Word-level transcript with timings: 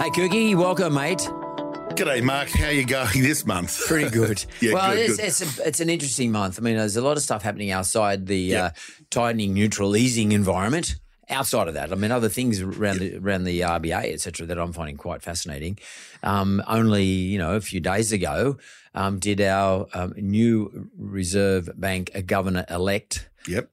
Hey, 0.00 0.08
Cookie, 0.08 0.54
welcome, 0.54 0.94
mate. 0.94 1.18
G'day, 1.18 2.22
Mark. 2.22 2.48
How 2.48 2.68
you 2.70 2.86
going 2.86 3.08
this 3.22 3.44
month? 3.44 3.78
Pretty 3.86 4.08
good. 4.08 4.42
Yeah, 4.62 4.72
well, 4.72 4.92
good, 4.94 5.10
it's, 5.10 5.16
good. 5.16 5.26
it's, 5.26 5.58
a, 5.58 5.68
it's 5.68 5.80
an 5.80 5.90
interesting 5.90 6.32
month. 6.32 6.58
I 6.58 6.62
mean, 6.62 6.76
there's 6.78 6.96
a 6.96 7.02
lot 7.02 7.18
of 7.18 7.22
stuff 7.22 7.42
happening 7.42 7.70
outside 7.70 8.26
the 8.26 8.38
Yeah. 8.38 8.64
uh, 8.64 8.70
tightening, 9.10 9.52
neutral, 9.52 9.94
easing 9.96 10.32
environment. 10.32 10.96
Outside 11.28 11.68
of 11.68 11.74
that, 11.74 11.92
I 11.92 11.94
mean, 11.96 12.10
other 12.10 12.28
things 12.30 12.60
around 12.60 12.98
the 12.98 13.16
around 13.18 13.44
the 13.44 13.60
RBA, 13.60 14.12
etc., 14.12 14.46
that 14.46 14.58
I'm 14.58 14.72
finding 14.72 14.96
quite 14.96 15.22
fascinating. 15.22 15.78
Um, 16.24 16.60
only 16.66 17.04
you 17.04 17.38
know, 17.38 17.54
a 17.54 17.60
few 17.60 17.78
days 17.78 18.10
ago, 18.10 18.56
um, 18.94 19.18
did 19.20 19.40
our 19.40 19.86
um, 19.94 20.12
new 20.16 20.90
Reserve 20.98 21.68
Bank 21.78 22.10
governor 22.26 22.64
elect 22.68 23.28
Yep. 23.46 23.70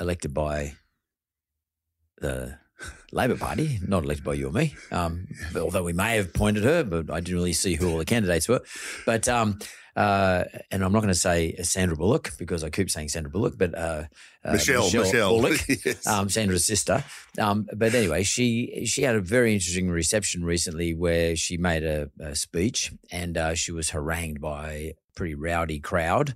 elected 0.00 0.34
by 0.34 0.72
the 2.20 2.58
Labor 3.12 3.36
Party, 3.36 3.78
not 3.86 4.04
elected 4.04 4.24
by 4.24 4.34
you 4.34 4.48
or 4.48 4.52
me. 4.52 4.74
Um, 4.90 5.26
although 5.54 5.82
we 5.84 5.92
may 5.92 6.16
have 6.16 6.32
pointed 6.34 6.64
her, 6.64 6.84
but 6.84 7.10
I 7.10 7.20
didn't 7.20 7.36
really 7.36 7.52
see 7.52 7.74
who 7.74 7.90
all 7.90 7.98
the 7.98 8.04
candidates 8.04 8.48
were. 8.48 8.60
But 9.06 9.28
um, 9.28 9.58
uh, 9.94 10.44
and 10.70 10.84
I'm 10.84 10.92
not 10.92 11.00
going 11.00 11.08
to 11.08 11.18
say 11.18 11.56
Sandra 11.62 11.96
Bullock 11.96 12.32
because 12.38 12.62
I 12.62 12.68
keep 12.68 12.90
saying 12.90 13.08
Sandra 13.08 13.30
Bullock, 13.30 13.56
but 13.56 13.74
uh, 13.74 14.04
uh, 14.44 14.52
Michelle, 14.52 14.84
Michelle. 14.92 15.30
Bullock, 15.30 15.60
Yes. 15.84 16.06
um, 16.06 16.28
Sandra's 16.28 16.66
sister. 16.66 17.02
Um, 17.38 17.66
but 17.74 17.94
anyway, 17.94 18.22
she 18.22 18.84
she 18.86 19.02
had 19.02 19.14
a 19.16 19.20
very 19.22 19.54
interesting 19.54 19.88
reception 19.88 20.44
recently 20.44 20.92
where 20.94 21.34
she 21.36 21.56
made 21.56 21.82
a, 21.84 22.10
a 22.20 22.34
speech 22.36 22.92
and 23.10 23.38
uh, 23.38 23.54
she 23.54 23.72
was 23.72 23.90
harangued 23.90 24.40
by 24.40 24.70
a 24.72 24.94
pretty 25.14 25.34
rowdy 25.34 25.80
crowd 25.80 26.34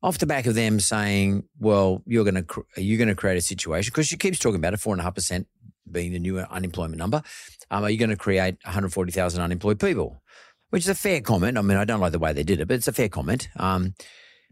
off 0.00 0.18
the 0.18 0.26
back 0.26 0.46
of 0.46 0.54
them 0.54 0.78
saying, 0.78 1.42
"Well, 1.58 2.02
you're 2.06 2.24
going 2.24 2.34
to 2.36 2.42
cr- 2.44 2.60
are 2.76 2.82
you 2.82 2.96
going 2.96 3.08
to 3.08 3.14
create 3.16 3.38
a 3.38 3.40
situation?" 3.42 3.90
Because 3.90 4.06
she 4.06 4.16
keeps 4.16 4.38
talking 4.38 4.56
about 4.60 4.74
a 4.74 4.76
four 4.76 4.92
and 4.94 5.00
a 5.00 5.04
half 5.04 5.14
percent 5.16 5.48
being 5.90 6.12
the 6.12 6.18
new 6.18 6.38
unemployment 6.38 6.98
number. 6.98 7.22
Um, 7.70 7.84
are 7.84 7.90
you 7.90 7.98
going 7.98 8.10
to 8.10 8.16
create 8.16 8.56
140,000 8.64 9.40
unemployed 9.40 9.80
people? 9.80 10.22
Which 10.70 10.84
is 10.84 10.88
a 10.88 10.94
fair 10.94 11.20
comment. 11.20 11.56
I 11.56 11.62
mean, 11.62 11.76
I 11.76 11.84
don't 11.84 12.00
like 12.00 12.12
the 12.12 12.18
way 12.18 12.32
they 12.32 12.42
did 12.42 12.60
it, 12.60 12.68
but 12.68 12.74
it's 12.74 12.88
a 12.88 12.92
fair 12.92 13.08
comment 13.08 13.48
um, 13.56 13.94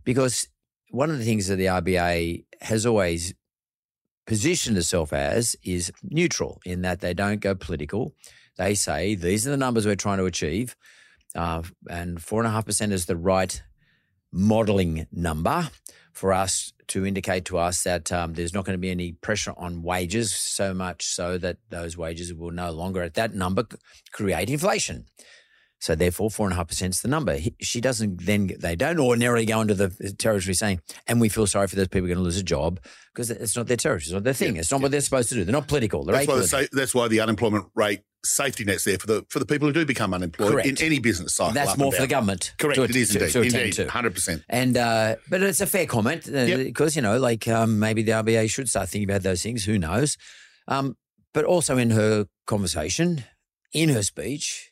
because 0.04 0.46
one 0.90 1.10
of 1.10 1.18
the 1.18 1.24
things 1.24 1.48
that 1.48 1.56
the 1.56 1.66
RBA 1.66 2.44
has 2.60 2.86
always 2.86 3.34
positioned 4.26 4.78
itself 4.78 5.12
as 5.12 5.56
is 5.64 5.90
neutral 6.02 6.60
in 6.64 6.82
that 6.82 7.00
they 7.00 7.14
don't 7.14 7.40
go 7.40 7.54
political. 7.54 8.14
They 8.56 8.74
say 8.74 9.14
these 9.14 9.46
are 9.46 9.50
the 9.50 9.56
numbers 9.56 9.86
we're 9.86 9.96
trying 9.96 10.18
to 10.18 10.26
achieve, 10.26 10.76
uh, 11.34 11.62
and 11.88 12.22
four 12.22 12.40
and 12.40 12.46
a 12.46 12.50
half 12.50 12.66
percent 12.66 12.92
is 12.92 13.06
the 13.06 13.16
right 13.16 13.62
modelling 14.30 15.06
number 15.10 15.70
for 16.12 16.32
us 16.32 16.72
to 16.88 17.06
indicate 17.06 17.44
to 17.46 17.58
us 17.58 17.82
that 17.84 18.12
um, 18.12 18.34
there's 18.34 18.52
not 18.52 18.64
going 18.64 18.74
to 18.74 18.80
be 18.80 18.90
any 18.90 19.12
pressure 19.12 19.54
on 19.56 19.82
wages, 19.82 20.32
so 20.34 20.74
much 20.74 21.06
so 21.06 21.38
that 21.38 21.56
those 21.70 21.96
wages 21.96 22.34
will 22.34 22.50
no 22.50 22.70
longer 22.70 23.02
at 23.02 23.14
that 23.14 23.34
number 23.34 23.64
create 24.12 24.50
inflation. 24.50 25.06
So 25.80 25.96
therefore, 25.96 26.30
four 26.30 26.46
and 26.46 26.52
a 26.52 26.56
half 26.56 26.68
percent 26.68 26.94
is 26.94 27.00
the 27.00 27.08
number. 27.08 27.34
He- 27.36 27.56
She 27.60 27.80
doesn't 27.80 28.24
then 28.24 28.52
they 28.60 28.76
don't 28.76 29.00
ordinarily 29.00 29.44
go 29.46 29.60
into 29.62 29.74
the 29.74 29.88
territory 30.16 30.54
saying, 30.54 30.80
and 31.08 31.20
we 31.20 31.28
feel 31.28 31.46
sorry 31.46 31.66
for 31.66 31.74
those 31.76 31.88
people 31.88 32.06
going 32.06 32.18
to 32.18 32.22
lose 32.22 32.38
a 32.38 32.42
job 32.44 32.78
because 33.12 33.30
it's 33.32 33.56
not 33.56 33.66
their 33.66 33.76
territory, 33.76 34.02
it's 34.04 34.12
not 34.12 34.22
their 34.22 34.32
thing, 34.34 34.56
it's 34.56 34.70
not 34.70 34.80
what 34.80 34.90
they're 34.92 35.00
supposed 35.00 35.30
to 35.30 35.34
do. 35.34 35.44
They're 35.44 35.52
not 35.52 35.66
political. 35.66 36.04
They're 36.04 36.14
That's 36.14 36.52
why, 36.52 36.68
that's 36.72 36.94
why 36.94 37.08
the 37.08 37.20
unemployment 37.20 37.66
rate 37.74 38.02
safety 38.24 38.64
net's 38.64 38.84
there 38.84 38.98
for 38.98 39.06
the 39.06 39.26
for 39.28 39.38
the 39.38 39.46
people 39.46 39.66
who 39.66 39.72
do 39.74 39.84
become 39.84 40.14
unemployed 40.14 40.52
Correct. 40.52 40.68
in 40.68 40.86
any 40.86 40.98
business 41.00 41.34
cycle. 41.34 41.54
That's 41.54 41.76
more 41.76 41.92
for 41.92 42.02
the 42.02 42.06
government. 42.06 42.54
Correct. 42.58 42.76
to- 42.76 42.84
it 42.84 42.94
is 42.96 43.10
to- 43.10 43.18
indeed. 43.18 43.32
to 43.32 43.40
attend 43.40 43.54
indeed. 43.54 43.72
to. 43.74 43.88
Hundred 43.90 44.14
percent. 44.14 44.44
And 44.48 44.76
uh, 44.76 45.16
but 45.28 45.42
it's 45.42 45.60
a 45.60 45.66
fair 45.66 45.86
comment 45.86 46.28
uh, 46.28 46.32
Yep. 46.38 46.58
because 46.58 46.94
you 46.96 47.02
know, 47.02 47.18
like 47.18 47.48
um, 47.48 47.78
maybe 47.78 48.02
the 48.02 48.12
RBA 48.12 48.48
should 48.50 48.68
start 48.68 48.88
thinking 48.88 49.10
about 49.10 49.22
those 49.22 49.42
things. 49.42 49.64
Who 49.64 49.78
knows? 49.78 50.16
Um, 50.68 50.96
but 51.34 51.44
also 51.44 51.76
in 51.78 51.90
her 51.90 52.26
conversation, 52.46 53.24
in 53.72 53.88
her 53.88 54.02
speech, 54.02 54.70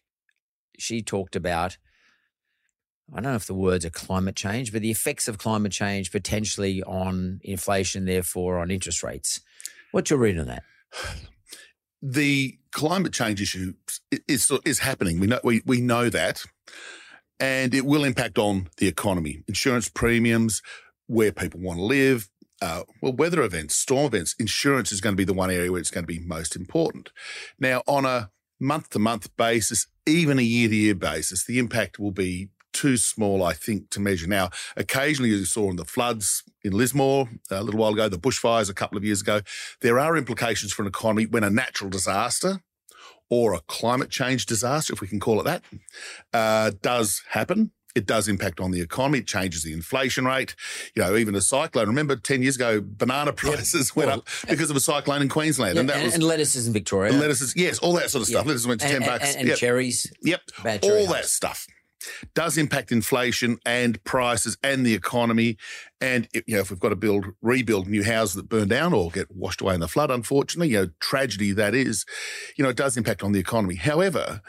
she 0.78 1.02
talked 1.02 1.34
about. 1.36 1.76
I 3.12 3.16
don't 3.16 3.24
know 3.32 3.34
if 3.34 3.46
the 3.46 3.54
words 3.54 3.84
are 3.84 3.90
climate 3.90 4.36
change, 4.36 4.72
but 4.72 4.82
the 4.82 4.90
effects 4.92 5.26
of 5.26 5.36
climate 5.36 5.72
change 5.72 6.12
potentially 6.12 6.80
on 6.84 7.40
inflation, 7.42 8.04
therefore 8.04 8.58
on 8.60 8.70
interest 8.70 9.02
rates. 9.02 9.40
What's 9.90 10.10
your 10.10 10.20
read 10.20 10.38
on 10.38 10.46
that? 10.46 10.62
The 12.02 12.58
climate 12.72 13.12
change 13.12 13.40
issue 13.42 13.74
is 14.28 14.50
is 14.64 14.78
happening. 14.80 15.20
We 15.20 15.26
know 15.26 15.40
we, 15.44 15.62
we 15.66 15.80
know 15.80 16.08
that, 16.08 16.44
and 17.38 17.74
it 17.74 17.84
will 17.84 18.04
impact 18.04 18.38
on 18.38 18.68
the 18.78 18.88
economy, 18.88 19.42
insurance 19.46 19.88
premiums, 19.88 20.62
where 21.06 21.32
people 21.32 21.60
want 21.60 21.78
to 21.78 21.84
live. 21.84 22.28
Uh, 22.62 22.82
well, 23.00 23.14
weather 23.14 23.42
events, 23.42 23.74
storm 23.74 24.06
events, 24.06 24.34
insurance 24.38 24.92
is 24.92 25.00
going 25.00 25.14
to 25.14 25.16
be 25.16 25.24
the 25.24 25.32
one 25.32 25.50
area 25.50 25.72
where 25.72 25.80
it's 25.80 25.90
going 25.90 26.04
to 26.04 26.06
be 26.06 26.18
most 26.18 26.54
important. 26.54 27.10
Now, 27.58 27.82
on 27.86 28.04
a 28.04 28.30
month 28.60 28.90
to 28.90 28.98
month 28.98 29.34
basis, 29.36 29.86
even 30.06 30.38
a 30.38 30.42
year 30.42 30.68
to 30.68 30.76
year 30.76 30.94
basis, 30.94 31.46
the 31.46 31.58
impact 31.58 31.98
will 31.98 32.10
be 32.10 32.50
too 32.72 32.96
small, 32.96 33.42
I 33.42 33.52
think, 33.52 33.90
to 33.90 34.00
measure. 34.00 34.26
Now, 34.26 34.50
occasionally 34.76 35.30
you 35.30 35.44
saw 35.44 35.70
in 35.70 35.76
the 35.76 35.84
floods 35.84 36.42
in 36.62 36.72
Lismore 36.72 37.28
a 37.50 37.62
little 37.62 37.80
while 37.80 37.92
ago, 37.92 38.08
the 38.08 38.18
bushfires 38.18 38.70
a 38.70 38.74
couple 38.74 38.98
of 38.98 39.04
years 39.04 39.20
ago, 39.22 39.40
there 39.80 39.98
are 39.98 40.16
implications 40.16 40.72
for 40.72 40.82
an 40.82 40.88
economy 40.88 41.26
when 41.26 41.44
a 41.44 41.50
natural 41.50 41.90
disaster 41.90 42.62
or 43.28 43.54
a 43.54 43.60
climate 43.68 44.10
change 44.10 44.44
disaster, 44.46 44.92
if 44.92 45.00
we 45.00 45.06
can 45.08 45.20
call 45.20 45.40
it 45.40 45.44
that, 45.44 45.62
uh, 46.32 46.72
does 46.82 47.22
happen. 47.30 47.70
It 47.96 48.06
does 48.06 48.28
impact 48.28 48.60
on 48.60 48.70
the 48.70 48.80
economy. 48.80 49.18
It 49.18 49.26
changes 49.26 49.64
the 49.64 49.72
inflation 49.72 50.24
rate. 50.24 50.54
You 50.94 51.02
know, 51.02 51.16
even 51.16 51.34
a 51.34 51.40
cyclone. 51.40 51.88
Remember, 51.88 52.14
ten 52.14 52.40
years 52.40 52.54
ago, 52.54 52.80
banana 52.80 53.32
prices 53.44 53.96
went 53.96 54.08
Well, 54.10 54.18
up 54.18 54.28
because 54.48 54.70
of 54.70 54.76
a 54.76 54.80
cyclone 54.80 55.22
in 55.22 55.28
Queensland, 55.28 55.76
and 55.76 55.88
that 55.88 55.96
and, 55.96 56.04
was 56.04 56.14
and 56.14 56.22
lettuces 56.22 56.68
in 56.68 56.72
Victoria. 56.72 57.10
and 57.10 57.20
lettuces. 57.20 57.52
Yes, 57.56 57.80
all 57.80 57.92
that 57.94 58.08
sort 58.10 58.22
of 58.22 58.28
stuff. 58.28 58.44
Yeah. 58.44 58.48
Lettuces 58.48 58.66
went 58.68 58.80
to 58.82 58.86
and, 58.86 59.04
ten 59.04 59.08
bucks. 59.08 59.34
And, 59.34 59.48
Yep. 59.48 59.58
cherries. 59.58 60.12
Yep. 60.22 60.40
All 60.84 61.06
that 61.08 61.26
stuff 61.26 61.66
does 62.34 62.56
impact 62.56 62.92
inflation 62.92 63.58
and 63.64 64.02
prices 64.04 64.56
and 64.62 64.84
the 64.84 64.94
economy. 64.94 65.56
And 66.00 66.28
if, 66.32 66.44
you 66.46 66.54
know, 66.54 66.60
if 66.60 66.70
we've 66.70 66.80
got 66.80 66.90
to 66.90 66.96
build, 66.96 67.26
rebuild 67.42 67.88
new 67.88 68.02
houses 68.02 68.36
that 68.36 68.48
burn 68.48 68.68
down 68.68 68.92
or 68.92 69.10
get 69.10 69.34
washed 69.34 69.60
away 69.60 69.74
in 69.74 69.80
the 69.80 69.88
flood, 69.88 70.10
unfortunately, 70.10 70.68
you 70.68 70.78
know, 70.78 70.90
tragedy 71.00 71.52
that 71.52 71.74
is, 71.74 72.04
you 72.56 72.64
know, 72.64 72.70
it 72.70 72.76
does 72.76 72.96
impact 72.96 73.22
on 73.22 73.32
the 73.32 73.40
economy. 73.40 73.74
However, 73.74 74.40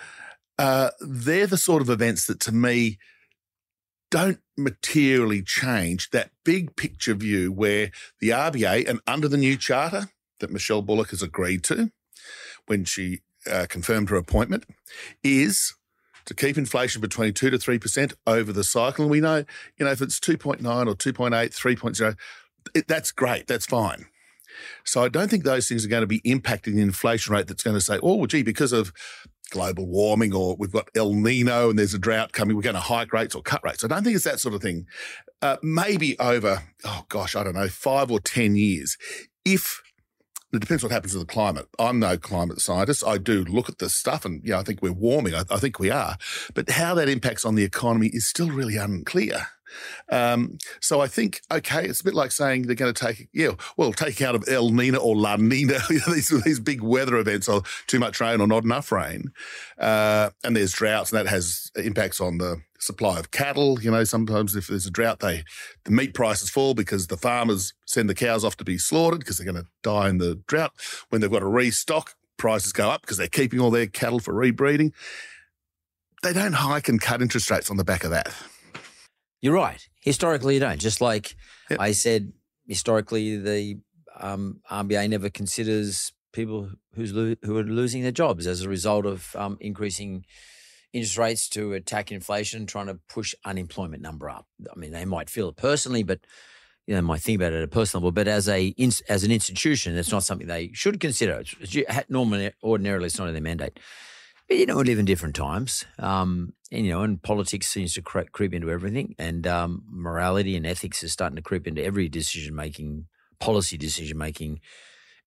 uh, 0.58 0.92
they're 1.00 1.48
the 1.48 1.58
sort 1.58 1.82
of 1.82 1.90
events 1.90 2.28
that 2.28 2.40
to 2.42 2.52
me 2.52 2.98
don't 4.12 4.40
materially 4.58 5.42
change 5.42 6.10
that 6.10 6.32
big 6.44 6.76
picture 6.76 7.16
view 7.16 7.52
where 7.52 7.92
the 8.20 8.30
RBA 8.30 8.88
and 8.88 9.00
under 9.08 9.28
the 9.28 9.38
new 9.38 9.58
charter 9.58 10.10
that 10.40 10.52
Michelle 10.52 10.82
Bullock 10.82 11.12
has 11.12 11.24
agreed 11.24 11.64
to 11.64 11.92
when 12.68 12.84
she 12.84 13.22
uh, 13.50 13.66
confirmed 13.70 14.10
her 14.10 14.18
appointment 14.18 14.66
is 15.24 15.74
to 16.26 16.34
keep 16.34 16.58
inflation 16.58 17.02
between 17.02 17.34
2 17.34 17.50
to 17.50 17.58
3% 17.58 18.14
over 18.28 18.54
the 18.54 18.64
cycle. 18.64 19.06
And 19.06 19.12
we 19.12 19.20
know, 19.20 19.46
you 19.78 19.86
know, 19.86 19.92
if 19.92 20.02
it's 20.02 20.20
2.9 20.20 20.60
or 20.88 20.96
2.8, 20.96 21.32
3.0, 21.32 22.18
it, 22.76 22.88
that's 22.88 23.12
great. 23.12 23.48
That's 23.48 23.66
fine. 23.66 24.06
So 24.84 25.04
I 25.04 25.10
don't 25.10 25.30
think 25.30 25.44
those 25.44 25.68
things 25.68 25.86
are 25.86 25.90
going 25.90 26.02
to 26.02 26.08
be 26.08 26.22
impacting 26.22 26.76
the 26.76 26.82
inflation 26.82 27.34
rate 27.34 27.48
that's 27.48 27.64
going 27.64 27.76
to 27.76 27.82
say, 27.82 28.00
oh, 28.04 28.26
gee, 28.26 28.44
because 28.44 28.74
of 28.74 28.92
global 29.50 29.86
warming 29.86 30.34
or 30.34 30.56
we've 30.58 30.72
got 30.72 30.90
El 30.96 31.14
Nino 31.14 31.70
and 31.70 31.78
there's 31.78 31.94
a 31.94 32.00
drought 32.00 32.32
coming, 32.32 32.56
we're 32.56 32.62
going 32.62 32.76
to 32.76 32.82
hike 32.82 33.14
rates 33.14 33.36
or 33.36 33.42
cut 33.42 33.64
rates. 33.64 33.84
I 33.84 33.88
don't 33.88 34.04
think 34.04 34.16
it's 34.16 34.26
that 34.26 34.40
sort 34.40 34.56
of 34.56 34.62
thing. 34.62 34.88
Uh, 35.42 35.58
maybe 35.62 36.18
over, 36.20 36.64
oh 36.86 37.06
gosh, 37.10 37.36
I 37.36 37.44
don't 37.44 37.56
know, 37.56 37.68
five 37.68 38.12
or 38.12 38.20
10 38.20 38.56
years. 38.56 38.98
If 39.46 39.82
it 40.54 40.60
depends 40.60 40.84
what 40.84 40.92
happens 40.92 41.14
to 41.14 41.20
the 41.20 41.26
climate. 41.26 41.68
I'm 41.80 42.00
no 42.00 42.18
climate 42.18 42.60
scientist. 42.60 43.06
I 43.06 43.18
do 43.18 43.46
look 43.46 43.70
at 43.70 43.80
this 43.80 43.96
stuff 43.96 44.26
and, 44.26 44.44
you 44.44 44.52
know, 44.52 44.60
I 44.60 44.64
think 44.64 44.82
we're 44.82 44.92
warming. 44.92 45.34
I, 45.34 45.44
I 45.50 45.58
think 45.58 45.80
we 45.80 45.90
are. 45.90 46.18
But 46.54 46.70
how 46.70 46.94
that 46.96 47.10
impacts 47.10 47.46
on 47.46 47.56
the 47.56 47.64
economy 47.64 48.08
is 48.08 48.28
still 48.28 48.50
really 48.50 48.78
unclear. 48.78 49.48
Um, 50.10 50.58
so 50.80 51.02
I 51.02 51.08
think, 51.08 51.42
okay, 51.52 51.86
it's 51.86 52.02
a 52.02 52.04
bit 52.04 52.14
like 52.14 52.32
saying 52.32 52.64
they're 52.64 52.76
going 52.76 52.94
to 52.94 53.06
take, 53.06 53.30
yeah, 53.34 53.52
well, 53.78 53.94
take 53.94 54.22
out 54.22 54.36
of 54.36 54.44
El 54.48 54.70
Nino 54.70 55.00
or 55.00 55.16
La 55.16 55.36
Nina, 55.36 55.80
these, 55.90 56.30
these 56.44 56.60
big 56.60 56.82
weather 56.82 57.18
events 57.18 57.48
or 57.48 57.64
too 57.88 58.00
much 58.00 58.20
rain 58.20 58.42
or 58.42 58.48
not 58.48 58.64
enough 58.64 58.92
rain. 58.92 59.32
Uh, 59.78 60.30
and 60.44 60.56
there's 60.56 60.74
droughts 60.74 61.12
and 61.12 61.20
that 61.20 61.30
has 61.30 61.72
impacts 61.76 62.20
on 62.22 62.38
the 62.38 62.62
supply 62.82 63.20
of 63.20 63.32
cattle. 63.32 63.82
You 63.82 63.92
know, 63.92 64.04
sometimes 64.04 64.56
if 64.56 64.68
there's 64.68 64.86
a 64.86 64.92
drought, 64.92 65.20
they 65.20 65.44
the 65.86 65.92
meat 65.92 66.14
prices 66.14 66.50
fall 66.50 66.74
because 66.74 67.08
the 67.08 67.18
farmers 67.18 67.74
send 67.86 68.10
the 68.10 68.16
cows 68.16 68.44
off 68.44 68.58
to 68.58 68.64
be 68.64 68.78
slaughtered 68.78 69.20
because 69.20 69.38
they're 69.38 69.52
going 69.52 69.64
to 69.64 69.70
die 69.84 70.10
in 70.10 70.18
the 70.18 70.42
drought. 70.48 70.74
When 71.10 71.22
they've 71.22 71.32
got 71.32 71.40
to 71.40 71.48
restock, 71.48 72.16
prices 72.38 72.74
go 72.74 72.90
up 72.90 73.02
because 73.02 73.18
they're 73.18 73.28
keeping 73.28 73.60
all 73.60 73.72
their 73.72 73.88
cattle 73.88 74.20
for 74.20 74.34
rebreeding. 74.34 74.94
They 76.24 76.34
don't 76.34 76.54
hike 76.54 76.90
and 76.90 77.02
cut 77.02 77.22
interest 77.22 77.50
rates 77.50 77.72
on 77.72 77.78
the 77.78 77.84
back 77.84 78.04
of 78.04 78.12
that. 78.12 78.34
You're 79.42 79.56
right. 79.56 79.88
Historically, 80.02 80.56
you 80.56 80.60
don't. 80.60 80.80
Just 80.80 81.02
like 81.02 81.36
Yep. 81.70 81.80
I 81.80 81.92
said, 81.94 82.34
historically, 82.68 83.38
the 83.38 83.80
um, 84.20 84.62
RBA 84.70 85.10
never 85.10 85.30
considers 85.30 86.12
people 86.34 86.70
who's 86.96 87.14
lo- 87.14 87.36
who 87.44 87.58
are 87.58 87.64
losing 87.64 88.04
their 88.04 88.12
jobs 88.12 88.46
as 88.46 88.62
a 88.62 88.70
result 88.70 89.06
of 89.06 89.36
um, 89.36 89.58
increasing 89.60 90.26
interest 90.94 91.18
rates 91.18 91.50
to 91.50 91.74
attack 91.74 92.12
inflation, 92.12 92.66
trying 92.66 92.88
to 92.88 93.00
push 93.08 93.34
unemployment 93.46 94.02
number 94.02 94.30
up. 94.30 94.46
I 94.70 94.78
mean, 94.78 94.92
they 94.92 95.06
might 95.06 95.30
feel 95.30 95.50
it 95.50 95.56
personally, 95.56 96.04
but 96.04 96.20
you 96.88 96.96
know, 96.96 97.02
might 97.02 97.22
think 97.22 97.38
about 97.38 97.54
it 97.54 97.58
at 97.58 97.64
a 97.64 97.68
personal 97.68 98.02
level. 98.02 98.12
But 98.12 98.28
as 98.28 98.50
a 98.50 98.74
as 99.08 99.24
an 99.24 99.32
institution, 99.32 99.96
it's 99.98 100.12
not 100.12 100.24
something 100.24 100.48
they 100.48 100.72
should 100.74 101.00
consider. 101.00 101.40
It's, 101.40 101.56
it's, 101.60 102.10
normally, 102.10 102.52
ordinarily, 102.64 103.06
it's 103.06 103.18
not 103.18 103.28
in 103.28 103.34
their 103.34 103.42
mandate. 103.42 103.80
But 104.48 104.58
you 104.58 104.66
know, 104.66 104.78
we 104.78 104.84
live 104.84 105.00
in 105.00 105.06
different 105.06 105.36
times, 105.36 105.86
um, 106.00 106.54
and 106.72 106.86
you 106.86 106.92
know, 106.92 107.02
and 107.02 107.22
politics 107.22 107.68
seems 107.68 107.94
to 107.96 108.02
cre- 108.02 108.22
creep 108.32 108.54
into 108.54 108.72
everything, 108.72 109.16
and 109.20 109.46
um, 109.46 109.84
morality 109.90 110.56
and 110.56 110.66
ethics 110.66 111.04
is 111.04 111.12
starting 111.12 111.36
to 111.36 111.42
creep 111.42 111.68
into 111.68 111.84
every 111.84 112.08
decision 112.08 112.56
making, 112.56 113.08
policy 113.40 113.78
decision 113.78 114.18
making 114.18 114.62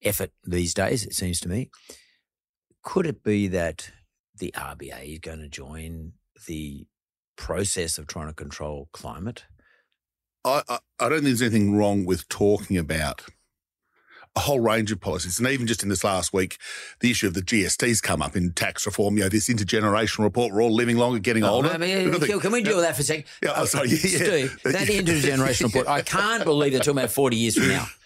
effort 0.02 0.30
these 0.44 0.74
days. 0.74 1.04
It 1.04 1.14
seems 1.14 1.40
to 1.40 1.48
me. 1.48 1.70
Could 2.82 3.06
it 3.06 3.22
be 3.22 3.48
that 3.48 3.90
the 4.36 4.52
RBA 4.56 5.14
is 5.14 5.18
going 5.20 5.40
to 5.40 5.48
join 5.48 6.12
the 6.46 6.86
process 7.36 7.98
of 7.98 8.06
trying 8.06 8.28
to 8.28 8.34
control 8.34 8.88
climate? 8.92 9.44
I, 10.44 10.62
I, 10.68 10.78
I 11.00 11.08
don't 11.08 11.22
think 11.22 11.24
there's 11.24 11.42
anything 11.42 11.76
wrong 11.76 12.04
with 12.04 12.28
talking 12.28 12.76
about 12.76 13.22
a 14.36 14.40
whole 14.40 14.60
range 14.60 14.90
of 14.90 15.00
policies. 15.00 15.38
And 15.38 15.48
even 15.48 15.66
just 15.66 15.82
in 15.82 15.88
this 15.88 16.02
last 16.02 16.32
week, 16.32 16.58
the 17.00 17.10
issue 17.10 17.26
of 17.26 17.34
the 17.34 17.42
GST's 17.42 18.00
come 18.00 18.20
up 18.20 18.34
in 18.34 18.52
tax 18.52 18.84
reform. 18.84 19.16
You 19.16 19.24
know, 19.24 19.28
this 19.28 19.48
intergenerational 19.48 20.24
report, 20.24 20.52
we're 20.52 20.62
all 20.62 20.74
living 20.74 20.96
longer, 20.96 21.20
getting 21.20 21.44
oh, 21.44 21.50
older. 21.50 21.70
I 21.70 21.78
mean, 21.78 22.10
We've 22.10 22.20
can, 22.20 22.40
can 22.40 22.52
we 22.52 22.62
deal 22.62 22.76
with 22.76 22.84
that 22.84 22.96
for 22.96 23.02
a 23.02 23.04
second? 23.04 23.24
Yeah, 23.42 23.52
oh, 23.56 23.64
sorry, 23.64 23.88
yeah, 23.90 23.96
yeah. 24.02 24.08
Steve, 24.08 24.60
that 24.64 24.88
intergenerational 24.88 25.64
report, 25.66 25.88
I 25.88 26.02
can't 26.02 26.44
believe 26.44 26.72
they're 26.72 26.80
talking 26.80 26.98
about 26.98 27.10
40 27.10 27.36
years 27.36 27.56
from 27.56 27.68
now. 27.68 27.86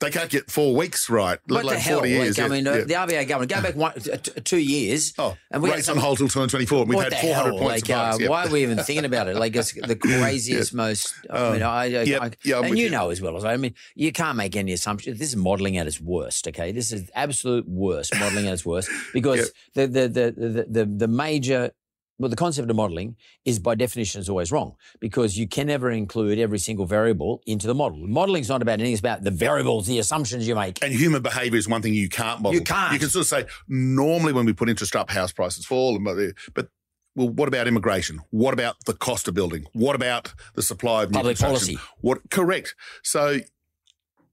They 0.00 0.10
can't 0.10 0.28
get 0.28 0.50
four 0.50 0.74
weeks 0.74 1.08
right, 1.08 1.38
let 1.48 1.64
What 1.64 1.70
the 1.70 1.74
alone 1.76 1.80
hell? 1.80 1.98
40 2.00 2.10
years. 2.10 2.36
like, 2.38 2.44
I 2.44 2.54
mean, 2.54 2.64
yeah. 2.66 2.72
the 2.80 2.94
RBA 2.94 3.28
government, 3.28 3.52
go 3.52 3.62
back 3.62 3.76
one, 3.76 3.92
uh, 3.92 4.16
t- 4.16 4.40
two 4.42 4.58
years. 4.58 5.14
Oh, 5.18 5.36
and 5.52 5.62
we 5.62 5.68
had 5.70 5.76
rates 5.76 5.86
some- 5.86 5.98
on 5.98 6.04
hold 6.04 6.18
till 6.18 6.26
2024. 6.26 6.80
and 6.82 6.88
We've 6.90 7.00
had 7.00 7.14
400 7.14 7.50
hell? 7.50 7.58
points 7.60 7.88
Like, 7.88 7.96
uh, 7.96 8.18
yeah. 8.20 8.28
why 8.28 8.44
are 8.44 8.50
we 8.50 8.62
even 8.64 8.78
thinking 8.78 9.04
about 9.04 9.28
it? 9.28 9.36
Like, 9.36 9.54
it's 9.54 9.72
the 9.86 9.94
craziest, 9.96 10.74
most. 10.74 11.14
I 11.30 11.52
mean, 11.52 11.62
I, 11.62 11.84
Yep, 11.86 12.22
I- 12.22 12.30
yeah, 12.44 12.60
and 12.60 12.76
you 12.76 12.86
you. 12.86 12.90
know 12.90 13.10
as 13.10 13.22
well 13.22 13.36
as 13.36 13.44
I. 13.44 13.52
I 13.52 13.56
mean, 13.56 13.74
you 13.94 14.10
can't 14.12 14.36
make 14.36 14.56
any 14.56 14.72
assumptions. 14.72 15.18
This 15.20 15.28
is 15.28 15.36
modelling 15.36 15.76
at 15.78 15.86
its 15.86 16.00
worst. 16.00 16.48
Okay, 16.48 16.72
this 16.72 16.90
is 16.92 17.08
absolute 17.14 17.66
worst. 17.68 18.12
Modelling 18.18 18.48
at 18.48 18.54
its 18.54 18.66
worst 18.66 18.90
because 19.14 19.52
the, 19.74 19.86
the, 19.86 20.08
the 20.08 20.34
the 20.36 20.66
the 20.68 20.84
the 20.86 21.08
major. 21.08 21.70
Well, 22.18 22.30
the 22.30 22.36
concept 22.36 22.70
of 22.70 22.76
modelling 22.76 23.16
is 23.44 23.58
by 23.58 23.74
definition 23.74 24.20
is 24.20 24.28
always 24.28 24.52
wrong 24.52 24.76
because 25.00 25.36
you 25.36 25.48
can 25.48 25.66
never 25.66 25.90
include 25.90 26.38
every 26.38 26.60
single 26.60 26.86
variable 26.86 27.42
into 27.46 27.66
the 27.66 27.74
model. 27.74 28.06
Modelling 28.06 28.40
is 28.42 28.48
not 28.48 28.62
about 28.62 28.74
anything; 28.74 28.92
it's 28.92 29.00
about 29.00 29.24
the 29.24 29.32
variables, 29.32 29.86
the 29.88 29.98
assumptions 29.98 30.46
you 30.46 30.54
make. 30.54 30.80
And 30.82 30.92
human 30.92 31.22
behaviour 31.22 31.58
is 31.58 31.68
one 31.68 31.82
thing 31.82 31.92
you 31.94 32.08
can't 32.08 32.40
model. 32.40 32.54
You 32.58 32.64
can't. 32.64 32.92
You 32.92 33.00
can 33.00 33.08
sort 33.08 33.22
of 33.22 33.26
say, 33.28 33.46
normally 33.66 34.32
when 34.32 34.46
we 34.46 34.52
put 34.52 34.68
interest 34.68 34.94
up, 34.94 35.10
house 35.10 35.32
prices 35.32 35.66
fall. 35.66 35.98
but- 35.98 36.34
But, 36.54 36.68
well, 37.16 37.28
what 37.28 37.48
about 37.48 37.66
immigration? 37.68 38.20
What 38.30 38.54
about 38.54 38.76
the 38.86 38.92
cost 38.94 39.26
of 39.28 39.34
building? 39.34 39.66
What 39.72 39.94
about 39.96 40.34
the 40.54 40.62
supply 40.62 41.02
of 41.04 41.10
new 41.10 41.18
Public 41.18 41.38
policy. 41.38 41.78
What 42.00 42.18
correct? 42.30 42.74
So, 43.02 43.38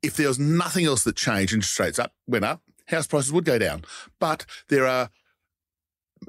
if 0.03 0.15
there 0.15 0.27
was 0.27 0.39
nothing 0.39 0.85
else 0.85 1.03
that 1.03 1.15
changed, 1.15 1.53
interest 1.53 1.79
rates 1.79 1.99
up 1.99 2.13
went 2.27 2.45
up, 2.45 2.61
house 2.87 3.05
prices 3.07 3.31
would 3.31 3.45
go 3.45 3.57
down. 3.59 3.85
But 4.19 4.45
there 4.69 4.85
are 4.87 5.09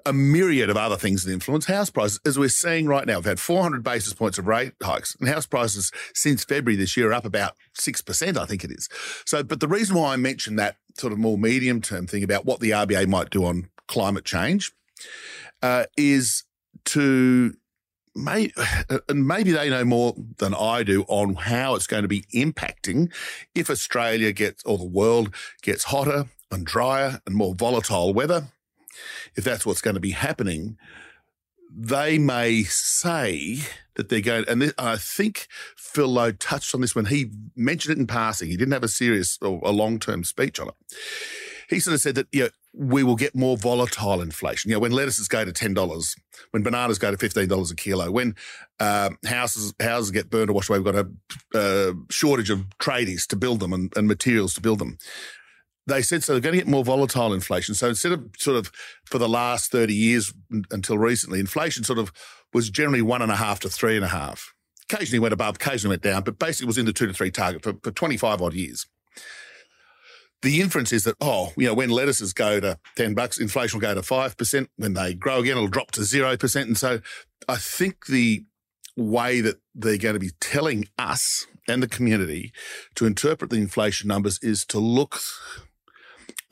a 0.07 0.13
myriad 0.13 0.71
of 0.71 0.77
other 0.77 0.97
things 0.97 1.25
that 1.25 1.33
influence 1.33 1.67
house 1.67 1.91
prices. 1.91 2.21
As 2.25 2.39
we're 2.39 2.49
seeing 2.49 2.87
right 2.87 3.07
now, 3.07 3.17
we've 3.17 3.25
had 3.25 3.41
400 3.41 3.83
basis 3.83 4.13
points 4.15 4.39
of 4.39 4.47
rate 4.47 4.73
hikes, 4.83 5.17
and 5.17 5.29
house 5.29 5.47
prices 5.47 5.91
since 6.15 6.45
February 6.45 6.77
this 6.77 6.97
year 6.97 7.11
are 7.11 7.15
up 7.15 7.25
about 7.25 7.57
6%, 7.79 8.37
I 8.37 8.47
think 8.47 8.65
it 8.65 8.71
is. 8.71 8.89
So, 9.25 9.43
but 9.43 9.61
the 9.61 9.69
reason 9.69 9.97
why 9.97 10.13
I 10.13 10.17
mentioned 10.17 10.59
that 10.59 10.77
sort 10.99 11.13
of 11.13 11.19
more 11.19 11.39
medium 11.39 11.81
term 11.81 12.07
thing 12.07 12.23
about 12.23 12.45
what 12.45 12.61
the 12.61 12.71
RBA 12.71 13.07
might 13.09 13.31
do 13.31 13.45
on 13.45 13.69
climate 13.89 14.25
change 14.25 14.73
uh, 15.63 15.85
is 15.97 16.45
to 16.85 17.55
may, 18.15 18.53
and 19.09 19.27
maybe 19.27 19.53
they 19.53 19.71
know 19.71 19.85
more 19.85 20.15
than 20.39 20.55
I 20.55 20.83
do 20.83 21.05
on 21.09 21.35
how 21.35 21.75
it's 21.75 21.87
going 21.87 22.03
to 22.03 22.09
be 22.09 22.23
impacting 22.35 23.13
if 23.55 23.71
Australia 23.71 24.33
gets 24.33 24.63
or 24.65 24.79
the 24.79 24.85
world 24.85 25.35
gets 25.63 25.85
hotter 25.85 26.27
and 26.51 26.67
drier 26.67 27.21
and 27.27 27.35
more 27.35 27.55
volatile 27.55 28.13
weather. 28.13 28.49
If 29.37 29.45
that's 29.45 29.65
what's 29.65 29.81
going 29.81 29.95
to 29.95 30.01
be 30.01 30.11
happening, 30.11 30.77
they 31.75 32.19
may 32.19 32.65
say 32.65 33.61
that 33.95 34.09
they're 34.09 34.21
going, 34.21 34.45
and 34.49 34.75
I 34.79 34.97
think 34.97 35.49
Phil 35.77 36.09
Lowe 36.09 36.33
touched 36.33 36.75
on 36.75 36.81
this 36.81 36.95
when 36.95 37.07
he 37.07 37.31
mentioned 37.57 37.97
it 37.97 38.01
in 38.01 38.07
passing. 38.07 38.49
He 38.49 38.57
didn't 38.57 38.73
have 38.73 38.85
a 38.85 38.89
serious 38.89 39.39
or 39.41 39.61
a 39.65 39.71
long 39.71 39.99
term 39.99 40.25
speech 40.25 40.61
on 40.61 40.69
it. 40.69 40.75
He 41.69 41.81
sort 41.81 41.95
of 41.95 42.01
said 42.01 42.15
that, 42.17 42.27
you 42.33 42.45
know, 42.45 42.49
we 42.75 43.03
will 43.03 43.17
get 43.17 43.35
more 43.35 43.57
volatile 43.57 44.21
inflation. 44.21 44.71
You 44.71 44.77
know, 44.77 44.81
when 44.81 44.93
lettuces 44.93 45.29
go 45.29 45.45
to 45.45 45.53
ten 45.53 45.75
dollars, 45.75 46.17
when 46.51 46.63
bananas 46.63 46.99
go 46.99 47.11
to 47.11 47.19
fifteen 47.19 47.49
dollars 47.49 47.71
a 47.71 47.77
kilo, 47.77 48.11
when 48.11 48.35
um, 48.81 49.19
houses 49.25 49.75
houses 49.81 50.11
get 50.11 50.31
burned 50.31 50.51
or 50.51 50.55
washed 50.55 50.71
away, 50.71 50.79
we've 50.79 50.93
got 50.93 51.07
a 51.55 51.59
uh, 51.59 51.93
shortage 52.11 52.51
of 52.51 52.67
tradies 52.79 53.27
to 53.29 53.37
build 53.37 53.61
them 53.61 53.73
and, 53.73 53.93
and 53.97 54.09
materials 54.09 54.55
to 54.55 54.61
build 54.61 54.79
them. 54.79 54.99
They 55.87 56.03
said 56.03 56.23
so 56.23 56.33
they're 56.33 56.41
going 56.41 56.55
to 56.55 56.65
get 56.65 56.69
more 56.69 56.85
volatile 56.85 57.33
inflation. 57.33 57.75
So 57.75 57.89
instead 57.89 58.13
of 58.13 58.31
sort 58.39 58.57
of 58.57 58.71
for 59.05 59.19
the 59.19 59.29
last 59.29 59.71
thirty 59.73 59.95
years 59.95 60.33
until 60.71 60.99
recently, 60.99 61.41
inflation 61.41 61.85
sort 61.85 61.99
of 61.99 62.13
was 62.53 62.71
generally 62.71 63.03
one 63.03 63.23
and 63.23 63.33
a 63.33 63.37
half 63.37 63.61
to 63.61 63.69
three 63.69 63.97
and 63.97 64.05
a 64.05 64.09
half. 64.09 64.55
Occasionally 64.91 65.19
went 65.19 65.33
above, 65.33 65.57
occasionally 65.57 65.95
went 65.95 66.03
down, 66.03 66.23
but 66.23 66.39
basically 66.39 66.67
was 66.67 66.79
in 66.79 66.87
the 66.87 66.93
two 66.93 67.07
to 67.07 67.13
three 67.13 67.31
target 67.31 67.63
for, 67.63 67.75
for 67.83 67.91
twenty 67.91 68.17
five 68.17 68.41
odd 68.41 68.55
years 68.55 68.87
the 70.43 70.61
inference 70.61 70.93
is 70.93 71.05
that, 71.05 71.17
oh, 71.21 71.53
you 71.57 71.67
know, 71.67 71.75
when 71.75 71.89
lettuces 71.89 72.33
go 72.33 72.61
to 72.61 72.79
10 72.97 73.15
bucks, 73.15 73.39
inflation 73.39 73.79
will 73.79 73.83
go 73.83 73.95
to 73.95 74.01
5%. 74.01 74.69
When 74.77 74.95
they 74.95 75.15
grow 75.15 75.39
again, 75.39 75.57
it'll 75.57 75.69
drop 75.69 75.93
to 75.93 76.01
0%. 76.01 76.63
And 76.63 76.77
so 76.77 77.01
I 77.49 77.57
think 77.57 78.07
the 78.07 78.45
way 78.97 79.41
that 79.41 79.61
they're 79.75 79.97
going 79.97 80.15
to 80.15 80.21
be 80.21 80.33
telling 80.41 80.89
us 80.99 81.47
and 81.69 81.83
the 81.83 81.89
community 81.89 82.53
to 82.97 83.07
interpret 83.07 83.51
the 83.51 83.57
inflation 83.57 84.09
numbers 84.09 84.39
is 84.43 84.65
to 84.67 84.81
look 84.81 85.21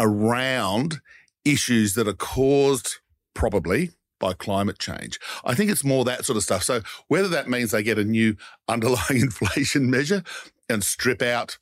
around 0.00 1.00
issues 1.44 1.94
that 1.94 2.08
are 2.08 2.12
caused 2.12 2.96
probably 3.34 3.90
by 4.18 4.32
climate 4.32 4.78
change. 4.78 5.18
I 5.44 5.54
think 5.54 5.70
it's 5.70 5.84
more 5.84 6.04
that 6.04 6.24
sort 6.24 6.36
of 6.36 6.42
stuff. 6.42 6.62
So 6.64 6.80
whether 7.08 7.28
that 7.28 7.48
means 7.48 7.70
they 7.70 7.82
get 7.82 7.98
a 7.98 8.04
new 8.04 8.36
underlying 8.68 9.20
inflation 9.20 9.90
measure 9.90 10.24
and 10.68 10.82
strip 10.82 11.22
out 11.22 11.58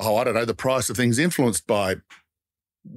oh, 0.00 0.16
I 0.16 0.24
don't 0.24 0.34
know, 0.34 0.44
the 0.44 0.54
price 0.54 0.90
of 0.90 0.96
things 0.96 1.18
influenced 1.18 1.66
by 1.66 1.96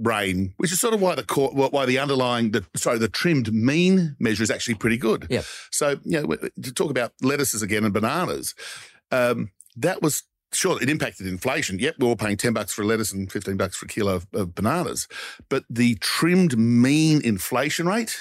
rain, 0.01 0.53
which 0.57 0.71
is 0.71 0.79
sort 0.79 0.93
of 0.93 1.01
why 1.01 1.15
the 1.15 1.23
core, 1.23 1.51
why 1.51 1.85
the 1.85 1.99
underlying, 1.99 2.51
the 2.51 2.65
sorry, 2.75 2.97
the 2.97 3.09
trimmed 3.09 3.53
mean 3.53 4.15
measure 4.19 4.43
is 4.43 4.51
actually 4.51 4.75
pretty 4.75 4.97
good. 4.97 5.27
Yeah. 5.29 5.43
So 5.71 5.99
you 6.03 6.21
know, 6.21 6.35
to 6.35 6.73
talk 6.73 6.89
about 6.89 7.13
lettuces 7.21 7.61
again 7.61 7.83
and 7.83 7.93
bananas, 7.93 8.55
um, 9.11 9.51
that 9.75 10.01
was 10.01 10.23
sure 10.53 10.81
it 10.81 10.89
impacted 10.89 11.27
inflation. 11.27 11.79
Yep, 11.79 11.95
we 11.99 12.07
were 12.07 12.15
paying 12.15 12.37
ten 12.37 12.53
bucks 12.53 12.73
for 12.73 12.83
lettuce 12.83 13.11
and 13.11 13.31
fifteen 13.31 13.57
bucks 13.57 13.75
for 13.75 13.85
a 13.85 13.89
kilo 13.89 14.15
of, 14.15 14.27
of 14.33 14.55
bananas, 14.55 15.07
but 15.49 15.63
the 15.69 15.95
trimmed 15.95 16.57
mean 16.57 17.21
inflation 17.23 17.87
rate 17.87 18.17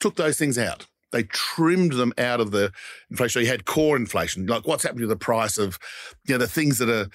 took 0.00 0.16
those 0.16 0.38
things 0.38 0.58
out. 0.58 0.86
They 1.12 1.22
trimmed 1.22 1.92
them 1.92 2.12
out 2.18 2.40
of 2.40 2.50
the 2.50 2.72
inflation. 3.10 3.40
So 3.40 3.44
you 3.44 3.46
had 3.46 3.64
core 3.64 3.96
inflation, 3.96 4.46
like 4.46 4.66
what's 4.66 4.82
happening 4.82 5.02
to 5.02 5.06
the 5.06 5.16
price 5.16 5.58
of, 5.58 5.78
you 6.26 6.34
know, 6.34 6.38
the 6.38 6.48
things 6.48 6.78
that 6.78 6.90
are 6.90 7.08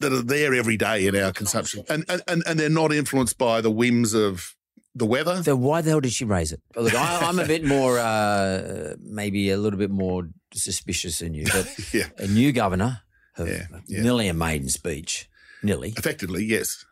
that 0.00 0.12
are 0.12 0.22
there 0.22 0.54
every 0.54 0.76
day 0.76 1.06
in 1.06 1.16
our 1.16 1.32
consumption, 1.32 1.84
and 1.88 2.04
and 2.08 2.42
and, 2.46 2.58
they're 2.58 2.68
not 2.68 2.92
influenced 2.92 3.38
by 3.38 3.60
the 3.60 3.70
whims 3.70 4.14
of 4.14 4.54
the 4.94 5.06
weather. 5.06 5.42
So 5.42 5.56
why 5.56 5.80
the 5.80 5.90
hell 5.90 6.00
did 6.00 6.12
she 6.12 6.24
raise 6.24 6.52
it? 6.52 6.60
Look, 6.76 6.94
I, 6.94 7.20
I'm 7.26 7.38
a 7.38 7.46
bit 7.46 7.64
more, 7.64 7.98
uh, 7.98 8.94
maybe 9.00 9.50
a 9.50 9.56
little 9.56 9.78
bit 9.78 9.90
more 9.90 10.28
suspicious 10.52 11.20
than 11.20 11.34
you, 11.34 11.44
but 11.44 11.72
yeah, 11.94 12.08
a 12.18 12.26
new 12.26 12.52
governor, 12.52 13.00
of 13.38 13.48
Yeah, 13.48 13.66
yeah. 13.86 14.02
nearly 14.02 14.28
a 14.28 14.34
maiden 14.34 14.68
speech, 14.68 15.28
nearly 15.62 15.90
effectively, 15.96 16.44
yes. 16.44 16.84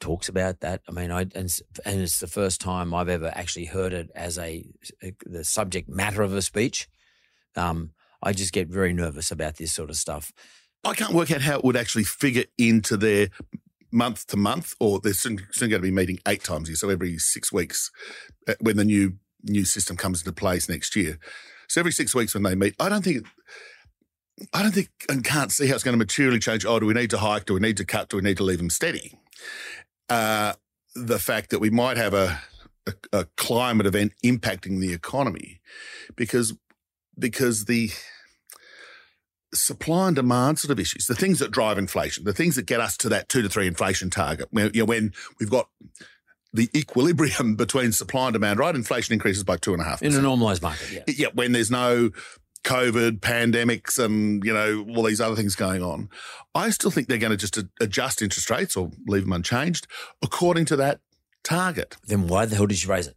talks 0.00 0.28
about 0.28 0.60
that. 0.60 0.82
I 0.88 0.92
mean, 0.92 1.10
I 1.10 1.22
and, 1.34 1.58
and 1.84 2.00
it's 2.00 2.20
the 2.20 2.26
first 2.26 2.60
time 2.60 2.94
I've 2.94 3.08
ever 3.08 3.32
actually 3.34 3.66
heard 3.66 3.92
it 3.92 4.10
as 4.14 4.38
a, 4.38 4.64
the 5.24 5.44
subject 5.44 5.88
matter 5.88 6.22
of 6.22 6.34
a 6.34 6.42
speech. 6.42 6.88
Um, 7.56 7.90
I 8.22 8.32
just 8.32 8.52
get 8.52 8.68
very 8.68 8.92
nervous 8.92 9.30
about 9.30 9.56
this 9.56 9.72
sort 9.72 9.90
of 9.90 9.96
stuff. 9.96 10.32
I 10.84 10.94
can't 10.94 11.14
work 11.14 11.30
out 11.30 11.42
how 11.42 11.58
it 11.58 11.64
would 11.64 11.76
actually 11.76 12.04
figure 12.04 12.44
into 12.58 12.96
their 12.96 13.28
month 13.90 14.26
to 14.26 14.36
month, 14.36 14.74
or 14.80 15.00
they're 15.00 15.14
soon, 15.14 15.38
soon 15.52 15.70
going 15.70 15.80
to 15.80 15.86
be 15.86 15.94
meeting 15.94 16.18
eight 16.26 16.42
times 16.42 16.68
a 16.68 16.72
year, 16.72 16.76
so 16.76 16.88
every 16.90 17.16
six 17.18 17.52
weeks 17.52 17.90
uh, 18.48 18.54
when 18.60 18.76
the 18.76 18.84
new 18.84 19.14
new 19.42 19.64
system 19.64 19.96
comes 19.96 20.20
into 20.20 20.32
place 20.32 20.68
next 20.68 20.96
year. 20.96 21.18
So 21.68 21.80
every 21.80 21.92
six 21.92 22.14
weeks 22.14 22.34
when 22.34 22.42
they 22.42 22.54
meet, 22.54 22.74
I 22.80 22.88
don't 22.88 23.04
think. 23.04 23.26
I 24.52 24.62
don't 24.62 24.72
think 24.72 24.88
and 25.08 25.24
can't 25.24 25.52
see 25.52 25.68
how 25.68 25.74
it's 25.74 25.84
going 25.84 25.92
to 25.94 25.98
materially 25.98 26.40
change. 26.40 26.64
Oh, 26.64 26.80
do 26.80 26.86
we 26.86 26.94
need 26.94 27.10
to 27.10 27.18
hike? 27.18 27.46
Do 27.46 27.54
we 27.54 27.60
need 27.60 27.76
to 27.76 27.84
cut? 27.84 28.08
Do 28.08 28.16
we 28.16 28.22
need 28.22 28.36
to 28.38 28.42
leave 28.42 28.58
them 28.58 28.70
steady? 28.70 29.18
Uh, 30.08 30.54
the 30.94 31.18
fact 31.18 31.50
that 31.50 31.60
we 31.60 31.70
might 31.70 31.96
have 31.96 32.14
a, 32.14 32.40
a, 32.86 32.94
a 33.12 33.24
climate 33.36 33.86
event 33.86 34.12
impacting 34.24 34.80
the 34.80 34.92
economy, 34.92 35.60
because 36.16 36.54
because 37.18 37.66
the 37.66 37.90
supply 39.54 40.08
and 40.08 40.16
demand 40.16 40.58
sort 40.58 40.72
of 40.72 40.80
issues, 40.80 41.06
the 41.06 41.14
things 41.14 41.38
that 41.38 41.50
drive 41.50 41.78
inflation, 41.78 42.24
the 42.24 42.32
things 42.32 42.56
that 42.56 42.66
get 42.66 42.80
us 42.80 42.96
to 42.98 43.08
that 43.08 43.28
two 43.28 43.42
to 43.42 43.48
three 43.48 43.66
inflation 43.66 44.10
target. 44.10 44.48
When, 44.50 44.70
you 44.74 44.80
know, 44.80 44.86
when 44.86 45.12
we've 45.38 45.50
got 45.50 45.68
the 46.52 46.68
equilibrium 46.76 47.54
between 47.56 47.92
supply 47.92 48.26
and 48.26 48.32
demand, 48.32 48.58
right? 48.58 48.74
Inflation 48.74 49.12
increases 49.12 49.44
by 49.44 49.56
two 49.56 49.72
and 49.72 49.80
a 49.80 49.84
half. 49.84 50.02
In 50.02 50.14
a 50.14 50.20
normalised 50.20 50.62
market, 50.62 50.90
yeah. 50.92 51.02
Yeah, 51.06 51.28
when 51.34 51.52
there's 51.52 51.70
no 51.70 52.10
COVID, 52.64 53.20
pandemics, 53.20 54.02
and 54.02 54.44
you 54.44 54.52
know 54.52 54.84
all 54.96 55.04
these 55.04 55.20
other 55.20 55.36
things 55.36 55.54
going 55.54 55.82
on, 55.82 56.08
I 56.54 56.70
still 56.70 56.90
think 56.90 57.08
they're 57.08 57.18
going 57.18 57.30
to 57.30 57.36
just 57.36 57.58
adjust 57.80 58.22
interest 58.22 58.50
rates 58.50 58.76
or 58.76 58.90
leave 59.06 59.22
them 59.22 59.32
unchanged 59.32 59.86
according 60.22 60.64
to 60.66 60.76
that 60.76 61.00
target. 61.44 61.96
Then 62.06 62.26
why 62.26 62.46
the 62.46 62.56
hell 62.56 62.66
did 62.66 62.78
she 62.78 62.88
raise 62.88 63.06
it? 63.06 63.16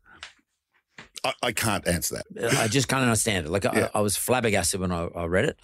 I, 1.23 1.33
I 1.41 1.51
can't 1.51 1.87
answer 1.87 2.15
that. 2.15 2.59
I 2.59 2.67
just 2.67 2.87
can't 2.87 3.03
understand 3.03 3.47
it. 3.47 3.49
Like 3.49 3.63
Yeah. 3.63 3.89
I, 3.93 3.99
I 3.99 4.01
was 4.01 4.17
flabbergasted 4.17 4.79
when 4.79 4.91
I, 4.91 5.07
I 5.07 5.25
read 5.25 5.45
it. 5.45 5.59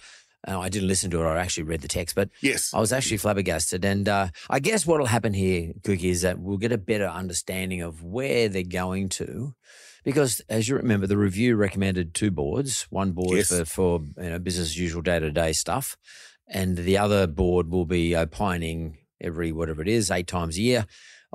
Uh, 0.46 0.58
I 0.58 0.68
didn't 0.68 0.88
listen 0.88 1.10
to 1.10 1.22
it. 1.22 1.26
I 1.26 1.40
actually 1.40 1.62
read 1.62 1.80
the 1.80 1.88
text, 1.88 2.14
but 2.14 2.28
Yes, 2.42 2.74
I 2.74 2.80
was 2.80 2.92
actually 2.92 3.16
flabbergasted. 3.16 3.84
And 3.84 4.08
uh, 4.08 4.28
I 4.50 4.60
guess 4.60 4.86
what 4.86 4.98
will 4.98 5.06
happen 5.06 5.32
here, 5.32 5.72
Cookie, 5.84 6.10
is 6.10 6.22
that 6.22 6.38
we'll 6.38 6.58
get 6.58 6.72
a 6.72 6.78
better 6.78 7.06
understanding 7.06 7.80
of 7.80 8.02
where 8.02 8.48
they're 8.48 8.62
going 8.62 9.08
to. 9.10 9.54
Because 10.04 10.40
as 10.48 10.68
you 10.68 10.76
remember, 10.76 11.06
the 11.06 11.16
review 11.16 11.56
recommended 11.56 12.14
two 12.14 12.30
boards. 12.30 12.86
One 12.90 13.12
board 13.12 13.36
Yes. 13.38 13.48
for, 13.48 13.64
for 13.64 14.00
you 14.22 14.30
know, 14.30 14.38
business 14.38 14.68
as 14.68 14.78
usual 14.78 15.02
day 15.02 15.18
to 15.18 15.30
day 15.30 15.52
stuff, 15.52 15.96
and 16.46 16.76
the 16.76 16.98
other 16.98 17.26
board 17.26 17.70
will 17.70 17.86
be 17.86 18.14
opining 18.14 18.98
every 19.20 19.50
whatever 19.52 19.80
it 19.82 19.88
is, 19.88 20.10
eight 20.10 20.26
times 20.26 20.56
a 20.58 20.60
year 20.60 20.86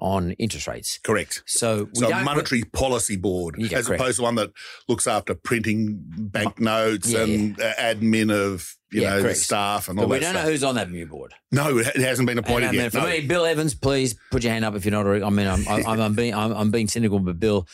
on 0.01 0.31
interest 0.33 0.65
rates. 0.67 0.97
correct. 1.03 1.43
So 1.45 1.89
we 1.93 1.99
So 2.01 2.09
monetary 2.23 2.63
policy 2.63 3.17
board, 3.17 3.55
Yeah, 3.57 3.79
as 3.79 3.87
correct. 3.87 4.01
opposed 4.01 4.17
to 4.17 4.23
one 4.23 4.35
that 4.35 4.51
looks 4.87 5.07
after 5.07 5.35
printing 5.35 5.99
banknotes 6.43 7.11
Yeah, 7.11 7.23
and 7.23 7.59
uh, 7.59 7.73
admin 7.73 8.31
of 8.31 8.77
you 8.91 9.01
Yeah, 9.01 9.09
know 9.09 9.15
the 9.17 9.21
correct. 9.23 9.39
staff 9.39 9.89
and 9.89 9.99
all 9.99 10.07
that. 10.07 10.13
we 10.13 10.19
don't 10.19 10.31
stuff. 10.31 10.45
know 10.45 10.51
who's 10.51 10.63
on 10.63 10.75
that 10.75 10.89
new 10.89 11.05
board. 11.05 11.33
no, 11.51 11.77
it 11.79 11.97
hasn't 11.97 12.27
been 12.27 12.37
appointed 12.37 12.67
And, 12.67 12.69
I 12.69 12.71
mean, 12.71 12.81
yet. 12.83 12.91
for 12.93 12.99
no. 12.99 13.07
me, 13.07 13.21
Bill 13.27 13.45
Evans, 13.45 13.73
please 13.75 14.15
put 14.31 14.43
your 14.43 14.53
hand 14.53 14.63
up 14.63 14.73
if 14.75 14.85
you're 14.85 14.91
not. 14.93 15.05
I 15.23 15.29
mean, 15.29 15.47
I'm, 15.47 15.67
I'm, 15.67 15.99
I'm 15.99 16.13
being 16.15 16.33
I'm, 16.33 16.53
I'm 16.53 16.71
being 16.71 16.87
cynical, 16.87 17.19
but 17.19 17.37
Bill, 17.37 17.67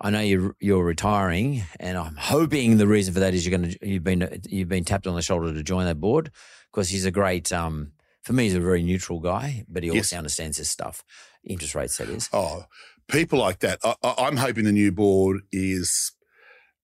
I 0.00 0.10
know 0.10 0.20
you're 0.20 0.56
you're 0.60 0.84
retiring, 0.84 1.62
and 1.78 1.98
I'm 1.98 2.16
hoping 2.16 2.78
the 2.78 2.86
reason 2.86 3.12
for 3.12 3.20
that 3.20 3.34
is 3.34 3.46
you're 3.46 3.58
going 3.58 3.72
to 3.72 3.86
you've 3.86 4.04
been 4.04 4.40
you've 4.48 4.68
been 4.68 4.84
tapped 4.84 5.06
on 5.06 5.14
the 5.14 5.22
shoulder 5.22 5.52
to 5.52 5.62
join 5.62 5.84
that 5.84 6.00
board 6.00 6.30
because 6.72 6.88
he's 6.88 7.04
a 7.04 7.10
great. 7.10 7.52
Um, 7.52 7.92
for 8.22 8.32
me, 8.32 8.44
he's 8.44 8.54
a 8.54 8.60
very 8.60 8.82
neutral 8.82 9.20
guy, 9.20 9.64
but 9.68 9.82
he 9.82 9.88
Yes. 9.90 9.96
also 10.12 10.16
understands 10.18 10.56
his 10.58 10.70
stuff, 10.70 11.04
interest 11.44 11.74
rates. 11.74 11.96
That 11.98 12.08
is. 12.08 12.28
Oh, 12.32 12.64
people 13.08 13.38
like 13.38 13.58
that. 13.60 13.78
I, 13.84 13.94
I, 14.02 14.14
I'm 14.26 14.36
hoping 14.38 14.64
the 14.64 14.72
new 14.72 14.92
board 14.92 15.40
is 15.52 16.12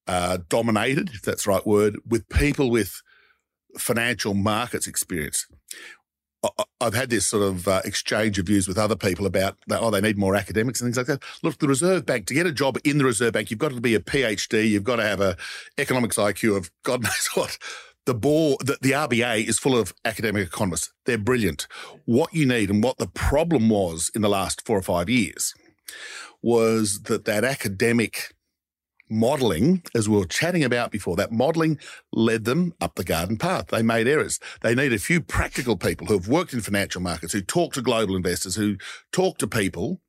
uh, 0.06 0.38
dominated, 0.48 1.10
if 1.14 1.22
that's 1.22 1.44
the 1.44 1.50
right 1.50 1.66
word, 1.66 1.96
with 2.06 2.28
people 2.28 2.70
with 2.70 3.00
financial 3.78 4.34
markets 4.34 4.86
experience. 4.86 5.46
I've 6.80 6.94
had 6.94 7.10
this 7.10 7.26
sort 7.26 7.42
of 7.42 7.68
uh, 7.68 7.82
exchange 7.84 8.38
of 8.38 8.46
views 8.46 8.68
with 8.68 8.78
other 8.78 8.96
people 8.96 9.26
about 9.26 9.56
oh, 9.70 9.90
they 9.90 10.00
need 10.00 10.18
more 10.18 10.34
academics 10.34 10.80
and 10.80 10.86
things 10.86 10.96
like 10.96 11.06
that. 11.06 11.22
Look, 11.42 11.58
the 11.58 11.68
Reserve 11.68 12.06
Bank, 12.06 12.26
to 12.26 12.34
get 12.34 12.46
a 12.46 12.52
job 12.52 12.78
in 12.84 12.98
the 12.98 13.04
Reserve 13.04 13.32
Bank, 13.32 13.50
you've 13.50 13.58
got 13.58 13.72
to 13.72 13.80
be 13.80 13.94
a 13.94 14.00
PhD, 14.00 14.68
you've 14.68 14.84
got 14.84 14.96
to 14.96 15.02
have 15.02 15.20
a 15.20 15.36
economics 15.78 16.16
IQ 16.16 16.56
of 16.56 16.70
God 16.82 17.02
knows 17.04 17.28
what. 17.34 17.58
The 18.04 18.14
board, 18.14 18.60
the, 18.64 18.78
the 18.80 18.92
RBA 18.92 19.48
is 19.48 19.58
full 19.58 19.76
of 19.76 19.92
academic 20.04 20.46
economists. 20.46 20.92
They're 21.06 21.18
brilliant. 21.18 21.66
What 22.04 22.32
you 22.32 22.46
need 22.46 22.70
and 22.70 22.82
what 22.82 22.98
the 22.98 23.08
problem 23.08 23.68
was 23.68 24.12
in 24.14 24.22
the 24.22 24.28
last 24.28 24.64
four 24.64 24.78
or 24.78 24.82
five 24.82 25.10
years 25.10 25.54
was 26.40 27.02
that 27.02 27.24
that 27.24 27.42
academic 27.42 28.35
modeling, 29.08 29.82
as 29.94 30.08
we 30.08 30.16
were 30.16 30.26
chatting 30.26 30.64
about 30.64 30.90
before, 30.90 31.16
that 31.16 31.32
modeling 31.32 31.78
led 32.12 32.44
them 32.44 32.74
up 32.80 32.94
the 32.96 33.04
garden 33.04 33.36
path. 33.36 33.68
They 33.68 33.82
made 33.82 34.06
errors. 34.08 34.38
They 34.62 34.74
need 34.74 34.92
a 34.92 34.98
few 34.98 35.20
practical 35.20 35.76
people 35.76 36.06
who 36.06 36.14
have 36.14 36.28
worked 36.28 36.52
in 36.52 36.60
financial 36.60 37.00
markets, 37.00 37.32
who 37.32 37.40
talk 37.40 37.72
to 37.74 37.82
global 37.82 38.16
investors, 38.16 38.56
who 38.56 38.76
talk 39.12 39.38
to 39.38 39.46
people 39.46 40.00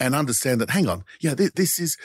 and 0.00 0.14
understand 0.14 0.60
that, 0.60 0.70
hang 0.70 0.88
on, 0.88 1.04
yeah, 1.20 1.34
this, 1.34 1.52
this 1.54 1.78
is, 1.78 1.96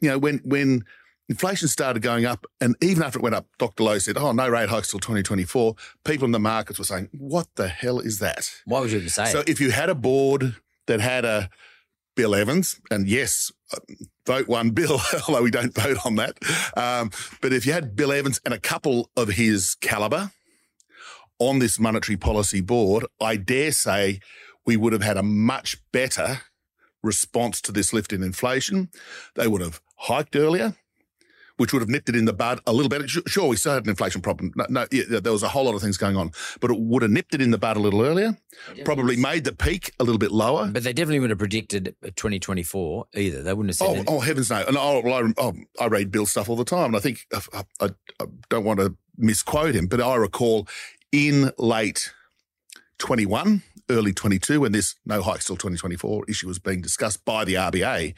you 0.00 0.08
know, 0.08 0.18
when, 0.18 0.40
when 0.44 0.84
inflation 1.28 1.68
started 1.68 2.02
going 2.02 2.24
up 2.24 2.46
and 2.60 2.76
even 2.82 3.02
after 3.02 3.18
it 3.18 3.22
went 3.22 3.34
up, 3.34 3.46
Dr. 3.58 3.82
Lowe 3.82 3.98
said, 3.98 4.16
oh, 4.16 4.32
no 4.32 4.48
rate 4.48 4.68
hikes 4.68 4.90
till 4.90 5.00
2024. 5.00 5.74
People 6.04 6.24
in 6.26 6.32
the 6.32 6.38
markets 6.38 6.78
were 6.78 6.84
saying, 6.84 7.08
what 7.12 7.48
the 7.56 7.68
hell 7.68 7.98
is 8.00 8.18
that? 8.20 8.50
Why 8.64 8.80
would 8.80 8.90
you 8.90 8.98
even 8.98 9.08
say 9.10 9.26
So 9.26 9.40
it? 9.40 9.48
if 9.48 9.60
you 9.60 9.70
had 9.70 9.88
a 9.90 9.94
board 9.94 10.56
that 10.86 11.00
had 11.00 11.24
a 11.24 11.50
Bill 12.14 12.34
Evans, 12.34 12.78
and 12.90 13.08
yes, 13.08 13.50
vote 14.26 14.48
one 14.48 14.70
Bill, 14.70 15.00
although 15.28 15.42
we 15.42 15.50
don't 15.50 15.74
vote 15.74 16.04
on 16.04 16.16
that. 16.16 16.38
Um, 16.76 17.10
but 17.40 17.52
if 17.52 17.66
you 17.66 17.72
had 17.72 17.96
Bill 17.96 18.12
Evans 18.12 18.40
and 18.44 18.54
a 18.54 18.60
couple 18.60 19.10
of 19.16 19.28
his 19.28 19.74
caliber 19.80 20.30
on 21.38 21.58
this 21.58 21.78
monetary 21.78 22.16
policy 22.16 22.60
board, 22.60 23.04
I 23.20 23.36
dare 23.36 23.72
say 23.72 24.20
we 24.64 24.76
would 24.76 24.92
have 24.92 25.02
had 25.02 25.16
a 25.16 25.22
much 25.22 25.78
better 25.92 26.42
response 27.02 27.60
to 27.62 27.72
this 27.72 27.92
lift 27.92 28.12
in 28.12 28.22
inflation. 28.22 28.88
They 29.34 29.48
would 29.48 29.60
have 29.60 29.80
hiked 29.96 30.36
earlier. 30.36 30.76
Which 31.62 31.72
would 31.72 31.78
have 31.78 31.88
nipped 31.88 32.08
it 32.08 32.16
in 32.16 32.24
the 32.24 32.32
bud 32.32 32.58
a 32.66 32.72
little 32.72 32.88
better. 32.88 33.06
Sure, 33.06 33.46
we 33.46 33.54
still 33.54 33.74
had 33.74 33.84
an 33.84 33.90
inflation 33.90 34.20
problem. 34.20 34.52
No, 34.56 34.66
no 34.68 34.84
yeah, 34.90 35.20
there 35.20 35.30
was 35.30 35.44
a 35.44 35.48
whole 35.48 35.66
lot 35.66 35.76
of 35.76 35.80
things 35.80 35.96
going 35.96 36.16
on, 36.16 36.32
but 36.58 36.72
it 36.72 36.76
would 36.76 37.02
have 37.02 37.10
nipped 37.12 37.36
it 37.36 37.40
in 37.40 37.52
the 37.52 37.56
bud 37.56 37.76
a 37.76 37.78
little 37.78 38.02
earlier. 38.02 38.36
Probably 38.84 39.14
made 39.14 39.44
the 39.44 39.52
peak 39.52 39.92
a 40.00 40.02
little 40.02 40.18
bit 40.18 40.32
lower. 40.32 40.66
But 40.66 40.82
they 40.82 40.92
definitely 40.92 41.20
would 41.20 41.30
have 41.30 41.38
predicted 41.38 41.94
uh, 42.02 42.08
2024 42.16 43.06
either. 43.14 43.44
They 43.44 43.52
wouldn't 43.52 43.70
have 43.70 43.76
said. 43.76 43.86
Oh, 43.86 43.94
any- 43.94 44.04
oh, 44.08 44.18
heavens 44.18 44.50
no! 44.50 44.64
And 44.66 44.76
oh, 44.76 45.02
well, 45.04 45.24
I, 45.24 45.32
oh, 45.38 45.54
I 45.80 45.86
read 45.86 46.10
Bill 46.10 46.26
stuff 46.26 46.48
all 46.48 46.56
the 46.56 46.64
time, 46.64 46.86
and 46.86 46.96
I 46.96 46.98
think 46.98 47.28
I, 47.32 47.62
I, 47.80 47.90
I 48.18 48.26
don't 48.48 48.64
want 48.64 48.80
to 48.80 48.96
misquote 49.16 49.76
him, 49.76 49.86
but 49.86 50.00
I 50.00 50.16
recall 50.16 50.66
in 51.12 51.52
late 51.58 52.12
twenty 52.98 53.24
one, 53.24 53.62
early 53.88 54.12
twenty 54.12 54.40
two, 54.40 54.62
when 54.62 54.72
this 54.72 54.96
no 55.06 55.22
hikes 55.22 55.46
till 55.46 55.56
twenty 55.56 55.76
twenty 55.76 55.94
four 55.94 56.24
issue 56.28 56.48
was 56.48 56.58
being 56.58 56.80
discussed 56.80 57.24
by 57.24 57.44
the 57.44 57.54
RBA, 57.54 58.14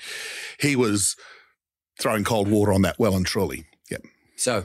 he 0.61 0.77
was 0.77 1.15
throwing 1.99 2.25
cold 2.25 2.49
water 2.49 2.73
on 2.73 2.83
that 2.83 2.99
well 2.99 3.15
and 3.17 3.27
truly. 3.27 3.65
Yep. 3.91 4.03
So 4.37 4.65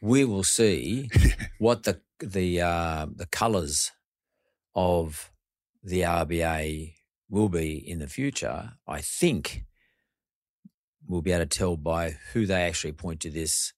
we 0.00 0.24
will 0.24 0.44
see 0.44 1.10
what 1.58 1.84
the 1.84 2.00
the 2.18 2.60
uh, 2.60 3.06
the 3.14 3.26
colours 3.26 3.92
of 4.74 5.30
the 5.82 6.02
RBA 6.02 6.94
will 7.28 7.48
be 7.48 7.76
in 7.76 7.98
the 7.98 8.08
future. 8.08 8.72
I 8.86 9.00
think 9.00 9.64
we'll 11.06 11.22
be 11.22 11.32
able 11.32 11.44
to 11.44 11.58
tell 11.58 11.76
by 11.76 12.16
who 12.32 12.46
they 12.46 12.62
actually 12.62 12.92
point 12.92 13.20
to 13.20 13.30
this 13.30 13.72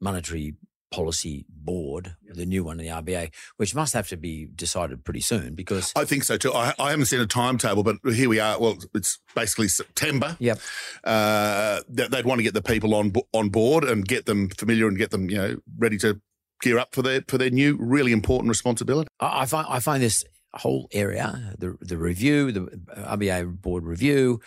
monetary 0.00 0.54
policy 0.90 1.44
board, 1.48 2.16
the 2.26 2.46
new 2.46 2.64
one 2.64 2.80
in 2.80 2.86
the 2.86 2.92
RBA, 2.92 3.30
which 3.56 3.74
must 3.74 3.92
have 3.94 4.08
to 4.08 4.16
be 4.16 4.46
decided 4.46 5.04
pretty 5.04 5.20
soon 5.20 5.54
because 5.54 5.92
I 5.96 6.04
think 6.04 6.24
so 6.24 6.36
too. 6.36 6.52
I, 6.52 6.74
I 6.78 6.90
haven't 6.90 7.06
seen 7.06 7.20
a 7.20 7.26
timetable, 7.26 7.82
but 7.82 7.96
here 8.12 8.28
we 8.28 8.40
are. 8.40 8.58
Well, 8.58 8.78
it's 8.94 9.18
basically 9.34 9.68
September. 9.68 10.36
Yep. 10.38 10.58
Uh, 11.04 11.80
that 11.88 12.10
they'd 12.10 12.24
want 12.24 12.38
to 12.38 12.42
get 12.42 12.54
the 12.54 12.62
people 12.62 12.94
on 12.94 13.12
on 13.32 13.48
board 13.50 13.84
and 13.84 14.06
get 14.06 14.26
them 14.26 14.48
familiar 14.50 14.88
and 14.88 14.96
get 14.96 15.10
them, 15.10 15.28
you 15.30 15.36
know, 15.36 15.56
ready 15.78 15.98
to 15.98 16.20
gear 16.60 16.78
up 16.78 16.94
for 16.94 17.02
their 17.02 17.22
for 17.28 17.38
their 17.38 17.50
new 17.50 17.76
really 17.78 18.12
important 18.12 18.48
responsibility. 18.48 19.08
I 19.20 19.42
I 19.42 19.46
find 19.46 19.66
I 19.68 19.80
find 19.80 20.02
this 20.02 20.24
whole 20.54 20.88
area, 20.92 21.54
the 21.58 21.76
the 21.80 21.98
review, 21.98 22.52
the 22.52 22.60
RBA 22.96 23.60
board 23.60 23.84
review, 23.84 24.40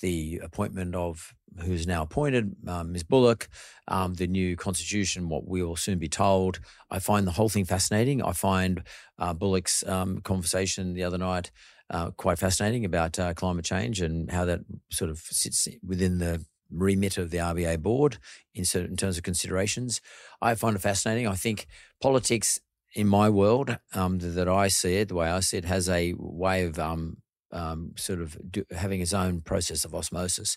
the 0.00 0.40
appointment 0.42 0.94
of 0.94 1.34
who's 1.60 1.86
now 1.86 2.02
appointed, 2.02 2.54
um, 2.66 2.92
Ms. 2.92 3.04
Bullock, 3.04 3.48
um, 3.88 4.14
the 4.14 4.26
new 4.26 4.56
constitution, 4.56 5.28
what 5.28 5.46
we 5.46 5.62
will 5.62 5.76
soon 5.76 5.98
be 5.98 6.08
told. 6.08 6.60
I 6.90 6.98
find 6.98 7.26
the 7.26 7.32
whole 7.32 7.48
thing 7.48 7.64
fascinating. 7.64 8.22
I 8.22 8.32
find 8.32 8.82
uh, 9.18 9.34
Bullock's 9.34 9.86
um, 9.86 10.20
conversation 10.20 10.94
the 10.94 11.04
other 11.04 11.18
night 11.18 11.50
uh, 11.90 12.10
quite 12.10 12.38
fascinating 12.38 12.84
about 12.84 13.18
uh, 13.18 13.34
climate 13.34 13.64
change 13.64 14.00
and 14.00 14.30
how 14.30 14.44
that 14.44 14.60
sort 14.90 15.10
of 15.10 15.18
sits 15.18 15.68
within 15.86 16.18
the 16.18 16.44
remit 16.70 17.18
of 17.18 17.30
the 17.30 17.38
RBA 17.38 17.80
board 17.80 18.18
in, 18.54 18.64
certain, 18.64 18.92
in 18.92 18.96
terms 18.96 19.16
of 19.16 19.22
considerations. 19.22 20.00
I 20.40 20.54
find 20.54 20.76
it 20.76 20.80
fascinating. 20.80 21.28
I 21.28 21.34
think 21.34 21.66
politics 22.00 22.58
in 22.94 23.06
my 23.06 23.28
world 23.28 23.78
um, 23.92 24.18
that 24.18 24.48
I 24.48 24.68
see 24.68 24.96
it, 24.96 25.08
the 25.08 25.14
way 25.14 25.28
I 25.28 25.40
see 25.40 25.58
it, 25.58 25.64
has 25.64 25.88
a 25.88 26.14
way 26.16 26.64
of 26.64 26.78
um, 26.78 27.18
um, 27.52 27.92
sort 27.96 28.20
of 28.20 28.36
do, 28.50 28.64
having 28.70 29.00
its 29.00 29.12
own 29.12 29.40
process 29.40 29.84
of 29.84 29.94
osmosis. 29.94 30.56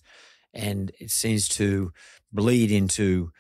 And 0.58 0.92
it 1.00 1.12
seems 1.12 1.48
to 1.50 1.92
bleed 2.34 2.72
into 2.72 3.32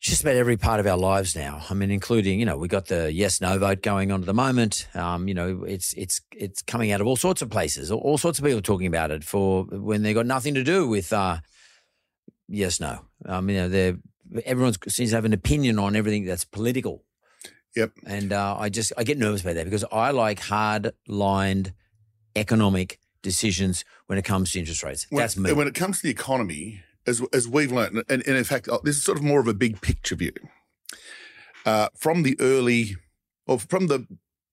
just 0.00 0.22
about 0.22 0.36
every 0.36 0.56
part 0.56 0.78
of 0.78 0.86
our 0.86 0.96
lives 0.96 1.34
now. 1.34 1.62
I 1.68 1.74
mean, 1.74 1.90
including, 1.90 2.38
you 2.38 2.46
know, 2.46 2.56
we 2.56 2.68
got 2.68 2.86
the 2.86 3.12
yes 3.12 3.40
no 3.40 3.58
vote 3.58 3.82
going 3.82 4.12
on 4.12 4.20
at 4.20 4.26
the 4.26 4.34
moment. 4.34 4.88
Um, 4.94 5.26
you 5.26 5.34
know, 5.34 5.64
it's 5.64 5.92
it's 5.94 6.20
it's 6.32 6.62
coming 6.62 6.92
out 6.92 7.00
of 7.00 7.06
all 7.06 7.16
sorts 7.16 7.42
of 7.42 7.50
places. 7.50 7.90
All, 7.90 8.18
sorts 8.18 8.38
of 8.38 8.44
people 8.44 8.62
talking 8.62 8.86
about 8.86 9.10
it 9.10 9.24
for 9.24 9.64
when 9.64 10.02
they 10.02 10.14
got 10.14 10.26
nothing 10.26 10.54
to 10.54 10.62
do 10.62 10.88
with 10.88 11.12
uh, 11.12 11.38
yes 12.48 12.80
no. 12.80 13.00
Um, 13.26 13.48
you 13.50 13.56
know, 13.56 13.68
they 13.68 13.94
everyone 14.44 14.74
seems 14.88 15.10
to 15.10 15.16
have 15.16 15.24
an 15.24 15.32
opinion 15.32 15.78
on 15.78 15.96
everything 15.96 16.24
that's 16.24 16.44
political. 16.44 17.04
Yep. 17.76 17.92
And 18.06 18.32
uh, 18.32 18.56
I 18.58 18.68
just 18.68 18.92
I 18.96 19.04
get 19.04 19.18
nervous 19.18 19.42
about 19.42 19.54
that 19.54 19.64
because 19.64 19.84
I 19.90 20.10
like 20.12 20.40
hard 20.40 20.92
lined 21.06 21.72
economic 22.36 22.98
decisions 23.22 23.84
when 24.06 24.18
it 24.18 24.24
comes 24.24 24.52
to 24.52 24.58
interest 24.58 24.82
rates. 24.82 25.06
When, 25.10 25.22
That's 25.22 25.36
me. 25.36 25.52
When 25.52 25.68
it 25.68 25.74
comes 25.74 25.98
to 25.98 26.02
the 26.04 26.10
economy, 26.10 26.82
as 27.06 27.22
as 27.32 27.48
we've 27.48 27.72
learned, 27.72 28.04
and, 28.08 28.26
and 28.26 28.36
in 28.36 28.44
fact, 28.44 28.68
uh, 28.68 28.78
this 28.84 28.96
is 28.96 29.02
sort 29.02 29.18
of 29.18 29.24
more 29.24 29.40
of 29.40 29.48
a 29.48 29.54
big 29.54 29.80
picture 29.80 30.14
view. 30.14 30.32
Uh, 31.64 31.88
from 31.96 32.22
the 32.22 32.36
early, 32.40 32.96
or 33.46 33.58
from 33.58 33.86
the 33.88 34.06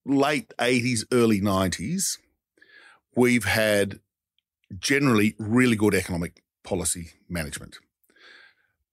late 0.05 0.53
'80s, 0.59 1.05
early 1.11 1.41
'90s, 1.41 2.17
we've 3.15 3.45
had 3.45 3.99
generally 4.77 5.35
really 5.37 5.75
good 5.75 5.93
economic 5.93 6.41
policy 6.63 7.11
management, 7.29 7.77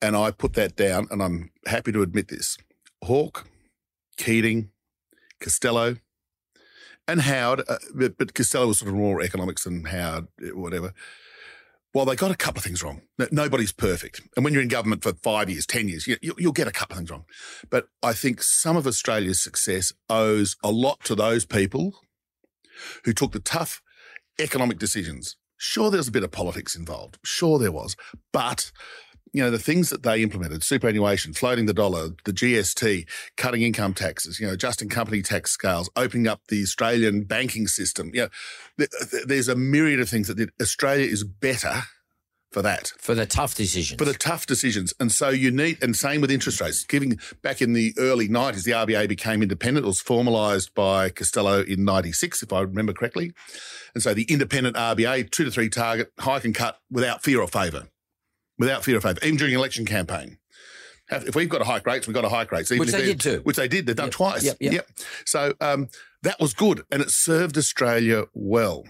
and 0.00 0.16
I 0.16 0.30
put 0.30 0.54
that 0.54 0.76
down, 0.76 1.06
and 1.10 1.22
I'm 1.22 1.50
happy 1.66 1.92
to 1.92 2.02
admit 2.02 2.28
this: 2.28 2.58
Hawke, 3.04 3.46
Keating, 4.16 4.70
Costello, 5.40 5.96
and 7.08 7.22
Howard, 7.22 7.62
uh, 7.68 7.78
but, 7.94 8.16
but 8.16 8.34
Costello 8.34 8.68
was 8.68 8.78
sort 8.78 8.90
of 8.90 8.94
more 8.94 9.22
economics 9.22 9.64
than 9.64 9.84
Howard, 9.84 10.28
uh, 10.42 10.56
whatever. 10.56 10.92
Well, 11.94 12.06
they 12.06 12.16
got 12.16 12.30
a 12.30 12.36
couple 12.36 12.60
of 12.60 12.64
things 12.64 12.82
wrong. 12.82 13.02
Nobody's 13.30 13.72
perfect. 13.72 14.22
And 14.34 14.44
when 14.44 14.54
you're 14.54 14.62
in 14.62 14.68
government 14.68 15.02
for 15.02 15.12
five 15.12 15.50
years, 15.50 15.66
10 15.66 15.88
years, 15.88 16.06
you, 16.06 16.34
will 16.38 16.52
get 16.52 16.66
a 16.66 16.72
couple 16.72 16.94
of 16.94 16.98
things 16.98 17.10
wrong. 17.10 17.24
But 17.68 17.88
I 18.02 18.14
think 18.14 18.42
some 18.42 18.78
of 18.78 18.86
Australia's 18.86 19.42
success 19.42 19.92
owes 20.08 20.56
a 20.64 20.70
lot 20.70 21.04
to 21.04 21.14
those 21.14 21.44
people 21.44 22.00
who 23.04 23.12
took 23.12 23.32
the 23.32 23.40
tough 23.40 23.82
economic 24.38 24.78
decisions. 24.78 25.36
Sure, 25.58 25.90
there 25.90 25.98
was 25.98 26.08
a 26.08 26.12
bit 26.12 26.24
of 26.24 26.30
politics 26.30 26.74
involved. 26.74 27.18
Sure, 27.24 27.58
there 27.58 27.70
was. 27.70 27.94
But 28.32 28.72
you 29.32 29.42
know, 29.42 29.50
the 29.50 29.58
things 29.58 29.90
that 29.90 30.02
they 30.02 30.22
implemented, 30.22 30.62
superannuation, 30.62 31.32
floating 31.32 31.66
the 31.66 31.72
dollar, 31.72 32.10
the 32.24 32.32
GST, 32.32 33.08
cutting 33.36 33.62
income 33.62 33.94
taxes, 33.94 34.38
you 34.38 34.46
know, 34.46 34.52
adjusting 34.52 34.88
company 34.88 35.22
tax 35.22 35.50
scales, 35.50 35.88
opening 35.96 36.28
up 36.28 36.42
the 36.48 36.62
Australian 36.62 37.24
banking 37.24 37.66
system. 37.66 38.10
You 38.12 38.22
know, 38.22 38.28
th- 38.78 38.90
th- 39.10 39.24
there's 39.26 39.48
a 39.48 39.56
myriad 39.56 40.00
of 40.00 40.08
things 40.08 40.28
that 40.28 40.36
did. 40.36 40.50
Australia 40.60 41.06
is 41.06 41.24
better 41.24 41.82
for 42.50 42.60
that. 42.60 42.92
For 42.98 43.14
the 43.14 43.24
tough 43.24 43.54
decisions. 43.54 43.98
For 43.98 44.04
the 44.04 44.12
tough 44.12 44.44
decisions. 44.44 44.92
And 45.00 45.10
so 45.10 45.30
you 45.30 45.50
need, 45.50 45.82
and 45.82 45.96
same 45.96 46.20
with 46.20 46.30
interest 46.30 46.60
rates. 46.60 46.84
Giving 46.84 47.18
back 47.40 47.62
in 47.62 47.72
the 47.72 47.94
early 47.96 48.28
90s, 48.28 48.64
the 48.64 48.72
RBA 48.72 49.08
became 49.08 49.42
independent. 49.42 49.86
It 49.86 49.88
was 49.88 50.02
formalised 50.02 50.74
by 50.74 51.08
Costello 51.08 51.62
in 51.62 51.86
96, 51.86 52.42
if 52.42 52.52
I 52.52 52.60
remember 52.60 52.92
correctly. 52.92 53.32
And 53.94 54.02
so 54.02 54.12
the 54.12 54.24
independent 54.24 54.76
RBA, 54.76 55.30
two 55.30 55.44
to 55.46 55.50
three 55.50 55.70
target, 55.70 56.12
hike 56.18 56.44
and 56.44 56.54
cut 56.54 56.76
without 56.90 57.22
fear 57.22 57.40
or 57.40 57.48
favour 57.48 57.88
without 58.62 58.84
fear 58.84 58.96
of 58.96 59.02
favour, 59.02 59.18
even 59.24 59.36
during 59.36 59.54
election 59.54 59.84
campaign. 59.84 60.38
If 61.10 61.34
we've 61.34 61.48
got 61.48 61.58
to 61.58 61.64
hike 61.64 61.84
rates, 61.84 62.06
we've 62.06 62.14
got 62.14 62.22
to 62.22 62.28
hike 62.28 62.52
rates. 62.52 62.70
Which 62.70 62.90
they 62.90 63.04
did 63.04 63.20
too. 63.20 63.40
Which 63.42 63.56
they 63.56 63.66
did. 63.66 63.86
They've 63.86 63.96
done 63.96 64.06
yep. 64.06 64.14
twice. 64.14 64.44
Yep, 64.44 64.56
yep. 64.60 64.72
yep. 64.72 64.88
So 65.26 65.52
um, 65.60 65.88
that 66.22 66.38
was 66.38 66.54
good, 66.54 66.84
and 66.92 67.02
it 67.02 67.10
served 67.10 67.58
Australia 67.58 68.26
well. 68.34 68.84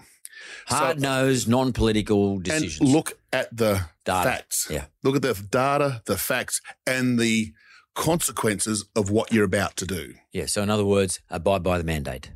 Hard 0.67 1.01
nosed, 1.01 1.45
so, 1.45 1.51
non 1.51 1.73
political 1.73 2.37
decisions. 2.37 2.79
And 2.79 2.89
look 2.89 3.17
at 3.33 3.55
the 3.55 3.85
data. 4.05 4.29
facts. 4.29 4.67
Yeah. 4.69 4.85
Look 5.01 5.15
at 5.15 5.23
the 5.23 5.33
data, 5.33 6.03
the 6.05 6.17
facts, 6.17 6.61
and 6.85 7.17
the 7.17 7.51
consequences 7.95 8.85
of 8.95 9.09
what 9.09 9.33
you're 9.33 9.43
about 9.43 9.75
to 9.77 9.85
do. 9.85 10.13
Yeah. 10.31 10.45
So, 10.45 10.61
in 10.61 10.69
other 10.69 10.85
words, 10.85 11.19
abide 11.29 11.63
by 11.63 11.79
the 11.79 11.83
mandate. 11.83 12.31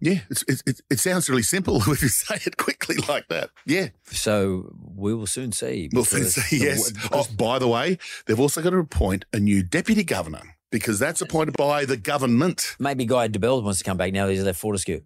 Yeah, 0.00 0.20
it's, 0.30 0.44
it, 0.66 0.80
it 0.90 0.98
sounds 0.98 1.28
really 1.28 1.42
simple 1.42 1.76
if 1.90 2.02
you 2.02 2.08
say 2.08 2.38
it 2.44 2.56
quickly 2.56 2.96
like 3.08 3.28
that. 3.28 3.50
Yeah. 3.64 3.88
So 4.04 4.74
we 4.94 5.14
will 5.14 5.26
soon 5.26 5.52
see. 5.52 5.88
We'll 5.92 6.04
soon 6.04 6.24
see, 6.24 6.58
yes. 6.58 6.92
oh, 7.12 7.26
by 7.36 7.58
the 7.58 7.68
way, 7.68 7.98
they've 8.26 8.40
also 8.40 8.62
got 8.62 8.70
to 8.70 8.78
appoint 8.78 9.24
a 9.32 9.38
new 9.38 9.62
deputy 9.62 10.04
governor 10.04 10.56
because 10.70 10.98
that's 10.98 11.20
appointed 11.20 11.56
by 11.56 11.84
the 11.84 11.96
government. 11.96 12.76
Maybe 12.78 13.06
Guy 13.06 13.28
Debelle 13.28 13.62
wants 13.62 13.78
to 13.78 13.84
come 13.84 13.96
back 13.96 14.12
now. 14.12 14.28
He's 14.28 14.42
left 14.42 14.58
Fortescue. 14.58 15.02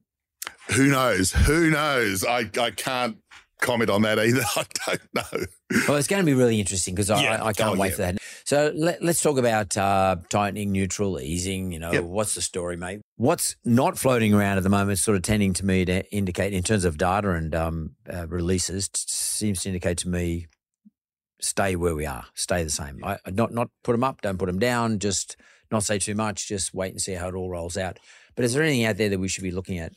Who 0.74 0.86
knows? 0.86 1.32
Who 1.32 1.70
knows? 1.70 2.24
I, 2.24 2.48
I 2.58 2.70
can't 2.70 3.18
comment 3.60 3.90
on 3.90 4.02
that 4.02 4.18
either. 4.18 4.42
I 4.56 4.64
don't 4.86 5.14
know. 5.14 5.46
Well, 5.88 5.96
it's 5.96 6.08
going 6.08 6.22
to 6.22 6.26
be 6.26 6.34
really 6.34 6.58
interesting 6.58 6.94
because 6.94 7.08
yeah. 7.08 7.42
I, 7.42 7.48
I, 7.48 7.52
can't 7.52 7.76
oh, 7.76 7.80
wait 7.80 7.90
yeah. 7.90 7.94
for 7.94 8.02
that. 8.02 8.18
So 8.44 8.72
let, 8.74 9.02
us 9.02 9.20
talk 9.20 9.38
about 9.38 9.76
uh, 9.76 10.16
tightening, 10.28 10.72
neutral, 10.72 11.20
easing. 11.20 11.72
You 11.72 11.78
know, 11.78 11.92
yep. 11.92 12.04
what's 12.04 12.34
the 12.34 12.42
story, 12.42 12.76
mate? 12.76 13.00
What's 13.16 13.56
not 13.64 13.98
floating 13.98 14.34
around 14.34 14.56
at 14.56 14.62
the 14.62 14.70
moment, 14.70 14.98
sort 14.98 15.16
of 15.16 15.22
tending 15.22 15.52
to 15.54 15.64
me 15.64 15.84
to 15.84 16.10
indicate 16.12 16.52
in 16.52 16.62
terms 16.62 16.84
of 16.84 16.98
data 16.98 17.30
and 17.30 17.54
um, 17.54 17.96
uh, 18.12 18.26
releases, 18.26 18.88
t- 18.88 19.02
seems 19.06 19.62
to 19.62 19.68
indicate 19.68 19.98
to 19.98 20.08
me 20.08 20.46
stay 21.40 21.76
where 21.76 21.94
we 21.94 22.06
are, 22.06 22.26
stay 22.34 22.62
the 22.62 22.70
same. 22.70 23.02
I, 23.04 23.18
not 23.30 23.52
not 23.52 23.70
put 23.82 23.92
them 23.92 24.04
up, 24.04 24.20
don't 24.22 24.38
put 24.38 24.46
them 24.46 24.58
down, 24.58 24.98
just 24.98 25.36
not 25.70 25.84
say 25.84 25.98
too 25.98 26.14
much, 26.14 26.48
just 26.48 26.74
wait 26.74 26.92
and 26.92 27.00
see 27.00 27.12
how 27.12 27.28
it 27.28 27.34
all 27.34 27.50
rolls 27.50 27.76
out. 27.76 27.98
But 28.34 28.44
is 28.44 28.54
there 28.54 28.62
anything 28.62 28.84
out 28.84 28.96
there 28.96 29.08
that 29.08 29.20
we 29.20 29.28
should 29.28 29.44
be 29.44 29.50
looking 29.50 29.78
at? 29.78 29.92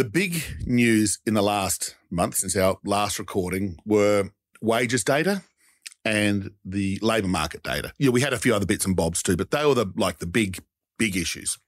The 0.00 0.08
big 0.08 0.42
news 0.64 1.18
in 1.26 1.34
the 1.34 1.42
last 1.42 1.94
month 2.10 2.36
since 2.36 2.56
our 2.56 2.78
last 2.86 3.18
recording 3.18 3.76
were 3.84 4.30
wages 4.62 5.04
data 5.04 5.42
and 6.06 6.52
the 6.64 6.98
labour 7.02 7.28
market 7.28 7.62
data. 7.62 7.92
Yeah, 7.98 8.08
we 8.08 8.22
had 8.22 8.32
a 8.32 8.38
few 8.38 8.54
other 8.54 8.64
bits 8.64 8.86
and 8.86 8.96
bobs 8.96 9.22
too, 9.22 9.36
but 9.36 9.50
they 9.50 9.62
were 9.66 9.74
the 9.74 9.92
like 9.96 10.16
the 10.16 10.26
big 10.26 10.64
big 10.98 11.18
issues. 11.18 11.58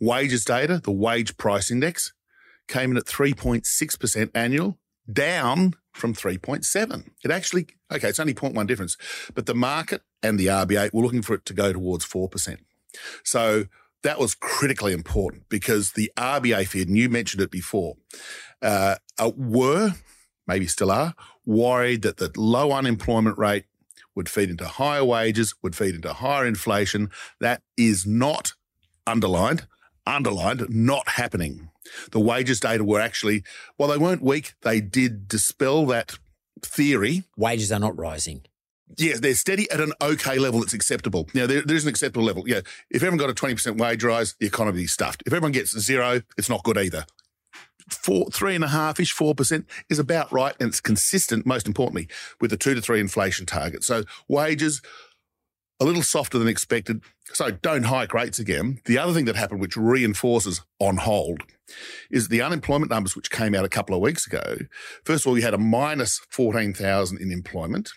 Wages 0.00 0.42
data, 0.42 0.80
the 0.82 0.90
wage 0.90 1.36
price 1.36 1.70
index, 1.70 2.14
came 2.66 2.92
in 2.92 2.96
at 2.96 3.04
3.6% 3.04 4.30
annual, 4.34 4.78
down 5.12 5.74
from 5.92 6.14
3.7. 6.14 7.10
It 7.22 7.30
actually, 7.30 7.66
okay, 7.92 8.08
it's 8.08 8.18
only 8.18 8.32
0.1 8.32 8.66
difference, 8.66 8.96
but 9.34 9.44
the 9.44 9.54
market 9.54 10.00
and 10.22 10.40
the 10.40 10.46
RBA 10.46 10.94
were 10.94 11.02
looking 11.02 11.20
for 11.20 11.34
it 11.34 11.44
to 11.44 11.52
go 11.52 11.74
towards 11.74 12.06
4%. 12.06 12.56
So 13.22 13.66
that 14.04 14.20
was 14.20 14.34
critically 14.34 14.92
important 14.92 15.48
because 15.48 15.92
the 15.92 16.12
RBA 16.16 16.68
feared, 16.68 16.88
and 16.88 16.96
you 16.96 17.08
mentioned 17.08 17.42
it 17.42 17.50
before, 17.50 17.96
uh, 18.62 18.96
uh, 19.18 19.32
were, 19.36 19.94
maybe 20.46 20.66
still 20.66 20.90
are, 20.90 21.14
worried 21.44 22.02
that 22.02 22.18
the 22.18 22.30
low 22.36 22.70
unemployment 22.72 23.36
rate 23.38 23.64
would 24.14 24.28
feed 24.28 24.50
into 24.50 24.66
higher 24.66 25.04
wages, 25.04 25.54
would 25.62 25.74
feed 25.74 25.94
into 25.94 26.12
higher 26.12 26.46
inflation. 26.46 27.10
That 27.40 27.62
is 27.76 28.06
not 28.06 28.52
underlined, 29.06 29.66
underlined, 30.06 30.66
not 30.68 31.08
happening. 31.08 31.70
The 32.12 32.20
wages 32.20 32.60
data 32.60 32.84
were 32.84 33.00
actually, 33.00 33.42
while 33.76 33.88
they 33.88 33.98
weren't 33.98 34.22
weak, 34.22 34.54
they 34.62 34.80
did 34.80 35.28
dispel 35.28 35.86
that 35.86 36.18
theory. 36.62 37.24
Wages 37.36 37.72
are 37.72 37.80
not 37.80 37.98
rising. 37.98 38.44
Yes, 38.98 39.20
they're 39.20 39.34
steady 39.34 39.70
at 39.70 39.80
an 39.80 39.92
okay 40.00 40.38
level 40.38 40.60
that's 40.60 40.74
acceptable. 40.74 41.28
Now, 41.34 41.46
there, 41.46 41.62
there's 41.62 41.84
an 41.84 41.88
acceptable 41.88 42.24
level. 42.24 42.44
Yeah, 42.46 42.60
if 42.90 43.02
everyone 43.02 43.18
got 43.18 43.30
a 43.30 43.34
20% 43.34 43.78
wage 43.78 44.04
rise, 44.04 44.34
the 44.38 44.46
economy 44.46 44.84
is 44.84 44.92
stuffed. 44.92 45.22
If 45.26 45.32
everyone 45.32 45.52
gets 45.52 45.78
zero, 45.78 46.20
it's 46.36 46.50
not 46.50 46.62
good 46.64 46.78
either. 46.78 47.06
Four, 47.88 48.30
three 48.30 48.54
and 48.54 48.64
a 48.64 48.68
half 48.68 49.00
ish, 49.00 49.14
4% 49.14 49.64
is 49.90 49.98
about 49.98 50.32
right. 50.32 50.54
And 50.60 50.68
it's 50.68 50.80
consistent, 50.80 51.46
most 51.46 51.66
importantly, 51.66 52.08
with 52.40 52.50
the 52.50 52.56
two 52.56 52.74
to 52.74 52.80
three 52.80 53.00
inflation 53.00 53.46
target. 53.46 53.84
So 53.84 54.04
wages, 54.28 54.80
a 55.80 55.84
little 55.84 56.02
softer 56.02 56.38
than 56.38 56.48
expected. 56.48 57.02
So 57.32 57.50
don't 57.50 57.84
hike 57.84 58.14
rates 58.14 58.38
again. 58.38 58.80
The 58.84 58.98
other 58.98 59.12
thing 59.12 59.24
that 59.24 59.36
happened, 59.36 59.60
which 59.60 59.76
reinforces 59.76 60.62
on 60.78 60.98
hold, 60.98 61.42
is 62.10 62.28
the 62.28 62.42
unemployment 62.42 62.90
numbers, 62.90 63.16
which 63.16 63.30
came 63.30 63.54
out 63.54 63.64
a 63.64 63.70
couple 63.70 63.94
of 63.94 64.02
weeks 64.02 64.26
ago. 64.26 64.58
First 65.04 65.24
of 65.24 65.30
all, 65.30 65.38
you 65.38 65.44
had 65.44 65.54
a 65.54 65.58
minus 65.58 66.20
14,000 66.30 67.20
in 67.20 67.32
employment 67.32 67.90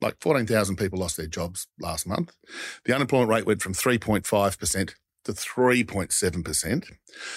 like 0.00 0.16
14,000 0.20 0.76
people 0.76 0.98
lost 0.98 1.16
their 1.16 1.26
jobs 1.26 1.66
last 1.78 2.06
month. 2.06 2.34
The 2.84 2.94
unemployment 2.94 3.30
rate 3.30 3.46
went 3.46 3.62
from 3.62 3.74
3.5% 3.74 4.94
to 5.24 5.32
3.7%. 5.32 6.84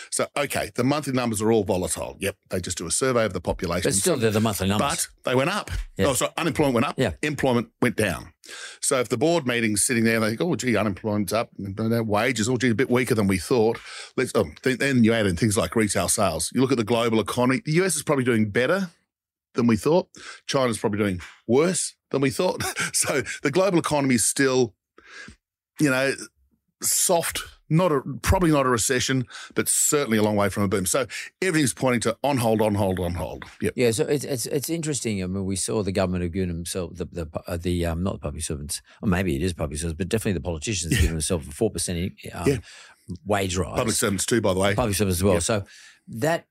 So, 0.10 0.28
okay, 0.38 0.72
the 0.76 0.84
monthly 0.84 1.14
numbers 1.14 1.42
are 1.42 1.52
all 1.52 1.64
volatile. 1.64 2.16
Yep, 2.20 2.38
they 2.50 2.62
just 2.62 2.78
do 2.78 2.88
a 2.88 2.92
survey 2.92 3.26
of 3.26 3.34
the 3.34 3.42
population. 3.42 3.90
But 3.90 3.96
still, 3.96 4.16
they're 4.16 4.32
the 4.32 4.40
monthly 4.40 4.68
numbers. 4.68 5.10
But 5.24 5.30
they 5.30 5.36
went 5.36 5.50
up. 5.50 5.70
Yeah. 5.98 6.08
Oh, 6.08 6.14
sorry, 6.14 6.32
unemployment 6.38 6.76
went 6.76 6.86
up. 6.86 6.96
Yeah. 6.98 7.12
Employment 7.22 7.70
went 7.82 7.96
down. 7.96 8.34
So 8.82 9.00
if 9.00 9.10
the 9.10 9.18
board 9.18 9.46
meeting's 9.46 9.84
sitting 9.84 10.04
there 10.04 10.16
and 10.16 10.24
they 10.24 10.30
think, 10.30 10.42
oh, 10.42 10.56
gee, 10.56 10.78
unemployment's 10.78 11.34
up, 11.34 11.50
wages, 11.58 12.48
oh, 12.48 12.58
gee, 12.58 12.70
a 12.70 12.76
bit 12.76 12.90
weaker 12.90 13.16
than 13.16 13.28
we 13.28 13.38
thought. 13.38 13.80
Let's, 14.16 14.32
oh, 14.36 14.46
then, 14.64 14.78
then 14.78 15.04
you 15.04 15.14
add 15.14 15.28
in 15.28 15.36
things 15.36 15.58
like 15.58 15.76
retail 15.76 16.08
sales. 16.08 16.52
You 16.54 16.62
look 16.62 16.72
at 16.72 16.78
the 16.78 16.84
global 16.84 17.20
economy. 17.20 17.62
The 17.66 17.74
US 17.84 17.96
is 17.96 18.04
probably 18.04 18.26
doing 18.26 18.50
better 18.50 18.90
than 19.56 19.68
we 19.68 19.76
thought. 19.76 20.08
China's 20.48 20.78
probably 20.78 21.00
doing 21.00 21.20
worse 21.48 21.96
than 22.14 22.22
we 22.22 22.30
thought. 22.30 22.64
so 22.94 23.22
the 23.42 23.52
global 23.52 23.80
economy 23.80 24.16
is 24.16 24.24
still, 24.24 24.74
you 25.82 25.90
know, 25.90 26.14
soft, 26.82 27.42
not 27.70 27.92
a, 27.92 28.02
probably 28.22 28.52
not 28.52 28.66
a 28.66 28.70
recession, 28.70 29.26
but 29.56 29.68
certainly 29.68 30.18
a 30.18 30.24
long 30.24 30.36
way 30.36 30.48
from 30.50 30.64
a 30.64 30.68
boom. 30.68 30.86
So 30.86 31.08
everything's 31.42 31.74
pointing 31.74 32.02
to 32.02 32.18
on 32.24 32.38
hold, 32.38 32.62
on 32.62 32.76
hold, 32.76 33.00
on 33.00 33.16
hold. 33.16 33.46
Yep. 33.62 33.74
Yeah, 33.76 33.92
so 33.92 34.04
it's 34.06 34.24
it's 34.24 34.46
it's 34.46 34.70
interesting. 34.70 35.24
I 35.24 35.28
mean, 35.28 35.46
we 35.46 35.56
saw 35.56 35.82
the 35.82 35.92
government 35.92 36.24
have 36.24 36.32
given 36.34 36.50
themselves 36.50 37.00
the 37.00 37.06
the 37.06 37.28
uh, 37.48 37.58
the 37.58 37.86
um, 37.86 38.04
not 38.04 38.14
the 38.14 38.20
public 38.20 38.44
servants, 38.44 38.82
or 39.02 39.10
maybe 39.10 39.36
it 39.36 39.42
is 39.42 39.54
public 39.54 39.80
servants, 39.80 39.98
but 39.98 40.08
definitely 40.10 40.34
the 40.34 40.42
politicians 40.42 40.94
have 40.94 41.02
given 41.02 41.16
themselves 41.16 41.48
a 41.48 41.52
four 41.52 41.72
percent 41.72 42.12
um, 42.34 42.48
Yeah. 42.48 42.58
wage 43.26 43.58
rise. 43.58 43.76
Public 43.78 43.96
servants 43.96 44.26
too, 44.26 44.40
by 44.42 44.54
the 44.54 44.60
way. 44.60 44.76
public 44.76 44.96
servants 44.96 45.20
as 45.20 45.24
well. 45.24 45.34
Yeah. 45.36 45.40
So 45.40 45.64
that 46.10 46.46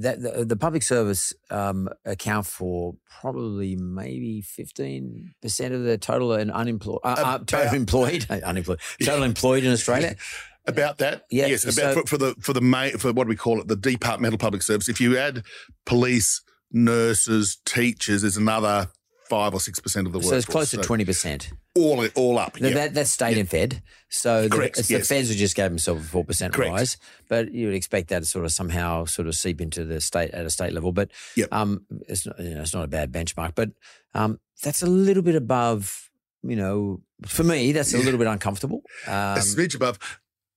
that 0.00 0.22
the, 0.22 0.44
the 0.44 0.56
public 0.56 0.82
service 0.82 1.32
um, 1.50 1.88
account 2.04 2.46
for 2.46 2.94
probably 3.20 3.76
maybe 3.76 4.40
fifteen 4.42 5.34
percent 5.42 5.74
of 5.74 5.82
the 5.84 5.98
total 5.98 6.32
and 6.32 6.50
unemployed, 6.50 7.00
uh, 7.04 7.14
uh, 7.18 7.38
total 7.38 7.74
employed, 7.74 8.26
unemployed, 8.44 8.80
total 9.02 9.24
employed 9.24 9.64
in 9.64 9.72
Australia. 9.72 10.16
About 10.66 10.96
that, 10.98 11.26
Yeah, 11.30 11.46
yes. 11.46 11.64
About 11.64 11.74
so- 11.94 12.00
for, 12.00 12.06
for 12.06 12.18
the 12.18 12.34
for 12.40 12.52
the 12.54 12.62
ma- 12.62 12.96
for 12.98 13.12
what 13.12 13.24
do 13.24 13.28
we 13.28 13.36
call 13.36 13.60
it, 13.60 13.68
the 13.68 13.76
departmental 13.76 14.38
public 14.38 14.62
service. 14.62 14.88
If 14.88 14.98
you 15.00 15.18
add 15.18 15.42
police, 15.84 16.40
nurses, 16.72 17.58
teachers, 17.66 18.22
there's 18.22 18.36
another 18.36 18.88
five 19.34 19.54
or 19.54 19.60
six 19.60 19.80
percent 19.80 20.06
of 20.06 20.12
the 20.12 20.18
workforce. 20.18 20.30
So 20.30 20.36
it's 20.36 20.46
close 20.46 20.70
to 20.70 20.76
twenty 20.78 21.04
percent. 21.04 21.50
all 21.74 22.06
all 22.14 22.38
up. 22.38 22.60
Now. 22.60 22.70
That, 22.70 22.94
that's 22.94 23.10
state 23.10 23.36
and 23.36 23.48
fed. 23.48 23.82
So 24.08 24.48
the, 24.48 24.60
it's 24.60 24.88
yes. 24.90 25.08
the 25.08 25.14
feds 25.14 25.28
who 25.28 25.34
just 25.34 25.56
gave 25.56 25.70
themselves 25.70 26.04
a 26.04 26.08
four 26.08 26.24
percent 26.24 26.56
rise, 26.56 26.96
but 27.28 27.52
you 27.52 27.66
would 27.66 27.74
expect 27.74 28.08
that 28.08 28.20
to 28.20 28.26
sort 28.26 28.44
of 28.44 28.52
somehow 28.52 29.06
sort 29.06 29.28
of 29.28 29.34
seep 29.34 29.60
into 29.60 29.84
the 29.84 30.00
state 30.00 30.30
at 30.30 30.46
a 30.46 30.50
state 30.50 30.72
level. 30.72 30.92
But 30.92 31.10
Yep. 31.36 31.48
um, 31.52 31.84
it's 32.08 32.26
not, 32.26 32.38
you 32.38 32.54
know, 32.54 32.62
it's 32.62 32.74
not 32.74 32.84
a 32.84 32.88
bad 32.88 33.12
benchmark, 33.12 33.52
but 33.54 33.70
um, 34.14 34.38
that's 34.62 34.82
a 34.82 34.86
little 34.86 35.22
bit 35.22 35.34
above. 35.34 36.10
You 36.42 36.56
know, 36.56 37.00
for 37.26 37.42
me, 37.42 37.72
that's 37.72 37.94
a 37.94 37.98
little 37.98 38.18
bit 38.18 38.26
uncomfortable. 38.28 38.82
Um, 39.06 39.38
a 39.38 39.40
smidge 39.40 39.74
above. 39.74 39.98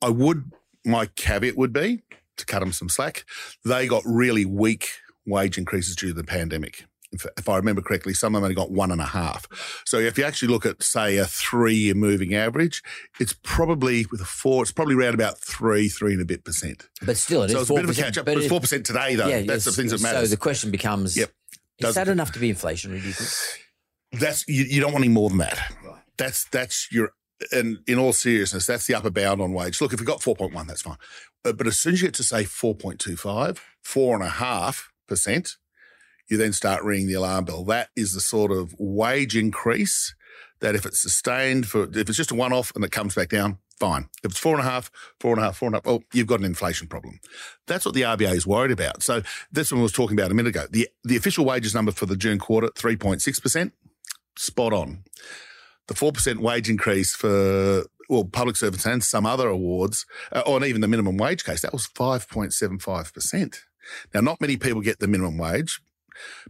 I 0.02 0.10
would. 0.10 0.52
My 0.86 1.08
caveat 1.16 1.58
would 1.58 1.74
be 1.74 2.04
to 2.38 2.46
cut 2.46 2.60
them 2.60 2.72
some 2.72 2.90
slack. 2.90 3.26
They 3.66 3.88
got 3.88 4.04
really 4.06 4.46
weak 4.46 4.90
wage 5.26 5.58
increases 5.58 5.96
due 5.96 6.10
to 6.10 6.14
the 6.14 6.24
pandemic 6.24 6.86
if, 7.12 7.48
I 7.48 7.56
remember 7.56 7.82
correctly, 7.82 8.14
some 8.14 8.36
of 8.36 8.42
them 8.42 8.46
only 8.46 8.56
got 8.56 8.72
one 8.72 8.92
and 8.92 9.02
a 9.02 9.06
half. 9.06 9.48
So 9.86 9.98
if 9.98 10.18
you 10.18 10.24
actually 10.24 10.50
look 10.50 10.66
at, 10.66 10.84
say, 10.84 11.18
a 11.18 11.26
three 11.26 11.76
year 11.76 11.94
moving 11.94 12.34
average, 12.36 12.84
it's 13.20 13.34
probably 13.44 14.06
with 14.12 14.22
a 14.22 14.26
four, 14.26 14.64
it's 14.64 14.72
probably 14.72 14.96
around 14.96 15.14
about 15.14 15.40
three, 15.40 15.88
three 15.88 16.14
and 16.14 16.22
a 16.22 16.26
bit 16.26 16.44
percent. 16.44 16.90
But 17.02 17.18
still, 17.18 17.44
it 17.44 17.52
so 17.52 17.62
it's 17.62 17.70
a 17.70 17.74
bit 17.74 17.84
of 17.86 17.90
a 17.92 17.94
catch 17.94 18.18
up. 18.18 18.26
But, 18.26 18.38
it's 18.38 18.48
4% 18.48 18.84
today, 18.84 19.16
though. 19.16 19.28
Yeah, 19.28 19.42
That's 19.42 19.66
the 19.66 19.72
things 19.72 19.92
that 19.92 20.02
matter. 20.02 20.26
So 20.26 20.28
the 20.28 20.38
question 20.38 20.72
becomes 20.72 21.18
yep, 21.18 21.32
is 21.80 21.96
that 21.96 22.08
enough 22.08 22.32
to 22.34 22.40
be 22.40 22.52
inflationary, 22.52 23.02
do 23.02 23.08
you 23.08 23.14
think? 23.14 23.64
That's, 24.22 24.48
you, 24.48 24.64
you 24.64 24.82
don't 24.82 24.94
want 24.94 25.06
any 25.06 25.14
more 25.14 25.30
than 25.30 25.40
that. 25.40 25.60
That's, 26.18 26.46
that's 26.46 26.92
your 26.92 27.12
and 27.52 27.78
in 27.86 28.00
all 28.00 28.14
seriousness, 28.14 28.66
that's 28.66 28.88
the 28.88 28.96
upper 28.96 29.12
bound 29.12 29.42
on 29.42 29.54
wage. 29.54 29.80
Look, 29.80 29.94
if 29.94 30.00
you've 30.00 30.08
got 30.08 30.22
4.1, 30.22 30.66
that's 30.66 30.82
fine. 30.82 30.98
But, 31.44 31.56
but 31.56 31.68
as 31.68 31.80
soon 31.80 31.94
as 31.94 32.02
you 32.02 32.08
get 32.08 32.16
to 32.16 32.24
say 32.24 32.44
four 32.44 32.74
point 32.74 33.00
two 33.00 33.16
five, 33.16 33.64
four 33.84 34.16
and 34.16 34.24
a 34.24 34.30
half 34.30 34.92
percent 35.08 35.56
you 36.30 36.38
then 36.38 36.54
start 36.54 36.84
ringing 36.84 37.08
the 37.08 37.14
alarm 37.14 37.46
bell. 37.46 37.64
That 37.64 37.90
is 37.96 38.14
the 38.14 38.22
sort 38.22 38.52
of 38.52 38.76
wage 38.78 39.36
increase 39.36 40.14
that 40.60 40.76
if 40.76 40.86
it's 40.86 41.02
sustained 41.02 41.68
for 41.68 41.84
if 41.84 42.10
it's 42.10 42.18
just 42.18 42.32
a 42.32 42.36
one 42.36 42.54
off 42.54 42.72
and 42.76 42.84
it 42.84 42.92
comes 42.92 43.16
back 43.16 43.30
down, 43.30 43.60
fine. 43.80 44.10
If 44.24 44.32
it's 44.32 44.40
four 44.40 44.58
and 44.58 44.66
a 44.66 44.70
half, 44.70 44.92
four 45.20 45.34
and 45.34 45.42
a 45.42 45.46
half, 45.46 45.58
four 45.58 45.68
and 45.68 45.76
a 45.76 45.78
half, 45.78 45.88
oh, 45.88 46.04
you've 46.14 46.28
got 46.28 46.40
an 46.40 46.46
inflation 46.46 46.88
problem. 46.88 47.20
That's 47.68 47.86
what 47.86 47.94
the 47.96 48.02
RBA 48.02 48.34
is 48.34 48.48
worried 48.48 48.72
about. 48.72 49.04
So 49.04 49.22
this 49.52 49.72
one 49.72 49.80
I 49.80 49.84
was 49.84 49.92
talking 49.92 50.18
about 50.18 50.32
a 50.32 50.34
minute 50.34 50.50
ago. 50.50 50.66
The 50.70 50.90
the 51.04 51.18
official 51.18 51.46
wages 51.46 51.76
number 51.76 51.92
for 51.92 52.06
the 52.06 52.18
June 52.18 52.40
quarter, 52.40 52.70
3.6%, 52.70 53.72
spot 54.38 54.74
on. 54.74 55.04
The 55.88 55.94
4% 55.94 56.40
wage 56.40 56.70
increase 56.70 57.16
for 57.16 57.86
well, 58.10 58.26
public 58.26 58.56
servants 58.56 58.86
and 58.86 59.04
some 59.04 59.26
other 59.26 59.48
awards, 59.48 60.06
uh, 60.32 60.42
or 60.46 60.64
even 60.64 60.82
the 60.82 60.88
minimum 60.88 61.18
wage 61.18 61.44
case, 61.44 61.62
that 61.62 61.74
was 61.74 61.88
5.75%. 61.88 63.60
Now, 64.14 64.22
not 64.22 64.42
many 64.42 64.58
people 64.58 64.82
get 64.82 65.00
the 65.00 65.08
minimum 65.08 65.38
wage, 65.38 65.82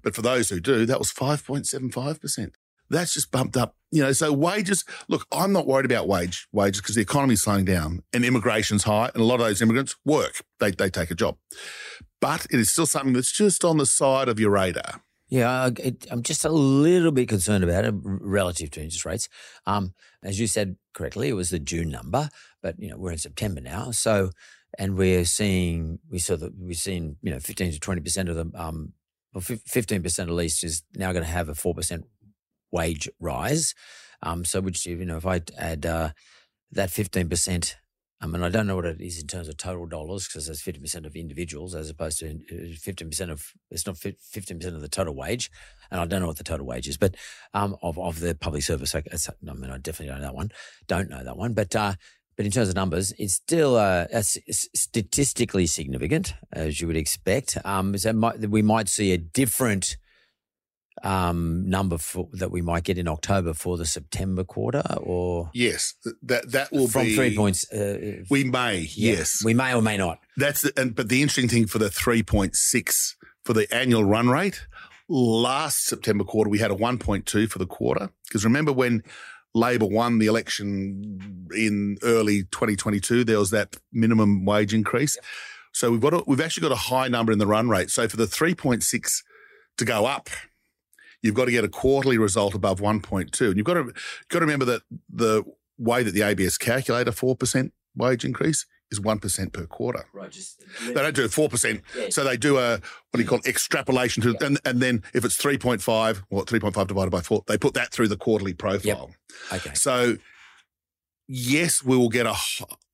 but 0.04 0.16
for 0.16 0.22
those 0.22 0.50
who 0.50 0.60
do, 0.60 0.86
that 0.86 1.00
was 1.00 1.12
5.75%. 1.12 2.54
That's 2.90 3.14
just 3.14 3.32
bumped 3.32 3.58
up, 3.58 3.76
you 3.92 4.02
know. 4.02 4.12
So 4.14 4.32
wages, 4.32 4.86
look, 5.10 5.26
I'm 5.32 5.52
not 5.52 5.68
worried 5.68 5.86
about 5.86 6.08
wage 6.08 6.48
wages 6.52 6.82
because 6.82 6.96
the 6.96 7.02
economy's 7.02 7.42
slowing 7.42 7.66
down 7.66 8.04
and 8.14 8.24
immigration's 8.24 8.84
high, 8.84 9.10
and 9.14 9.22
a 9.22 9.26
lot 9.26 9.42
of 9.42 9.46
those 9.46 9.62
immigrants 9.62 9.96
work. 10.06 10.42
They 10.60 10.72
they 10.72 10.90
take 10.90 11.12
a 11.12 11.16
job, 11.16 11.38
but 12.22 12.46
it 12.50 12.60
is 12.60 12.72
still 12.72 12.86
something 12.86 13.14
that's 13.14 13.32
just 13.32 13.66
on 13.66 13.78
the 13.78 13.86
side 13.86 14.30
of 14.30 14.40
your 14.40 14.52
radar. 14.52 15.02
Yeah, 15.30 15.70
it, 15.78 16.08
I'm 16.10 16.24
just 16.24 16.46
a 16.46 16.50
little 16.50 17.12
bit 17.12 17.28
concerned 17.28 17.64
about 17.64 17.84
it 17.84 17.94
relative 17.94 18.72
to 18.72 18.82
interest 18.82 19.06
rates. 19.06 19.28
Um, 19.66 19.94
as 20.24 20.40
you 20.40 20.48
said 20.48 20.78
correctly, 20.94 21.28
it 21.28 21.34
was 21.34 21.50
the 21.50 21.60
June 21.60 21.90
number, 21.90 22.30
but 22.62 22.76
you 22.80 22.90
know 22.90 22.98
we're 22.98 23.12
in 23.12 23.18
September 23.18 23.60
now, 23.60 23.92
so 23.92 24.30
and 24.78 24.98
we're 24.98 25.26
seeing 25.26 26.00
we 26.10 26.20
saw 26.20 26.38
that 26.38 26.58
we've 26.58 26.78
seen 26.78 27.18
you 27.22 27.32
know 27.32 27.40
15 27.40 27.74
to 27.74 27.80
20 27.80 28.02
percent 28.02 28.30
of 28.30 28.38
them, 28.38 28.54
um, 28.56 28.94
well, 29.34 29.42
15 29.42 30.04
percent 30.04 30.30
at 30.30 30.36
least 30.36 30.64
is 30.64 30.84
now 30.96 31.12
going 31.12 31.24
to 31.24 31.30
have 31.30 31.50
a 31.50 31.56
four 31.56 31.74
percent 31.74 32.06
wage 32.72 33.10
rise. 33.20 33.74
Um, 34.24 34.46
so 34.46 34.62
which 34.62 34.86
you 34.86 35.06
know 35.06 35.18
if 35.18 35.26
I 35.26 35.42
add 35.58 35.86
uh, 35.86 36.12
that 36.72 36.92
15 36.92 37.30
percent. 37.30 37.76
I 38.20 38.26
mean, 38.26 38.42
I 38.42 38.50
don't 38.50 38.66
know 38.66 38.76
what 38.76 38.86
it 38.86 39.00
is 39.00 39.22
in 39.22 39.28
terms 39.28 39.48
of 39.48 39.58
total 39.58 39.86
dollars 39.86 40.28
because 40.28 40.48
there's 40.48 40.64
50% 40.64 41.06
of 41.06 41.16
individuals 41.16 41.76
as 41.76 41.88
opposed 41.92 42.18
to 42.20 42.30
uh, 42.30 42.74
15% 42.74 43.30
of, 43.30 43.52
it's 43.70 43.86
not 43.86 43.96
15% 43.96 44.66
of 44.74 44.82
the 44.82 44.90
total 44.90 45.16
wage. 45.16 45.52
And 45.92 46.02
I 46.02 46.06
don't 46.08 46.22
know 46.22 46.28
what 46.28 46.38
the 46.38 46.44
total 46.44 46.66
wage 46.66 46.88
is, 46.88 46.98
but 46.98 47.14
um, 47.54 47.78
of, 47.84 48.00
of 48.00 48.20
the 48.20 48.34
public 48.34 48.64
service. 48.64 48.96
I, 48.96 49.04
I 49.08 49.54
mean, 49.54 49.70
I 49.70 49.78
definitely 49.78 50.08
don't 50.08 50.22
know 50.22 50.28
that 50.30 50.36
one. 50.36 50.50
Don't 50.88 51.12
know 51.12 51.24
that 51.24 51.38
one. 51.38 51.54
But, 51.54 51.76
uh, 51.76 51.94
but 52.38 52.46
in 52.46 52.52
terms 52.52 52.70
of 52.70 52.76
numbers, 52.76 53.12
it's 53.18 53.34
still 53.34 53.76
uh, 53.76 54.06
statistically 54.22 55.66
significant, 55.66 56.36
as 56.54 56.80
you 56.80 56.86
would 56.88 56.96
expect. 56.96 57.58
Um, 57.66 57.98
so 57.98 58.14
might, 58.14 58.40
we 58.50 58.62
might 58.62 58.88
see 58.88 59.12
a 59.12 59.18
different 59.18 59.98
um, 61.04 61.68
number 61.68 61.98
for, 61.98 62.30
that 62.34 62.52
we 62.52 62.62
might 62.62 62.84
get 62.84 63.00
in 63.00 63.08
October 63.08 63.54
for 63.54 63.76
the 63.76 63.86
September 63.86 64.44
quarter, 64.44 64.84
or 64.98 65.50
Yes, 65.54 65.96
that 66.22 66.52
that 66.52 66.72
will 66.72 66.88
from 66.88 67.06
be 67.06 67.16
three 67.16 67.36
points. 67.36 67.72
Uh, 67.72 68.24
We 68.30 68.44
may, 68.44 68.80
yeah, 68.94 69.14
yes. 69.14 69.44
we 69.44 69.56
may 69.56 69.74
or 69.74 69.82
may 69.82 69.98
not. 69.98 70.20
That's 70.38 70.62
the, 70.62 70.74
and 70.78 70.96
but 70.96 71.10
the 71.10 71.22
interesting 71.24 71.50
thing 71.50 71.66
for 71.66 71.80
the 71.80 71.90
3.6 71.90 73.16
for 73.46 73.54
the 73.54 73.74
annual 73.74 74.04
run 74.04 74.30
rate, 74.30 74.68
last 75.10 75.86
September 75.86 76.24
quarter 76.24 76.50
we 76.50 76.60
had 76.60 76.72
a 76.72 76.76
1.2 76.76 77.50
for 77.50 77.60
the 77.60 77.66
quarter 77.66 78.10
because 78.28 78.44
remember 78.44 78.74
when 78.74 79.04
Labor 79.54 79.86
won 79.86 80.20
the 80.20 80.28
election 80.28 81.48
in 81.56 81.98
early 82.04 82.44
2022 82.44 83.24
there 83.24 83.40
was 83.40 83.52
that 83.52 83.76
minimum 83.92 84.46
wage 84.46 84.74
increase. 84.74 85.18
So 85.74 85.92
we've 85.92 86.02
got 86.02 86.14
a, 86.14 86.24
we've 86.28 86.42
actually 86.42 86.62
got 86.68 86.72
a 86.72 86.76
high 86.90 87.08
number 87.08 87.32
in 87.32 87.40
the 87.40 87.48
run 87.48 87.70
rate. 87.70 87.90
So 87.90 88.08
for 88.08 88.18
the 88.18 88.26
3.6 88.26 89.24
to 89.78 89.86
go 89.86 90.06
up, 90.06 90.30
you've 91.22 91.36
got 91.36 91.46
to 91.46 91.52
get 91.52 91.64
a 91.64 91.70
quarterly 91.70 92.18
result 92.18 92.54
above 92.56 92.80
1.2. 92.80 93.42
And 93.42 93.58
you've 93.58 93.66
got 93.66 93.76
to 93.76 93.94
got 94.30 94.40
to 94.40 94.46
remember 94.46 94.66
that 94.66 94.82
the 95.10 95.44
way 95.78 96.04
that 96.04 96.12
the 96.12 96.24
ABS 96.24 96.58
calculate 96.58 97.08
a 97.08 97.12
4% 97.12 97.72
wage 97.96 98.26
increase 98.26 98.66
is 98.92 99.00
1% 99.00 99.54
per 99.54 99.66
quarter. 99.66 100.06
Right, 100.14 100.32
just 100.32 100.64
They 100.86 100.94
don't 100.94 101.16
do 101.16 101.28
four 101.28 101.50
percent. 101.50 101.82
So 102.10 102.24
they 102.24 102.38
do 102.38 102.58
a 102.58 102.72
what 102.72 102.82
do 103.14 103.22
you 103.22 103.28
call 103.28 103.40
it, 103.40 103.48
extrapolation 103.48 104.24
to 104.24 104.36
and, 104.46 104.60
and 104.66 104.82
then 104.82 105.04
if 105.14 105.26
it's 105.26 105.36
three 105.36 105.58
point 105.58 105.82
five, 105.82 106.24
well, 106.30 106.46
three 106.46 106.60
point 106.60 106.76
five 106.76 106.88
divided 106.88 107.12
by 107.12 107.22
four, 107.22 107.44
they 107.48 107.58
put 107.58 107.74
that 107.74 107.92
through 107.92 108.08
the 108.08 108.18
quarterly 108.18 108.54
profile. 108.54 109.12
okay. 109.52 109.74
So 109.74 110.18
yes, 111.28 111.84
we 111.84 111.98
will 111.98 112.10
get 112.10 112.26
a, 112.26 112.36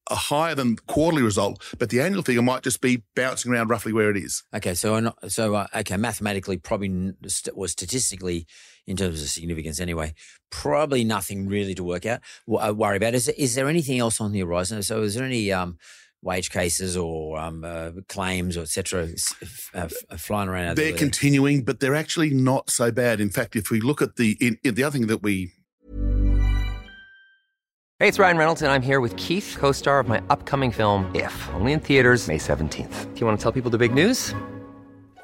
a 0.10 0.16
higher 0.16 0.56
than 0.56 0.78
quarterly 0.88 1.22
result, 1.22 1.64
but 1.78 1.90
the 1.90 2.02
annual 2.02 2.24
figure 2.24 2.42
might 2.42 2.64
just 2.64 2.82
be 2.82 3.04
bouncing 3.16 3.52
around 3.52 3.70
roughly 3.70 3.94
where 3.94 4.10
it 4.10 4.18
is. 4.18 4.44
Okay, 4.54 4.74
so 4.74 5.14
so 5.28 5.56
uh, 5.56 5.68
okay, 5.76 5.98
mathematically, 5.98 6.58
probably 6.58 7.14
or 7.54 7.68
statistically, 7.68 8.48
in 8.88 8.98
terms 8.98 9.22
of 9.22 9.30
significance, 9.30 9.80
anyway, 9.80 10.14
probably 10.50 11.04
nothing 11.04 11.48
really 11.48 11.74
to 11.76 11.84
work 11.84 12.06
out, 12.06 12.20
w- 12.48 12.68
uh, 12.70 12.74
worry 12.74 12.98
about. 12.98 13.14
Is 13.14 13.30
is 13.30 13.56
there 13.56 13.68
anything 13.70 14.00
else 14.00 14.20
on 14.20 14.32
the 14.32 14.40
horizon? 14.42 14.84
So, 14.84 15.02
is 15.04 15.16
there 15.16 15.26
any 15.26 15.52
um, 15.52 15.78
wage 16.22 16.50
cases 16.52 16.96
or 16.98 17.38
um, 17.40 17.64
uh, 17.64 17.92
claims 18.10 18.58
or 18.58 18.62
etc. 18.62 19.08
Uh, 19.74 19.88
f- 20.12 20.20
flying 20.20 20.50
around? 20.50 20.66
out 20.68 20.76
They're 20.76 20.90
there? 20.90 20.98
continuing, 20.98 21.64
but 21.64 21.80
they're 21.80 21.96
actually 21.96 22.32
not 22.32 22.70
so 22.70 22.92
bad. 22.92 23.20
In 23.22 23.30
fact, 23.30 23.56
if 23.56 23.70
we 23.72 23.80
look 23.82 24.02
at 24.02 24.16
the 24.18 24.38
in, 24.40 24.58
in 24.64 24.76
the 24.76 24.84
other 24.84 24.98
thing 24.98 25.08
that 25.08 25.24
we 25.24 25.52
Hey, 28.00 28.10
it's 28.10 28.20
Ryan 28.20 28.38
Reynolds, 28.38 28.62
and 28.62 28.70
I'm 28.72 28.82
here 28.82 29.00
with 29.00 29.16
Keith, 29.16 29.56
co 29.58 29.72
star 29.72 30.00
of 30.00 30.08
my 30.10 30.22
upcoming 30.30 30.72
film, 30.72 31.10
If, 31.16 31.50
only 31.54 31.72
in 31.72 31.80
theaters, 31.80 32.28
May 32.28 32.38
17th. 32.38 33.14
Do 33.14 33.20
you 33.20 33.26
want 33.26 33.40
to 33.40 33.44
tell 33.44 33.54
people 33.54 33.72
the 33.72 33.78
big 33.78 33.94
news? 33.94 34.34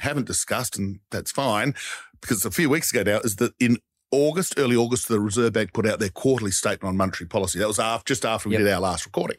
Haven't 0.00 0.26
discussed, 0.26 0.78
and 0.78 1.00
that's 1.10 1.30
fine, 1.30 1.74
because 2.20 2.44
a 2.44 2.50
few 2.50 2.70
weeks 2.70 2.92
ago 2.92 3.02
now, 3.02 3.20
is 3.20 3.36
that 3.36 3.52
in 3.58 3.78
August, 4.10 4.54
early 4.56 4.76
August, 4.76 5.08
the 5.08 5.20
Reserve 5.20 5.52
Bank 5.52 5.72
put 5.72 5.86
out 5.86 5.98
their 5.98 6.08
quarterly 6.08 6.50
statement 6.50 6.88
on 6.88 6.96
monetary 6.96 7.28
policy. 7.28 7.58
That 7.58 7.68
was 7.68 7.78
after, 7.78 8.08
just 8.08 8.24
after 8.24 8.48
we 8.48 8.54
Yep. 8.54 8.64
did 8.64 8.72
our 8.72 8.80
last 8.80 9.04
recording. 9.04 9.38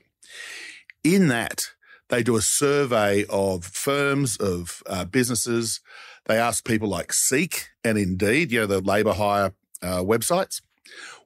In 1.04 1.28
that, 1.30 1.72
they 2.10 2.24
do 2.24 2.36
a 2.36 2.42
survey 2.42 3.26
of 3.30 3.66
firms, 3.66 4.38
of 4.38 4.84
uh, 4.88 5.06
businesses. 5.06 5.80
They 6.26 6.38
ask 6.38 6.66
people 6.66 6.88
like 6.88 7.14
Seek 7.14 7.70
and 7.84 7.98
Indeed, 7.98 8.52
you 8.52 8.60
know, 8.60 8.66
the 8.68 8.82
labour 8.82 9.14
hire 9.14 9.54
uh, 9.82 10.04
websites, 10.04 10.62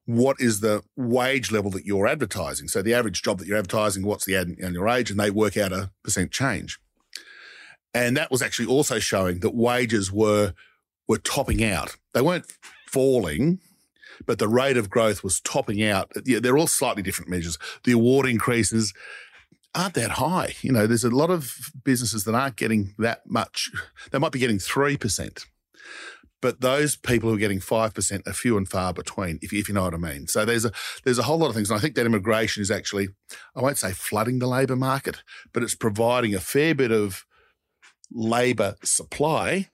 what 0.05 0.37
is 0.39 0.59
the 0.59 0.83
wage 0.95 1.51
level 1.51 1.71
that 1.71 1.85
you're 1.85 2.07
advertising? 2.07 2.67
So 2.67 2.81
the 2.81 2.93
average 2.93 3.21
job 3.21 3.39
that 3.39 3.47
you're 3.47 3.57
advertising, 3.57 4.05
what's 4.05 4.25
the 4.25 4.35
ad 4.35 4.55
on 4.63 4.73
your 4.73 4.89
age? 4.89 5.09
And 5.09 5.19
they 5.19 5.31
work 5.31 5.55
out 5.57 5.71
a 5.71 5.91
percent 6.03 6.31
change. 6.31 6.79
And 7.93 8.17
that 8.17 8.31
was 8.31 8.41
actually 8.41 8.67
also 8.67 8.99
showing 8.99 9.39
that 9.39 9.55
wages 9.55 10.11
were 10.11 10.53
were 11.07 11.17
topping 11.17 11.63
out. 11.63 11.95
They 12.13 12.21
weren't 12.21 12.45
falling, 12.87 13.59
but 14.25 14.39
the 14.39 14.47
rate 14.47 14.77
of 14.77 14.89
growth 14.89 15.23
was 15.23 15.39
topping 15.39 15.83
out. 15.83 16.11
Yeah, 16.25 16.39
they're 16.39 16.57
all 16.57 16.67
slightly 16.67 17.03
different 17.03 17.29
measures. 17.29 17.57
The 17.83 17.91
award 17.91 18.25
increases 18.25 18.93
aren't 19.75 19.95
that 19.95 20.11
high. 20.11 20.55
You 20.61 20.71
know, 20.71 20.87
there's 20.87 21.03
a 21.03 21.09
lot 21.09 21.29
of 21.29 21.71
businesses 21.83 22.23
that 22.23 22.35
aren't 22.35 22.55
getting 22.55 22.93
that 22.97 23.29
much. 23.29 23.71
They 24.11 24.19
might 24.19 24.31
be 24.31 24.39
getting 24.39 24.59
three 24.59 24.97
percent, 24.97 25.45
but 26.41 26.61
those 26.61 26.95
people 26.95 27.29
who 27.29 27.35
are 27.35 27.39
getting 27.39 27.59
five 27.59 27.93
percent 27.93 28.27
are 28.27 28.33
few 28.33 28.57
and 28.57 28.67
far 28.67 28.93
between. 28.93 29.39
If 29.41 29.51
you, 29.51 29.59
if 29.59 29.67
you 29.67 29.73
know 29.73 29.83
what 29.83 29.93
I 29.93 29.97
mean. 29.97 30.27
So 30.27 30.45
there's 30.45 30.65
a 30.65 30.71
there's 31.03 31.19
a 31.19 31.23
whole 31.23 31.37
lot 31.37 31.49
of 31.49 31.55
things, 31.55 31.69
and 31.69 31.77
I 31.77 31.81
think 31.81 31.95
that 31.95 32.05
immigration 32.05 32.61
is 32.61 32.71
actually 32.71 33.09
I 33.55 33.61
won't 33.61 33.77
say 33.77 33.91
flooding 33.91 34.39
the 34.39 34.47
labour 34.47 34.75
market, 34.75 35.23
but 35.53 35.63
it's 35.63 35.75
providing 35.75 36.33
a 36.35 36.39
fair 36.39 36.75
bit 36.75 36.91
of 36.91 37.25
labour 38.13 38.75
supply 38.83 39.69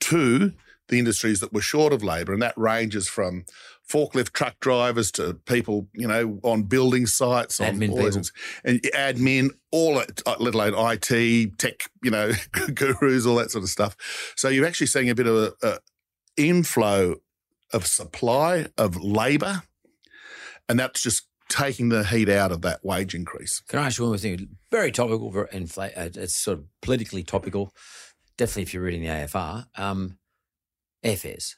to 0.00 0.52
the 0.88 0.98
industries 0.98 1.40
that 1.40 1.52
were 1.52 1.60
short 1.60 1.92
of 1.92 2.02
labour, 2.02 2.32
and 2.32 2.42
that 2.42 2.56
ranges 2.56 3.08
from 3.08 3.44
forklift 3.88 4.32
truck 4.32 4.58
drivers 4.60 5.10
to 5.12 5.34
people, 5.46 5.88
you 5.92 6.06
know, 6.06 6.38
on 6.42 6.64
building 6.64 7.06
sites, 7.06 7.60
on 7.60 7.76
Admin 7.76 7.94
those 7.96 8.16
people. 8.16 8.30
and 8.64 8.82
admin, 8.94 9.50
all 9.70 9.98
it, 9.98 10.22
uh, 10.26 10.36
let 10.38 10.54
alone 10.54 10.74
IT, 10.76 11.58
tech, 11.58 11.88
you 12.02 12.10
know, 12.10 12.32
gurus, 12.74 13.26
all 13.26 13.36
that 13.36 13.50
sort 13.50 13.64
of 13.64 13.70
stuff. 13.70 13.96
So 14.36 14.48
you're 14.48 14.66
actually 14.66 14.88
seeing 14.88 15.10
a 15.10 15.14
bit 15.14 15.26
of 15.26 15.36
a, 15.36 15.52
a 15.66 15.78
inflow 16.36 17.16
of 17.72 17.86
supply 17.86 18.66
of 18.76 18.96
labour, 18.96 19.62
and 20.68 20.78
that's 20.78 21.02
just 21.02 21.26
taking 21.48 21.88
the 21.88 22.04
heat 22.04 22.28
out 22.28 22.52
of 22.52 22.62
that 22.62 22.84
wage 22.84 23.14
increase. 23.14 23.60
Can 23.68 23.78
I 23.78 23.86
ask 23.86 23.98
you 23.98 24.04
one 24.04 24.12
more 24.12 24.18
thing? 24.18 24.56
Very 24.70 24.92
topical 24.92 25.30
for 25.32 25.44
inflation. 25.46 25.98
Uh, 25.98 26.08
it's 26.14 26.36
sort 26.36 26.58
of 26.58 26.64
politically 26.82 27.22
topical. 27.22 27.72
Definitely, 28.36 28.62
if 28.62 28.74
you're 28.74 28.82
reading 28.82 29.02
the 29.02 29.08
AFR, 29.08 29.66
um, 29.76 30.18
airfares. 31.04 31.54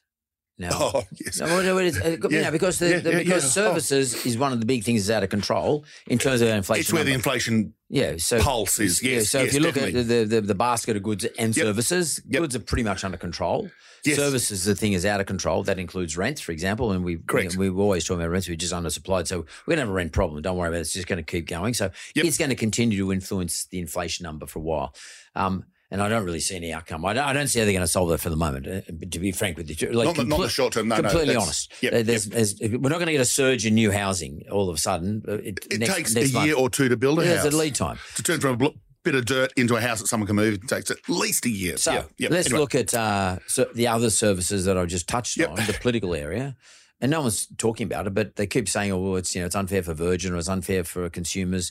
Now, 0.58 0.70
Oh 0.74 1.04
yes, 1.12 1.38
No, 1.40 1.46
well, 1.46 1.78
it 1.78 1.86
is, 1.86 2.00
uh, 2.00 2.16
Yeah. 2.28 2.42
know, 2.42 2.50
because 2.50 2.78
the, 2.80 2.90
Yeah, 2.90 2.98
the- 2.98 3.12
yeah, 3.12 3.18
because 3.18 3.44
yeah. 3.44 3.50
services 3.50 4.26
is 4.26 4.36
one 4.36 4.52
of 4.52 4.60
the 4.60 4.66
big 4.66 4.82
things 4.84 5.06
that's 5.06 5.16
out 5.16 5.22
of 5.22 5.30
control 5.30 5.84
in 6.08 6.18
terms 6.18 6.40
of 6.40 6.48
inflation. 6.48 6.80
it's 6.80 6.92
where 6.92 7.04
the 7.04 7.12
inflation 7.12 7.74
yeah, 7.88 8.16
so 8.18 8.40
pulse 8.40 8.78
is. 8.80 9.02
yeah, 9.02 9.12
Yes, 9.16 9.30
so 9.30 9.38
if 9.40 9.54
you 9.54 9.60
look 9.60 9.74
definitely. 9.76 10.00
at 10.00 10.08
the, 10.08 10.24
the 10.24 10.40
the 10.40 10.54
basket 10.54 10.96
of 10.96 11.02
goods 11.04 11.24
and 11.38 11.56
Yep. 11.56 11.64
services, 11.66 12.20
Yep. 12.28 12.40
goods 12.42 12.56
are 12.56 12.60
pretty 12.60 12.82
much 12.82 13.04
under 13.04 13.16
control. 13.16 13.70
Yes. 14.04 14.16
Services, 14.16 14.64
the 14.64 14.74
thing 14.76 14.92
is 14.92 15.04
out 15.04 15.20
of 15.20 15.26
control. 15.26 15.64
That 15.64 15.78
includes 15.78 16.16
rents, 16.16 16.40
for 16.40 16.52
example, 16.52 16.92
and 16.92 17.04
we 17.04 17.16
Correct. 17.18 17.56
we 17.56 17.68
we're 17.68 17.82
always 17.82 18.04
talking 18.04 18.20
about 18.22 18.30
rents. 18.30 18.48
We're 18.48 18.56
just 18.56 18.72
undersupplied, 18.72 19.26
so 19.26 19.44
we're 19.66 19.72
gonna 19.72 19.82
have 19.82 19.88
a 19.88 19.92
rent 19.92 20.12
problem. 20.12 20.40
Don't 20.40 20.56
worry 20.56 20.68
about 20.68 20.78
it. 20.78 20.82
It's 20.82 20.92
just 20.92 21.08
going 21.08 21.16
to 21.18 21.22
keep 21.24 21.46
going. 21.48 21.74
So 21.74 21.90
Yep. 22.14 22.24
it's 22.26 22.38
going 22.38 22.50
to 22.50 22.54
continue 22.56 22.98
to 22.98 23.12
influence 23.12 23.66
the 23.66 23.78
inflation 23.80 24.22
number 24.24 24.46
for 24.46 24.60
a 24.60 24.62
while. 24.62 24.94
Um, 25.34 25.64
and 25.90 26.02
I 26.02 26.08
don't 26.08 26.24
really 26.24 26.40
see 26.40 26.56
any 26.56 26.72
outcome. 26.72 27.04
I 27.04 27.12
don't, 27.14 27.24
I 27.24 27.32
don't 27.32 27.48
see 27.48 27.58
how 27.60 27.64
they're 27.64 27.72
going 27.72 27.82
to 27.82 27.86
solve 27.88 28.10
it 28.12 28.18
for 28.20 28.30
the 28.30 28.36
moment. 28.36 28.66
uh, 28.66 28.80
To 29.10 29.18
be 29.18 29.32
frank 29.32 29.56
with 29.56 29.68
you, 29.70 29.90
like 29.92 30.06
Not 30.06 30.16
the- 30.16 30.24
not 30.24 30.40
the 30.40 30.48
short 30.48 30.72
term, 30.74 30.88
no, 30.88 30.96
no, 30.96 31.02
completely 31.02 31.28
that's- 31.34 31.44
honest. 31.44 31.72
yep, 31.82 32.04
there's, 32.06 32.26
there's, 32.26 32.60
we're 32.60 32.90
not 32.90 32.98
going 32.98 33.06
to 33.06 33.12
get 33.12 33.20
a 33.20 33.24
surge 33.24 33.64
in 33.66 33.74
new 33.74 33.90
housing 33.90 34.44
all 34.50 34.68
of 34.68 34.76
a 34.76 34.80
sudden. 34.80 35.22
Uh, 35.26 35.32
It, 35.34 35.66
It 35.70 35.78
next, 35.80 35.94
takes 35.94 36.14
next 36.14 36.30
a 36.30 36.34
month. 36.34 36.46
year 36.46 36.56
or 36.56 36.68
two 36.70 36.88
to 36.88 36.96
build 36.96 37.20
a 37.20 37.24
Yeah, 37.24 37.34
house. 37.34 37.42
There's 37.42 37.54
a 37.54 37.58
lead 37.58 37.74
time. 37.74 37.98
To 38.16 38.22
turn 38.22 38.40
from 38.40 38.60
a 38.62 38.70
bit 39.04 39.14
of 39.14 39.24
dirt 39.24 39.52
into 39.56 39.76
a 39.76 39.80
house 39.80 40.00
that 40.00 40.06
someone 40.08 40.26
can 40.26 40.36
move, 40.36 40.54
it 40.54 40.68
takes 40.68 40.90
at 40.90 40.98
least 41.08 41.46
a 41.46 41.50
year. 41.50 41.76
So 41.78 42.04
let's 42.20 42.46
Anyway. 42.48 42.58
look 42.60 42.74
at 42.74 42.92
uh, 42.92 43.38
so 43.46 43.66
the 43.74 43.86
other 43.86 44.10
services 44.10 44.66
that 44.66 44.76
I've 44.76 44.88
just 44.88 45.08
touched 45.08 45.36
Yep. 45.38 45.48
on, 45.50 45.56
the 45.66 45.72
political 45.80 46.14
area. 46.14 46.56
And 47.00 47.12
no 47.12 47.20
one's 47.22 47.46
talking 47.58 47.86
about 47.86 48.08
it, 48.08 48.14
but 48.14 48.34
they 48.34 48.46
keep 48.48 48.68
saying, 48.68 48.90
"Oh, 48.90 48.98
well, 48.98 49.16
it's 49.16 49.32
you 49.32 49.40
know, 49.40 49.46
it's 49.46 49.54
unfair 49.54 49.84
for 49.84 49.94
Virgin, 49.94 50.34
or 50.34 50.36
it's 50.38 50.48
unfair 50.48 50.82
for 50.82 51.08
consumers." 51.08 51.70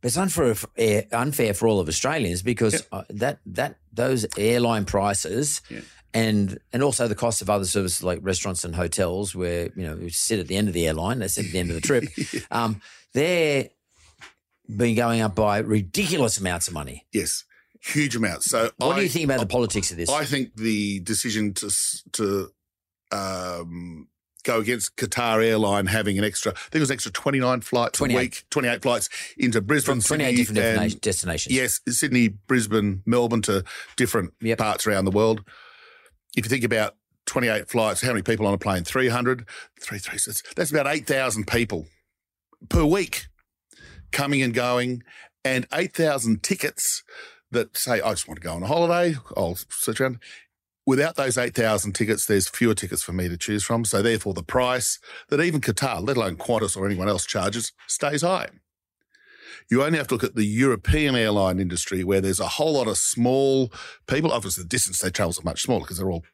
But 0.00 0.08
it's 0.08 0.16
unfair 0.16 0.54
for, 0.54 0.68
eh, 0.76 1.02
unfair 1.12 1.54
for 1.54 1.68
all 1.68 1.80
of 1.80 1.88
Australians 1.88 2.42
because 2.42 2.86
uh, 2.92 3.04
that 3.10 3.40
that 3.46 3.76
those 3.92 4.26
airline 4.36 4.84
prices 4.84 5.62
and 6.14 6.58
and 6.72 6.82
also 6.82 7.08
the 7.08 7.14
cost 7.14 7.42
of 7.42 7.50
other 7.50 7.64
services 7.64 8.02
like 8.02 8.18
restaurants 8.22 8.64
and 8.64 8.74
hotels, 8.74 9.34
where 9.34 9.70
you 9.76 9.86
know 9.86 9.96
you 9.96 10.10
sit 10.10 10.38
at 10.38 10.48
the 10.48 10.56
end 10.56 10.68
of 10.68 10.74
the 10.74 10.86
airline, 10.86 11.18
they 11.18 11.28
sit 11.28 11.46
at 11.46 11.52
the 11.52 11.58
end 11.58 11.70
of 11.70 11.74
the 11.74 11.82
trip, 11.82 12.04
um, 12.50 12.80
they're 13.12 13.70
been 14.68 14.94
going 14.94 15.20
up 15.20 15.34
by 15.34 15.58
ridiculous 15.58 16.38
amounts 16.38 16.68
of 16.68 16.74
money. 16.74 17.06
Yes, 17.12 17.44
huge 17.82 18.16
amounts. 18.16 18.46
So 18.46 18.70
What 18.78 18.94
I, 18.94 18.96
do 18.96 19.02
you 19.02 19.08
think 19.08 19.24
about 19.26 19.40
the 19.40 19.46
politics 19.46 19.90
of 19.90 19.96
this? 19.96 20.10
I 20.10 20.24
think 20.24 20.54
the 20.56 21.00
decision 21.00 21.54
to 21.54 21.70
to 22.12 22.48
um, 23.12 24.08
go 24.46 24.60
against 24.60 24.96
Qatar 24.96 25.44
Airline 25.44 25.86
having 25.86 26.16
an 26.18 26.24
extra, 26.24 26.52
I 26.52 26.54
think 26.54 26.76
it 26.76 26.80
was 26.80 26.90
extra 26.90 27.10
29 27.12 27.60
flights 27.60 27.98
28. 27.98 28.14
a 28.14 28.18
week, 28.20 28.44
28 28.50 28.82
flights 28.82 29.08
into 29.36 29.60
Brisbane, 29.60 29.96
from 30.00 30.02
28 30.02 30.36
Sydney, 30.36 30.54
different 30.60 30.92
and- 30.92 31.00
destinations. 31.00 31.54
Yes, 31.54 31.80
Sydney, 31.88 32.28
Brisbane, 32.28 33.02
Melbourne 33.04 33.42
to 33.42 33.64
different 33.96 34.32
Yep. 34.40 34.58
parts 34.58 34.86
around 34.86 35.04
the 35.04 35.10
world. 35.10 35.42
If 36.36 36.44
you 36.44 36.48
think 36.48 36.64
about 36.64 36.94
28 37.26 37.68
flights, 37.68 38.02
how 38.02 38.08
many 38.08 38.22
people 38.22 38.46
on 38.46 38.54
a 38.54 38.58
plane? 38.58 38.84
300? 38.84 39.46
Three, 39.80 39.98
three, 39.98 40.18
that's, 40.24 40.42
that's 40.54 40.70
about 40.70 40.86
8,000 40.86 41.46
people 41.48 41.86
per 42.68 42.84
week 42.84 43.26
coming 44.12 44.42
and 44.42 44.54
going, 44.54 45.02
and 45.44 45.66
8,000 45.72 46.42
tickets 46.42 47.02
that 47.50 47.76
say, 47.76 48.00
I 48.00 48.10
just 48.12 48.28
want 48.28 48.40
to 48.40 48.44
go 48.46 48.54
on 48.54 48.62
a 48.62 48.66
holiday, 48.66 49.16
I'll 49.36 49.56
search 49.68 50.00
around. 50.00 50.18
Without 50.86 51.16
those 51.16 51.36
8,000 51.36 51.94
tickets, 51.94 52.26
there's 52.26 52.48
fewer 52.48 52.74
tickets 52.74 53.02
for 53.02 53.12
me 53.12 53.28
to 53.28 53.36
choose 53.36 53.64
from. 53.64 53.84
So 53.84 54.02
therefore, 54.02 54.34
the 54.34 54.44
price 54.44 55.00
that 55.28 55.40
even 55.40 55.60
Qatar, 55.60 56.06
let 56.06 56.16
alone 56.16 56.36
Qantas 56.36 56.76
or 56.76 56.86
anyone 56.86 57.08
else 57.08 57.26
charges, 57.26 57.72
stays 57.88 58.22
high. 58.22 58.48
You 59.68 59.82
only 59.82 59.98
have 59.98 60.06
to 60.08 60.14
look 60.14 60.22
at 60.22 60.36
the 60.36 60.44
European 60.44 61.16
airline 61.16 61.58
industry 61.58 62.04
where 62.04 62.20
there's 62.20 62.38
a 62.38 62.46
whole 62.46 62.74
lot 62.74 62.86
of 62.86 62.98
small 62.98 63.72
people. 64.06 64.30
Obviously, 64.30 64.62
the 64.62 64.68
distance 64.68 65.00
they 65.00 65.10
travel 65.10 65.30
is 65.30 65.44
much 65.44 65.62
smaller 65.62 65.80
because 65.80 65.98
they're 65.98 66.10
all 66.10 66.24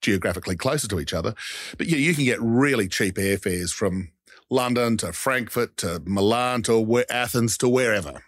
geographically 0.00 0.54
closer 0.54 0.86
to 0.86 1.00
each 1.00 1.12
other. 1.12 1.34
But 1.76 1.88
yeah, 1.88 1.96
you 1.96 2.14
can 2.14 2.24
get 2.24 2.40
really 2.40 2.86
cheap 2.86 3.16
airfares 3.16 3.72
from 3.72 4.12
London 4.48 4.96
to 4.98 5.12
Frankfurt 5.12 5.76
to 5.78 6.00
Milan 6.06 6.62
to 6.64 7.04
Athens 7.10 7.58
to 7.58 7.68
wherever 7.68 8.22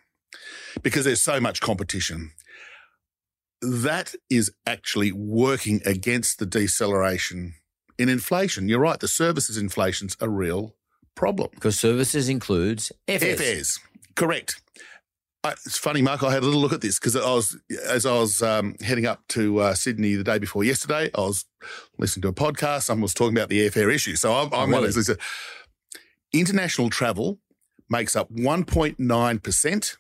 because 0.83 1.05
there's 1.05 1.23
so 1.23 1.41
much 1.41 1.61
competition. 1.61 2.33
That 3.63 4.15
is 4.31 4.53
actually 4.67 5.13
working 5.13 5.81
against 5.85 6.39
the 6.39 6.47
deceleration 6.47 7.55
in 7.99 8.09
inflation. 8.09 8.69
You're 8.69 8.81
right, 8.81 8.99
the 8.99 9.09
services 9.09 9.57
inflation's 9.59 10.17
a 10.21 10.29
real 10.29 10.75
problem. 11.15 11.51
Because 11.55 11.79
services 11.79 12.29
includes 12.29 12.91
airfares. 13.07 13.37
Airfares, 13.37 13.81
correct. 14.17 14.63
I, 15.43 15.53
it's 15.53 15.79
funny, 15.79 16.03
Mark. 16.03 16.23
I 16.23 16.33
had 16.33 16.43
a 16.43 16.47
little 16.47 16.61
look 16.61 16.73
at 16.73 16.81
this 16.81 16.99
because 16.99 17.17
I 17.17 17.21
was, 17.21 17.57
as 17.87 18.05
I 18.05 18.13
was 18.13 18.43
um, 18.43 18.77
heading 18.81 19.07
up 19.07 19.27
to 19.29 19.61
uh, 19.61 19.75
Sydney 19.75 20.15
the 20.15 20.25
day 20.25 20.39
before 20.39 20.65
yesterday, 20.65 21.11
I 21.15 21.21
was 21.21 21.47
listening 21.99 22.23
to 22.23 22.29
a 22.29 22.33
podcast. 22.33 22.83
Someone 22.83 23.03
was 23.03 23.15
talking 23.15 23.37
about 23.37 23.49
the 23.49 23.67
airfare 23.67 23.93
issue. 23.93 24.17
So 24.17 24.33
I'm, 24.35 24.53
I'm 24.53 24.71
really? 24.71 24.85
honestly, 24.85 25.17
international 26.33 26.91
travel 26.91 27.39
makes 27.89 28.17
up 28.17 28.31
1.9% 28.33 29.97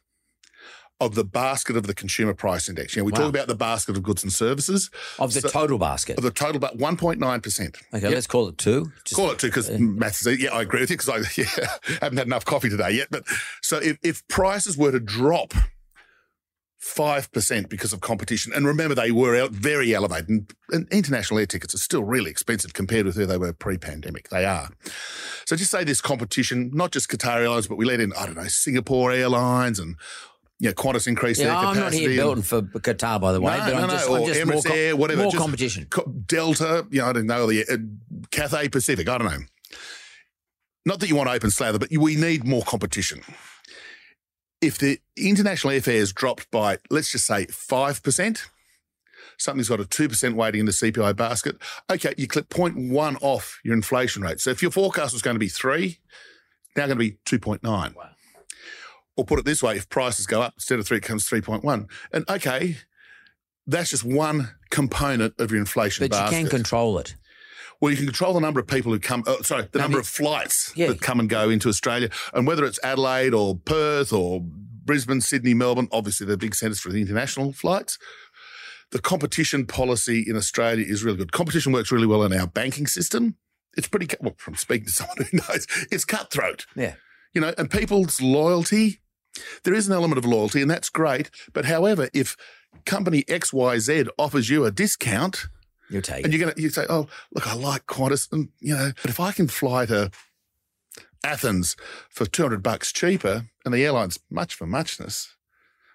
of 1.01 1.15
the 1.15 1.25
basket 1.25 1.77
of 1.77 1.87
the 1.87 1.95
consumer 1.95 2.35
price 2.35 2.69
index. 2.69 2.95
You 2.95 3.01
know, 3.01 3.05
we 3.07 3.13
Wow. 3.13 3.21
talk 3.21 3.29
about 3.31 3.49
the 3.49 3.55
basket 3.55 3.97
of 3.97 4.03
goods 4.03 4.23
and 4.23 4.31
services 4.33 4.91
Of 5.19 5.33
the 5.33 5.41
So- 5.41 5.49
total 5.49 5.79
basket. 5.79 6.19
of 6.19 6.23
the 6.25 6.31
total, 6.31 6.57
about 6.57 6.77
1.9%. 6.77 7.77
okay, 7.95 8.09
let's 8.11 8.27
call 8.27 8.49
it 8.49 8.59
two. 8.59 8.93
Just- 9.05 9.17
Call 9.17 9.31
it 9.31 9.39
two 9.39 9.49
because 9.49 9.71
uh, 9.71 9.79
maths 9.79 10.27
is 10.27 10.39
yeah, 10.41 10.51
I 10.53 10.61
agree 10.63 10.81
with 10.81 10.91
you 10.91 10.97
because 10.99 11.09
I 11.09 11.19
yeah, 11.41 11.69
haven't 12.01 12.19
had 12.19 12.27
enough 12.27 12.45
coffee 12.45 12.69
today 12.69 12.91
yet. 12.93 13.09
But 13.11 13.25
so 13.63 13.79
if, 13.79 13.97
if 14.03 14.27
prices 14.29 14.77
were 14.77 14.93
to 14.93 15.01
drop 15.01 15.55
five 16.79 17.31
percent 17.33 17.69
because 17.69 17.93
of 17.93 18.01
competition, 18.01 18.53
and 18.55 18.67
remember 18.67 18.95
they 18.95 19.11
were 19.11 19.37
out 19.37 19.51
very 19.51 19.95
elevated, 19.95 20.29
and, 20.29 20.55
and 20.71 20.89
international 20.91 21.39
air 21.39 21.47
tickets 21.47 21.75
are 21.75 21.79
still 21.79 22.03
really 22.05 22.31
expensive 22.31 22.73
compared 22.73 23.05
with 23.07 23.17
where 23.17 23.27
they 23.27 23.37
were 23.37 23.53
pre-pandemic. 23.53 24.29
They 24.31 24.45
are. 24.47 24.71
So 25.45 25.57
just 25.57 25.71
say 25.71 25.85
this 25.85 26.01
competition, 26.01 26.71
not 26.73 26.91
just 26.93 27.11
Qatar 27.11 27.37
Airlines, 27.41 27.67
but 27.67 27.77
we 27.77 27.85
let 27.85 28.01
in 28.01 28.13
I 28.15 28.27
don't 28.27 28.37
know 28.37 28.49
Singapore 28.49 29.13
Airlines 29.13 29.79
and. 29.79 29.97
Know, 30.69 30.73
Qantas 30.75 31.07
increased 31.09 31.41
Yeah, 31.41 31.47
their 31.47 31.57
I'm 31.57 31.65
not 31.65 31.75
capacity. 31.75 32.01
here 32.01 32.11
and- 32.11 32.19
belting 32.19 32.43
for 32.43 32.63
Qatar, 32.63 33.21
by 33.21 33.33
the 33.33 33.41
way, 33.41 33.57
no, 33.57 33.65
but 33.65 33.73
no, 33.73 33.77
I'm 33.81 33.87
no, 33.89 33.93
just, 33.95 34.09
or 34.11 34.19
I'm 34.19 34.27
just 34.27 34.47
more, 34.47 34.63
com- 34.63 34.73
Air, 34.77 34.97
whatever. 34.97 35.23
more 35.23 35.31
just 35.33 35.41
competition. 35.43 35.89
Delta, 36.27 36.87
you 36.91 37.01
know, 37.01 37.07
I 37.07 37.13
don't 37.15 37.27
know, 37.27 37.47
the 37.47 37.65
uh, 37.67 37.77
Cathay 38.31 38.69
Pacific, 38.69 39.09
I 39.09 39.17
don't 39.19 39.31
know. 39.31 39.45
Not 40.85 41.01
that 41.01 41.09
you 41.09 41.17
want 41.17 41.29
open 41.31 41.51
slather, 41.51 41.79
but 41.79 41.91
we 41.97 42.17
need 42.17 42.45
more 42.45 42.63
competition. 42.63 43.23
If 44.61 44.77
the 44.79 44.99
international 45.17 45.73
airfares 45.73 46.13
dropped 46.15 46.51
by, 46.51 46.77
let's 46.91 47.11
just 47.11 47.27
say, 47.27 47.47
5%, 47.47 48.43
something's 49.39 49.69
got 49.71 49.81
a 49.81 49.85
2% 49.85 50.35
weighting 50.35 50.61
in 50.61 50.67
the 50.67 50.73
CPI 50.73 51.17
basket, 51.17 51.57
okay, 51.91 52.13
you 52.19 52.27
clip 52.27 52.51
0.1 52.51 53.17
off 53.23 53.59
your 53.65 53.73
inflation 53.75 54.23
rate. 54.23 54.41
So 54.41 54.51
if 54.51 54.61
your 54.61 54.71
forecast 54.71 55.15
was 55.15 55.23
going 55.23 55.35
to 55.37 55.39
be 55.39 55.49
3, 55.49 55.99
now 56.77 56.87
going 56.87 56.99
to 56.99 57.03
be 57.03 57.13
2.9. 57.25 57.63
Wow. 57.95 58.10
Or 59.21 59.25
put 59.27 59.39
it 59.39 59.45
this 59.45 59.63
way, 59.63 59.77
if 59.77 59.87
prices 59.91 60.27
go 60.27 60.41
up, 60.41 60.55
instead 60.57 60.79
of 60.79 60.87
3, 60.87 60.97
it 60.97 61.01
comes 61.03 61.29
3.1. 61.29 61.91
And 62.11 62.25
okay, 62.31 62.79
that's 63.67 63.91
just 63.91 64.03
one 64.03 64.55
component 64.71 65.39
of 65.39 65.51
your 65.51 65.61
inflation 65.61 66.09
But 66.09 66.17
you 66.17 66.21
basket. 66.23 66.37
can 66.39 66.49
control 66.49 66.99
it. 66.99 67.17
Well, 67.83 67.91
you 67.91 67.99
can 67.99 68.07
control 68.07 68.33
the 68.33 68.41
number 68.41 68.61
of 68.61 68.67
people 68.67 68.93
who 68.93 68.99
come. 68.99 69.23
Uh, 69.27 69.43
sorry, 69.43 69.69
the 69.73 69.79
No, 69.79 69.85
number 69.85 69.99
but- 69.99 70.07
of 70.07 70.09
flights 70.09 70.73
Yeah. 70.75 70.87
that 70.89 71.03
come 71.03 71.21
and 71.21 71.29
go 71.29 71.51
into 71.51 71.69
Australia, 71.69 72.09
and 72.33 72.47
whether 72.47 72.65
it's 72.65 72.79
Adelaide 72.83 73.35
or 73.35 73.57
Perth 73.59 74.11
or 74.11 74.41
Brisbane, 74.43 75.21
Sydney, 75.21 75.53
Melbourne. 75.53 75.89
Obviously, 75.93 76.27
they're 76.27 76.39
big 76.39 76.55
centres 76.55 76.81
for 76.81 76.89
the 76.91 77.03
international 77.03 77.53
flights. 77.53 77.99
The 78.91 79.01
competition 79.01 79.67
policy 79.67 80.25
in 80.27 80.35
Australia 80.35 80.87
is 80.89 81.05
really 81.05 81.19
good. 81.19 81.31
Competition 81.33 81.73
works 81.73 81.93
really 81.93 82.07
well 82.07 82.23
in 82.25 82.33
our 82.33 82.47
banking 82.47 82.87
system. 82.87 83.37
It's 83.77 83.87
pretty. 83.87 84.09
Well, 84.21 84.35
from 84.39 84.55
speaking 84.57 84.87
to 84.87 84.93
someone 84.93 85.19
who 85.31 85.37
knows, 85.49 85.67
it's 85.93 86.07
cutthroat. 86.07 86.65
Yeah. 86.75 86.95
You 87.35 87.41
know, 87.43 87.53
and 87.57 87.71
people's 87.71 88.21
loyalty. 88.21 89.01
There 89.65 89.75
is 89.75 89.87
an 89.89 89.95
element 89.95 90.19
of 90.19 90.25
loyalty, 90.25 90.61
and 90.63 90.71
that's 90.71 90.89
great. 90.89 91.31
But 91.53 91.65
however, 91.65 92.09
if 92.13 92.37
company 92.85 93.25
X 93.29 93.53
Y 93.53 93.79
Z 93.79 94.07
offers 94.19 94.49
you 94.51 94.65
a 94.65 94.71
discount, 94.71 95.47
You'll 95.89 96.03
take 96.03 96.25
and 96.25 96.33
it. 96.33 96.39
you're 96.39 96.49
gonna 96.49 96.61
you 96.61 96.71
say, 96.71 96.87
oh 96.89 97.09
look, 97.33 97.47
I 97.47 97.55
like 97.55 97.87
Qantas, 97.87 98.31
and 98.33 98.49
you 98.61 98.75
know, 98.77 98.93
but 99.03 99.11
if 99.11 99.19
I 99.21 99.33
can 99.33 99.49
fly 99.49 99.87
to 99.87 100.11
Athens 101.25 101.77
for 102.09 102.27
two 102.27 102.43
hundred 102.43 102.63
bucks 102.63 102.93
cheaper, 102.93 103.47
and 103.65 103.75
the 103.75 103.85
airline's 103.85 104.19
much 104.31 104.55
for 104.55 104.67
muchness, 104.67 105.37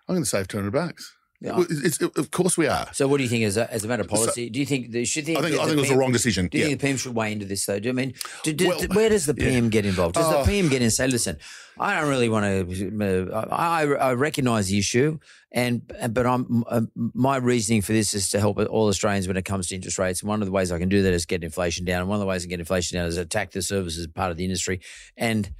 I'm 0.08 0.15
going 0.15 0.24
to 0.24 0.30
save 0.30 0.48
two 0.48 0.58
hundred 0.58 0.74
bucks. 0.74 1.15
Yeah. 1.46 1.58
Well, 1.58 1.68
it's, 1.70 2.02
it- 2.02 2.18
of 2.18 2.32
course 2.32 2.58
we 2.58 2.68
are. 2.68 2.88
So, 2.94 3.08
what 3.08 3.18
do 3.18 3.24
you 3.24 3.30
think 3.30 3.44
as 3.44 3.56
a, 3.58 3.72
as 3.72 3.84
a 3.86 3.88
matter 3.88 4.02
of 4.02 4.08
policy? 4.10 4.50
do 4.50 4.60
you 4.60 4.66
think 4.66 4.92
the, 4.92 5.06
should 5.06 5.26
the, 5.26 5.38
I 5.38 5.42
think 5.42 5.56
I 5.56 5.66
think 5.66 5.78
it 5.78 5.82
was 5.82 5.90
the 5.90 5.96
wrong 5.98 6.12
decision. 6.12 6.48
Do 6.48 6.58
you 6.58 6.64
Yeah. 6.64 6.70
think 6.70 6.82
the 6.82 6.88
PM 6.88 6.98
should 6.98 7.16
weigh 7.16 7.32
into 7.32 7.46
this 7.46 7.66
though? 7.66 7.80
Do 7.80 7.88
you 7.88 7.94
mean 7.94 8.14
do, 8.44 8.52
do, 8.54 8.68
Well, 8.70 8.80
where 8.94 9.10
does 9.10 9.26
the 9.28 9.36
yeah. 9.38 9.50
PM 9.50 9.70
get 9.70 9.86
involved? 9.86 10.16
Does 10.16 10.26
Oh. 10.28 10.40
the 10.44 10.52
PM 10.52 10.68
get 10.70 10.78
in 10.78 10.84
and 10.84 10.94
say, 10.94 11.08
"Listen, 11.08 11.38
I 11.78 12.00
don't 12.00 12.10
really 12.10 12.30
want 12.30 12.46
to. 12.46 13.30
Uh, 13.32 13.46
I, 13.52 13.82
I 13.84 14.14
recognise 14.14 14.68
the 14.68 14.78
issue, 14.80 15.20
and 15.52 15.82
but 16.10 16.26
I'm 16.26 16.64
uh, 16.68 16.82
my 16.96 17.38
reasoning 17.38 17.82
for 17.84 17.94
this 17.94 18.14
is 18.14 18.30
to 18.32 18.40
help 18.40 18.58
all 18.58 18.88
Australians 18.88 19.28
when 19.28 19.38
it 19.38 19.46
comes 19.46 19.68
to 19.68 19.76
interest 19.76 20.00
rates. 20.00 20.22
And 20.22 20.30
one 20.30 20.42
of 20.42 20.46
the 20.48 20.52
ways 20.52 20.72
I 20.72 20.80
can 20.80 20.90
do 20.90 21.04
that 21.04 21.14
is 21.14 21.26
get 21.26 21.44
inflation 21.44 21.86
down. 21.86 22.00
And 22.02 22.10
one 22.10 22.16
of 22.16 22.22
the 22.22 22.26
ways 22.26 22.42
I 22.42 22.46
can 22.46 22.50
get 22.52 22.60
inflation 22.60 22.98
down 22.98 23.08
is 23.08 23.18
attack 23.18 23.52
the 23.52 23.62
services 23.62 24.08
part 24.08 24.32
of 24.32 24.38
the 24.38 24.46
industry 24.46 24.80
and 25.16 25.52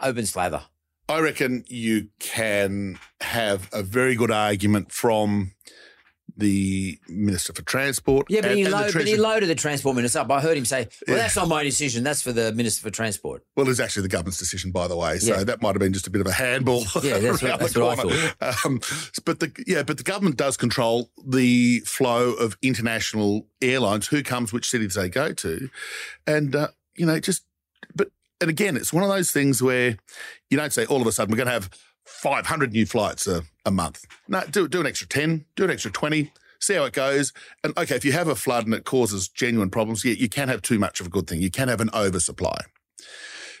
open 0.00 0.26
slather. 0.26 0.62
I 1.08 1.20
reckon 1.20 1.64
you 1.68 2.08
can 2.20 2.98
have 3.20 3.68
a 3.72 3.82
very 3.82 4.14
good 4.14 4.30
argument 4.30 4.92
from 4.92 5.52
the 6.34 6.98
Minister 7.08 7.52
for 7.52 7.60
Transport. 7.62 8.26
Yeah, 8.30 8.40
but, 8.40 8.52
and- 8.52 8.58
he, 8.58 8.64
and 8.64 8.72
load, 8.72 8.92
but 8.94 9.06
he 9.06 9.16
loaded 9.16 9.50
the 9.50 9.54
transport 9.54 9.96
minister 9.96 10.20
up. 10.20 10.30
I 10.30 10.40
heard 10.40 10.56
him 10.56 10.64
say, 10.64 10.88
"Well, 11.06 11.16
Yeah. 11.18 11.22
that's 11.24 11.36
not 11.36 11.46
my 11.46 11.62
decision. 11.62 12.04
That's 12.04 12.22
for 12.22 12.32
the 12.32 12.52
minister 12.54 12.80
for 12.82 12.90
transport." 12.90 13.44
Well, 13.54 13.68
it's 13.68 13.80
actually 13.80 14.02
the 14.04 14.08
government's 14.08 14.38
decision, 14.38 14.70
by 14.70 14.88
the 14.88 14.96
way. 14.96 15.18
So 15.18 15.34
Yeah. 15.36 15.44
that 15.44 15.60
might 15.60 15.74
have 15.74 15.80
been 15.80 15.92
just 15.92 16.06
a 16.06 16.10
bit 16.10 16.22
of 16.22 16.26
a 16.26 16.32
handball. 16.32 16.84
Yeah, 17.02 17.18
that's 17.18 17.42
what- 17.42 17.60
that's 17.60 17.76
what 17.76 17.98
I 17.98 18.02
corner. 18.02 18.34
Um, 18.64 18.80
but 19.26 19.40
the 19.40 19.52
yeah, 19.66 19.82
but 19.82 19.98
the 19.98 20.04
government 20.04 20.36
does 20.38 20.56
control 20.56 21.10
the 21.26 21.80
flow 21.80 22.32
of 22.32 22.56
international 22.62 23.46
airlines, 23.60 24.06
who 24.06 24.22
comes, 24.22 24.54
which 24.54 24.70
cities 24.70 24.94
they 24.94 25.10
go 25.10 25.34
to, 25.34 25.68
and 26.26 26.56
uh, 26.56 26.68
you 26.96 27.04
know, 27.04 27.20
just 27.20 27.42
and 28.42 28.50
again, 28.50 28.76
it's 28.76 28.92
one 28.92 29.04
of 29.04 29.08
those 29.08 29.30
things 29.30 29.62
where 29.62 29.96
you 30.50 30.56
don't 30.56 30.72
say 30.72 30.84
all 30.86 31.00
of 31.00 31.06
a 31.06 31.12
sudden 31.12 31.30
we're 31.30 31.36
going 31.36 31.46
to 31.46 31.52
have 31.52 31.70
500 32.04 32.72
new 32.72 32.84
flights 32.84 33.28
a, 33.28 33.44
a 33.64 33.70
month. 33.70 34.04
No, 34.26 34.42
do 34.50 34.66
do 34.66 34.80
an 34.80 34.86
extra 34.86 35.06
10, 35.06 35.44
do 35.54 35.64
an 35.64 35.70
extra 35.70 35.92
20. 35.92 36.32
See 36.60 36.74
how 36.74 36.84
it 36.84 36.92
goes. 36.92 37.32
And 37.62 37.76
okay, 37.78 37.94
if 37.94 38.04
you 38.04 38.12
have 38.12 38.26
a 38.26 38.34
flood 38.34 38.66
and 38.66 38.74
it 38.74 38.84
causes 38.84 39.28
genuine 39.28 39.70
problems, 39.70 40.04
yeah, 40.04 40.14
you 40.14 40.28
can 40.28 40.48
have 40.48 40.60
too 40.60 40.78
much 40.80 41.00
of 41.00 41.06
a 41.06 41.10
good 41.10 41.28
thing. 41.28 41.40
You 41.40 41.50
can 41.50 41.68
have 41.68 41.80
an 41.80 41.90
oversupply. 41.94 42.62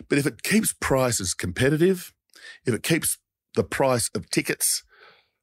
But 0.08 0.18
if 0.18 0.26
it 0.26 0.42
keeps 0.42 0.74
prices 0.80 1.32
competitive, 1.32 2.12
if 2.66 2.74
it 2.74 2.82
keeps 2.82 3.18
the 3.54 3.64
price 3.64 4.10
of 4.16 4.30
tickets 4.30 4.82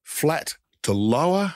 flat 0.03 0.57
to 0.83 0.91
lower, 0.91 1.55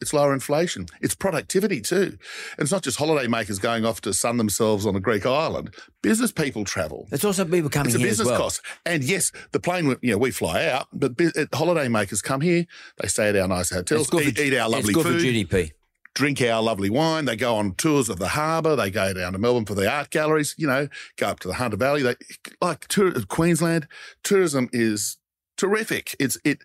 it's 0.00 0.12
lower 0.12 0.34
inflation. 0.34 0.86
It's 1.00 1.14
productivity 1.14 1.80
too. 1.80 2.18
And 2.58 2.58
it's 2.58 2.70
not 2.72 2.82
just 2.82 2.98
holiday 2.98 3.26
makers 3.28 3.58
going 3.58 3.84
off 3.86 4.00
to 4.02 4.12
sun 4.12 4.36
themselves 4.36 4.84
on 4.86 4.94
a 4.94 5.00
Greek 5.00 5.24
island. 5.26 5.74
Business 6.02 6.32
people 6.32 6.64
travel. 6.64 7.08
It's 7.10 7.24
also 7.24 7.44
people 7.44 7.70
coming 7.70 7.86
It's 7.88 7.96
a 7.96 7.98
here 7.98 8.08
business 8.08 8.26
as 8.26 8.30
well. 8.32 8.40
cost. 8.40 8.60
And 8.84 9.02
yes, 9.02 9.32
the 9.52 9.60
plane, 9.60 9.96
you 10.02 10.12
know, 10.12 10.18
we 10.18 10.30
fly 10.30 10.66
out, 10.66 10.88
but 10.92 11.16
bu- 11.16 11.30
holiday 11.54 11.88
makers 11.88 12.20
come 12.22 12.40
here, 12.42 12.66
they 13.00 13.08
stay 13.08 13.28
at 13.30 13.36
our 13.36 13.48
nice 13.48 13.70
hotels, 13.70 14.12
eat, 14.14 14.36
for, 14.36 14.42
eat 14.42 14.56
our 14.56 14.68
lovely 14.68 14.92
food, 14.94 15.20
GDP. 15.22 15.72
drink 16.14 16.40
our 16.42 16.62
lovely 16.62 16.90
wine. 16.90 17.24
They 17.24 17.36
go 17.36 17.56
on 17.56 17.74
tours 17.74 18.08
of 18.08 18.18
the 18.18 18.28
harbour. 18.28 18.76
They 18.76 18.90
go 18.90 19.12
down 19.14 19.32
to 19.32 19.38
Melbourne 19.38 19.64
for 19.64 19.74
the 19.74 19.90
art 19.90 20.10
galleries. 20.10 20.54
You 20.58 20.66
know, 20.66 20.88
go 21.16 21.28
up 21.28 21.40
to 21.40 21.48
the 21.48 21.54
Hunter 21.54 21.76
Valley. 21.78 22.02
They 22.02 22.16
like 22.60 22.86
tour, 22.88 23.12
Queensland 23.28 23.88
tourism 24.22 24.68
is 24.72 25.16
terrific. 25.56 26.16
It's 26.18 26.38
it 26.44 26.58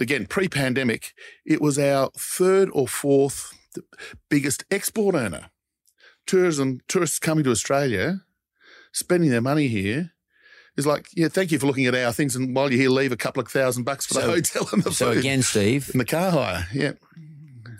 again 0.00 0.26
pre-pandemic. 0.26 1.12
It 1.44 1.60
was 1.60 1.78
our 1.78 2.10
third 2.16 2.70
or 2.72 2.88
fourth 2.88 3.52
biggest 4.28 4.64
export 4.70 5.14
earner. 5.14 5.50
Tourism 6.26 6.80
tourists 6.88 7.18
coming 7.18 7.44
to 7.44 7.50
Australia, 7.50 8.20
spending 8.92 9.30
their 9.30 9.42
money 9.42 9.68
here. 9.68 10.12
Is 10.76 10.86
like, 10.86 11.06
yeah, 11.14 11.28
thank 11.28 11.52
you 11.52 11.60
for 11.60 11.66
looking 11.68 11.86
at 11.86 11.94
our 11.94 12.12
things, 12.12 12.34
and 12.34 12.56
while 12.56 12.68
you're 12.68 12.80
here, 12.80 12.90
leave 12.90 13.12
a 13.12 13.16
couple 13.16 13.40
of 13.40 13.48
thousand 13.48 13.84
bucks 13.84 14.06
for 14.06 14.14
the 14.14 14.22
hotel 14.22 14.68
and 14.72 14.82
the 14.82 14.90
So 14.90 15.12
food 15.12 15.18
again, 15.18 15.42
Steve, 15.42 15.88
and 15.92 16.00
the 16.00 16.04
car 16.04 16.32
hire. 16.32 16.66
Yeah, 16.74 16.92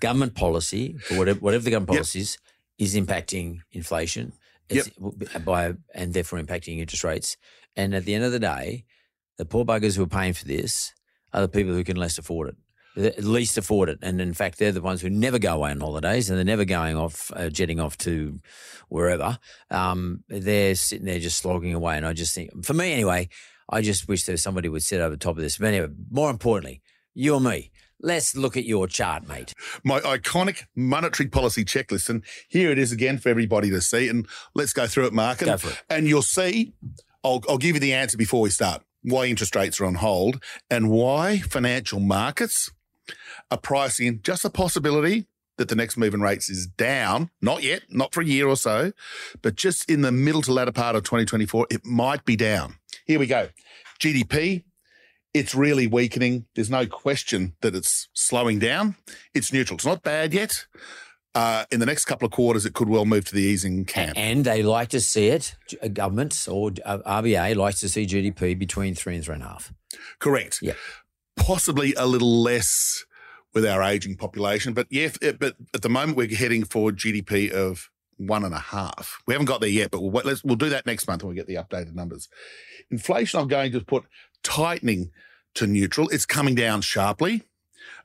government 0.00 0.36
policy, 0.36 0.96
whatever, 1.10 1.40
whatever 1.40 1.64
the 1.64 1.70
government 1.70 1.90
Yep. 1.90 1.98
policy 1.98 2.20
is, 2.20 2.38
is 2.78 2.94
impacting 2.94 3.62
inflation 3.72 4.32
it's, 4.68 4.90
by 5.44 5.74
and 5.94 6.14
therefore 6.14 6.38
impacting 6.40 6.78
interest 6.78 7.04
rates. 7.04 7.36
And 7.76 7.94
at 7.94 8.04
the 8.04 8.14
end 8.14 8.24
of 8.24 8.32
the 8.32 8.38
day, 8.38 8.84
the 9.38 9.44
poor 9.44 9.64
buggers 9.64 9.96
who 9.96 10.02
are 10.02 10.08
paying 10.08 10.32
for 10.32 10.44
this 10.44 10.92
are 11.32 11.40
the 11.40 11.48
people 11.48 11.72
who 11.72 11.84
can 11.84 11.96
least 11.98 12.18
afford 12.18 12.48
it. 12.50 12.56
At 12.96 13.24
least 13.24 13.58
afford 13.58 13.88
it, 13.88 13.98
and 14.02 14.20
in 14.20 14.34
fact, 14.34 14.58
they're 14.58 14.70
the 14.70 14.80
ones 14.80 15.00
who 15.00 15.10
never 15.10 15.40
go 15.40 15.54
away 15.54 15.72
on 15.72 15.80
holidays, 15.80 16.30
and 16.30 16.38
they're 16.38 16.44
never 16.44 16.64
going 16.64 16.96
off, 16.96 17.32
uh, 17.34 17.48
jetting 17.50 17.80
off 17.80 17.98
to 17.98 18.38
wherever. 18.88 19.36
Um, 19.68 20.22
they're 20.28 20.76
sitting 20.76 21.04
there 21.04 21.18
just 21.18 21.38
slogging 21.38 21.74
away, 21.74 21.96
and 21.96 22.06
I 22.06 22.12
just 22.12 22.36
think, 22.36 22.64
for 22.64 22.72
me 22.72 22.92
anyway, 22.92 23.28
I 23.68 23.82
just 23.82 24.06
wish 24.06 24.24
there 24.24 24.34
was 24.34 24.44
somebody 24.44 24.68
would 24.68 24.84
sit 24.84 25.00
over 25.00 25.10
the 25.10 25.16
top 25.16 25.36
of 25.36 25.42
this. 25.42 25.58
But 25.58 25.68
anyway, 25.68 25.88
more 26.08 26.30
importantly, 26.30 26.82
you 27.14 27.34
or 27.34 27.40
me, 27.40 27.72
let's 28.00 28.36
look 28.36 28.56
at 28.56 28.64
your 28.64 28.86
chart, 28.86 29.26
mate. 29.26 29.54
my 29.82 29.98
iconic 30.00 30.64
monetary 30.76 31.28
policy 31.28 31.64
checklist. 31.64 32.08
And 32.08 32.22
here 32.48 32.70
it 32.70 32.78
is 32.78 32.92
again 32.92 33.18
for 33.18 33.28
everybody 33.28 33.70
to 33.70 33.80
see. 33.80 34.08
And 34.08 34.26
let's 34.54 34.72
go 34.72 34.86
through 34.86 35.06
it, 35.06 35.12
Mark. 35.12 35.40
And, 35.40 35.50
Go 35.50 35.56
for 35.56 35.70
it. 35.70 35.82
and 35.90 36.06
you'll 36.06 36.22
see, 36.22 36.74
I'll, 37.24 37.42
I'll 37.48 37.58
give 37.58 37.74
you 37.74 37.80
the 37.80 37.94
answer 37.94 38.16
before 38.16 38.40
we 38.42 38.50
start 38.50 38.82
why 39.04 39.26
interest 39.26 39.54
rates 39.54 39.80
are 39.80 39.84
on 39.84 39.96
hold 39.96 40.42
and 40.70 40.90
why 40.90 41.38
financial 41.38 42.00
markets 42.00 42.70
are 43.50 43.58
pricing 43.58 44.20
just 44.22 44.42
the 44.42 44.50
possibility 44.50 45.26
that 45.56 45.68
the 45.68 45.76
next 45.76 45.96
move 45.96 46.14
in 46.14 46.20
rates 46.20 46.50
is 46.50 46.66
down. 46.66 47.30
Not 47.40 47.62
yet, 47.62 47.82
not 47.88 48.12
for 48.12 48.22
a 48.22 48.26
year 48.26 48.48
or 48.48 48.56
so, 48.56 48.92
but 49.42 49.54
just 49.54 49.88
in 49.88 50.00
the 50.00 50.10
middle 50.10 50.42
to 50.42 50.52
latter 50.52 50.72
part 50.72 50.96
of 50.96 51.04
2024, 51.04 51.68
it 51.70 51.84
might 51.84 52.24
be 52.24 52.34
down. 52.34 52.76
Here 53.04 53.18
we 53.18 53.26
go. 53.26 53.50
GDP 54.00 54.64
It's 55.32 55.54
really 55.54 55.86
weakening. 55.86 56.46
There's 56.54 56.70
no 56.70 56.86
question 56.86 57.54
that 57.60 57.74
it's 57.74 58.08
slowing 58.14 58.58
down. 58.58 58.96
It's 59.34 59.52
neutral. 59.52 59.76
It's 59.76 59.86
not 59.86 60.02
bad 60.02 60.32
yet. 60.32 60.66
Uh, 61.34 61.64
in 61.72 61.80
the 61.80 61.86
next 61.86 62.04
couple 62.04 62.26
of 62.26 62.32
quarters, 62.32 62.64
it 62.64 62.74
could 62.74 62.88
well 62.88 63.04
move 63.04 63.24
to 63.24 63.34
the 63.34 63.42
easing 63.42 63.84
camp. 63.84 64.12
And 64.16 64.44
they 64.44 64.62
like 64.62 64.90
to 64.90 65.00
see 65.00 65.28
it, 65.28 65.56
uh, 65.82 65.88
governments 65.88 66.46
or 66.46 66.70
uh, 66.84 66.98
RBA 66.98 67.56
likes 67.56 67.80
to 67.80 67.88
see 67.88 68.06
GDP 68.06 68.56
between 68.56 68.94
three 68.94 69.16
and 69.16 69.24
three 69.24 69.34
and 69.34 69.42
a 69.42 69.48
half. 69.48 69.72
Correct. 70.20 70.60
Yeah. 70.62 70.74
Possibly 71.36 71.92
a 71.94 72.06
little 72.06 72.42
less 72.42 73.04
with 73.52 73.66
our 73.66 73.82
aging 73.82 74.16
population, 74.16 74.74
but 74.74 74.86
yeah, 74.90 75.08
but 75.38 75.56
at 75.74 75.82
the 75.82 75.88
moment 75.88 76.16
we're 76.16 76.34
heading 76.34 76.64
for 76.64 76.90
GDP 76.90 77.50
of 77.50 77.90
one 78.16 78.44
and 78.44 78.54
a 78.54 78.58
half. 78.58 79.20
We 79.26 79.34
haven't 79.34 79.46
got 79.46 79.60
there 79.60 79.70
yet, 79.70 79.90
but 79.90 80.00
we'll, 80.00 80.24
let's, 80.24 80.44
we'll 80.44 80.56
do 80.56 80.68
that 80.70 80.86
next 80.86 81.06
month 81.08 81.22
when 81.22 81.30
we 81.30 81.36
get 81.36 81.46
the 81.46 81.56
updated 81.56 81.94
numbers. 81.94 82.28
Inflation, 82.90 83.40
I'm 83.40 83.48
going 83.48 83.72
to 83.72 83.80
put 83.80 84.04
tightening 84.42 85.10
to 85.54 85.66
neutral. 85.66 86.08
It's 86.10 86.26
coming 86.26 86.54
down 86.54 86.80
sharply 86.80 87.42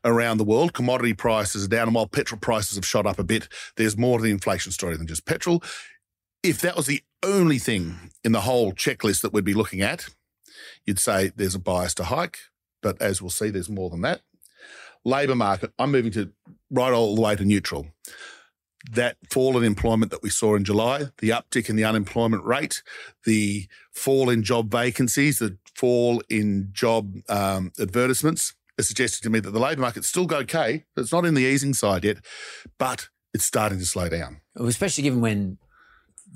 around 0.04 0.38
the 0.38 0.44
world. 0.44 0.74
Commodity 0.74 1.14
prices 1.14 1.66
are 1.66 1.70
down, 1.70 1.88
and 1.88 1.96
while 1.96 2.08
petrol 2.08 2.40
prices 2.40 2.76
have 2.76 2.86
shot 2.86 3.06
up 3.06 3.20
a 3.20 3.24
bit, 3.24 3.48
there's 3.76 3.98
more 3.98 4.18
to 4.18 4.24
the 4.24 4.32
inflation 4.32 4.72
story 4.72 4.96
than 4.98 5.08
just 5.08 5.26
petrol. 5.26 5.64
If 6.44 6.62
that 6.62 6.76
was 6.76 6.86
the 6.86 7.04
only 7.24 7.60
thing 7.60 8.12
in 8.24 8.32
the 8.32 8.42
whole 8.42 8.72
checklist 8.72 9.22
that 9.22 9.34
we'd 9.34 9.44
be 9.44 9.54
looking 9.54 9.82
at, 9.82 10.10
you'd 10.86 11.00
say 11.00 11.32
there's 11.36 11.56
a 11.56 11.60
bias 11.60 11.94
to 11.96 12.06
hike. 12.06 12.38
But 12.82 13.02
as 13.02 13.22
we'll 13.22 13.30
see, 13.30 13.50
there's 13.50 13.70
more 13.70 13.90
than 13.90 14.02
that. 14.02 14.22
Labour 15.06 15.36
market, 15.36 15.72
I'm 15.80 15.92
moving 15.92 16.12
to 16.14 16.32
right 16.72 16.94
all 16.94 17.16
the 17.16 17.22
way 17.22 17.36
to 17.36 17.46
neutral. 17.46 17.88
That 18.92 19.18
fall 19.30 19.58
in 19.58 19.64
employment 19.64 20.12
that 20.12 20.24
we 20.24 20.30
saw 20.30 20.56
in 20.56 20.64
July, 20.64 21.08
the 21.18 21.30
uptick 21.30 21.70
in 21.70 21.76
the 21.76 21.84
unemployment 21.84 22.46
rate, 22.46 22.82
the 23.26 23.68
fall 23.92 24.30
in 24.30 24.44
job 24.44 24.72
vacancies, 24.72 25.40
the 25.40 25.58
fall 25.76 26.22
in 26.30 26.70
job 26.72 27.16
um, 27.28 27.72
advertisements, 27.80 28.54
are 28.80 28.84
suggesting 28.84 29.22
to 29.24 29.30
me 29.30 29.40
that 29.40 29.52
the 29.52 29.60
labour 29.60 29.82
market's 29.82 30.08
still 30.08 30.28
okay. 30.34 30.86
It's 30.98 31.12
not 31.12 31.26
in 31.26 31.34
the 31.36 31.44
easing 31.44 31.74
side 31.74 32.04
yet, 32.04 32.18
but 32.78 33.10
it's 33.34 33.46
starting 33.46 33.80
to 33.80 33.86
slow 33.86 34.10
down. 34.10 34.42
Especially 34.56 35.04
given 35.04 35.22
when 35.22 35.58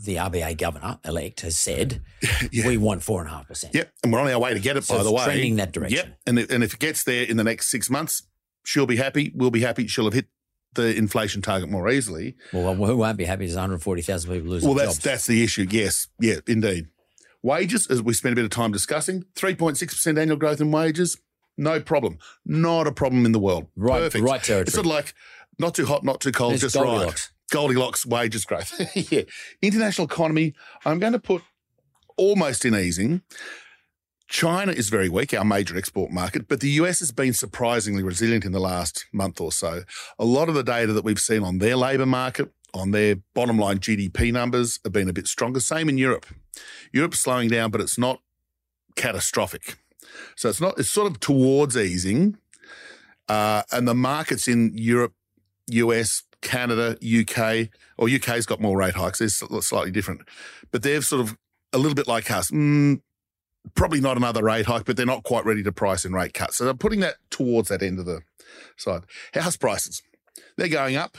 the 0.05 0.15
RBA 0.15 0.57
governor 0.57 0.99
elect 1.05 1.41
has 1.41 1.57
said 1.57 2.01
Yeah. 2.51 2.67
we 2.67 2.77
want 2.77 3.03
four 3.03 3.21
and 3.21 3.29
a 3.29 3.33
half 3.33 3.47
percent. 3.47 3.75
Yep, 3.75 3.91
and 4.03 4.11
we're 4.13 4.19
on 4.19 4.27
our 4.29 4.39
way 4.39 4.53
to 4.53 4.59
get 4.59 4.75
it. 4.77 4.83
So 4.83 4.97
by 4.97 5.03
the 5.03 5.11
way, 5.11 5.23
trending 5.23 5.55
that 5.57 5.71
direction. 5.71 5.97
Yep, 6.09 6.17
and 6.27 6.39
if, 6.39 6.51
and 6.51 6.63
if 6.63 6.73
it 6.75 6.79
gets 6.79 7.03
there 7.03 7.23
in 7.23 7.37
the 7.37 7.43
next 7.43 7.69
six 7.69 7.89
months, 7.89 8.23
she'll 8.65 8.85
be 8.87 8.97
happy. 8.97 9.31
We'll 9.35 9.51
be 9.51 9.61
happy. 9.61 9.87
She'll 9.87 10.05
have 10.05 10.13
hit 10.13 10.25
the 10.73 10.95
inflation 10.95 11.43
target 11.43 11.69
more 11.69 11.87
easily. 11.91 12.35
Well, 12.51 12.73
who 12.73 12.97
won't 12.97 13.17
be 13.17 13.25
happy 13.25 13.45
is 13.45 13.53
140,000 13.53 14.31
people 14.33 14.49
losing 14.49 14.67
Well, 14.67 14.75
that's 14.77 14.95
jobs. 14.95 15.03
that's 15.03 15.27
the 15.27 15.43
issue. 15.43 15.67
Yes, 15.69 16.07
yeah, 16.19 16.37
indeed. 16.47 16.87
Wages, 17.43 17.85
as 17.87 18.01
we 18.01 18.13
spent 18.13 18.33
a 18.33 18.35
bit 18.37 18.45
of 18.45 18.49
time 18.51 18.71
discussing, 18.71 19.25
three 19.35 19.53
point 19.53 19.77
six 19.77 19.93
percent 19.93 20.17
annual 20.17 20.37
growth 20.37 20.59
in 20.61 20.71
wages, 20.71 21.17
no 21.57 21.79
problem, 21.79 22.17
not 22.45 22.87
a 22.87 22.91
problem 22.91 23.25
in 23.25 23.31
the 23.31 23.39
world. 23.39 23.67
Right- 23.75 24.01
Perfect. 24.01 24.23
right 24.23 24.43
territory. 24.43 24.63
It's 24.63 24.73
sort 24.73 24.85
of 24.85 24.91
like 24.91 25.13
not 25.59 25.75
too 25.75 25.85
hot, 25.85 26.03
not 26.03 26.19
too 26.21 26.31
cold, 26.31 26.57
just 26.59 26.75
Goldilocks. 26.75 27.31
right. 27.31 27.51
Goldilocks 27.51 28.05
wages 28.05 28.45
growth. 28.45 28.73
yeah. 29.11 29.21
International 29.61 30.07
economy, 30.07 30.53
I'm 30.85 30.99
going 30.99 31.13
to 31.13 31.19
put 31.19 31.43
almost 32.17 32.65
in 32.65 32.73
easing. 32.75 33.21
China 34.27 34.71
is 34.71 34.89
very 34.89 35.09
weak, 35.09 35.33
our 35.33 35.45
major 35.45 35.77
export 35.77 36.09
market, 36.09 36.47
but 36.47 36.59
the 36.59 36.69
US 36.71 36.99
has 36.99 37.11
been 37.11 37.33
surprisingly 37.33 38.01
resilient 38.01 38.45
in 38.45 38.51
the 38.51 38.59
last 38.59 39.05
month 39.13 39.39
or 39.39 39.51
so. 39.51 39.83
A 40.17 40.25
lot 40.25 40.49
of 40.49 40.55
the 40.55 40.63
data 40.63 40.91
that 40.93 41.03
we've 41.03 41.19
seen 41.19 41.43
on 41.43 41.59
their 41.59 41.75
labour 41.75 42.07
market, 42.07 42.51
on 42.73 42.91
their 42.91 43.17
bottom 43.35 43.59
line 43.59 43.77
GDP 43.77 44.31
numbers, 44.33 44.79
have 44.83 44.93
been 44.93 45.07
a 45.09 45.13
bit 45.13 45.27
stronger. 45.27 45.59
Same 45.59 45.87
in 45.89 45.99
Europe. 45.99 46.25
Europe's 46.91 47.19
slowing 47.19 47.49
down, 47.49 47.69
but 47.69 47.81
it's 47.81 47.97
not 47.99 48.21
catastrophic. 48.95 49.77
So 50.35 50.49
it's 50.49 50.61
not, 50.61 50.77
it's 50.79 50.89
sort 50.89 51.11
of 51.11 51.19
towards 51.19 51.77
easing. 51.77 52.37
Uh, 53.27 53.63
and 53.71 53.87
the 53.87 53.95
markets 53.95 54.47
in 54.47 54.71
Europe, 54.75 55.13
US, 55.67 56.23
Canada, 56.41 56.97
UK, 57.01 57.69
or 57.97 58.09
UK's 58.09 58.45
got 58.45 58.59
more 58.59 58.77
rate 58.77 58.95
hikes. 58.95 59.19
They're 59.19 59.29
slightly 59.29 59.91
different, 59.91 60.21
but 60.71 60.83
they're 60.83 61.01
sort 61.01 61.21
of 61.21 61.37
a 61.71 61.77
little 61.77 61.95
bit 61.95 62.07
like 62.07 62.29
us. 62.29 62.51
Mm, 62.51 63.01
probably 63.75 64.01
not 64.01 64.17
another 64.17 64.43
rate 64.43 64.65
hike, 64.65 64.85
but 64.85 64.97
they're 64.97 65.05
not 65.05 65.23
quite 65.23 65.45
ready 65.45 65.63
to 65.63 65.71
price 65.71 66.05
in 66.05 66.13
rate 66.13 66.33
cuts. 66.33 66.57
So 66.57 66.65
they're 66.65 66.73
putting 66.73 66.99
that 66.99 67.15
towards 67.29 67.69
that 67.69 67.81
end 67.81 67.99
of 67.99 68.05
the 68.05 68.21
side. 68.77 69.03
House 69.33 69.55
prices, 69.55 70.03
they're 70.57 70.67
going 70.67 70.95
up 70.95 71.17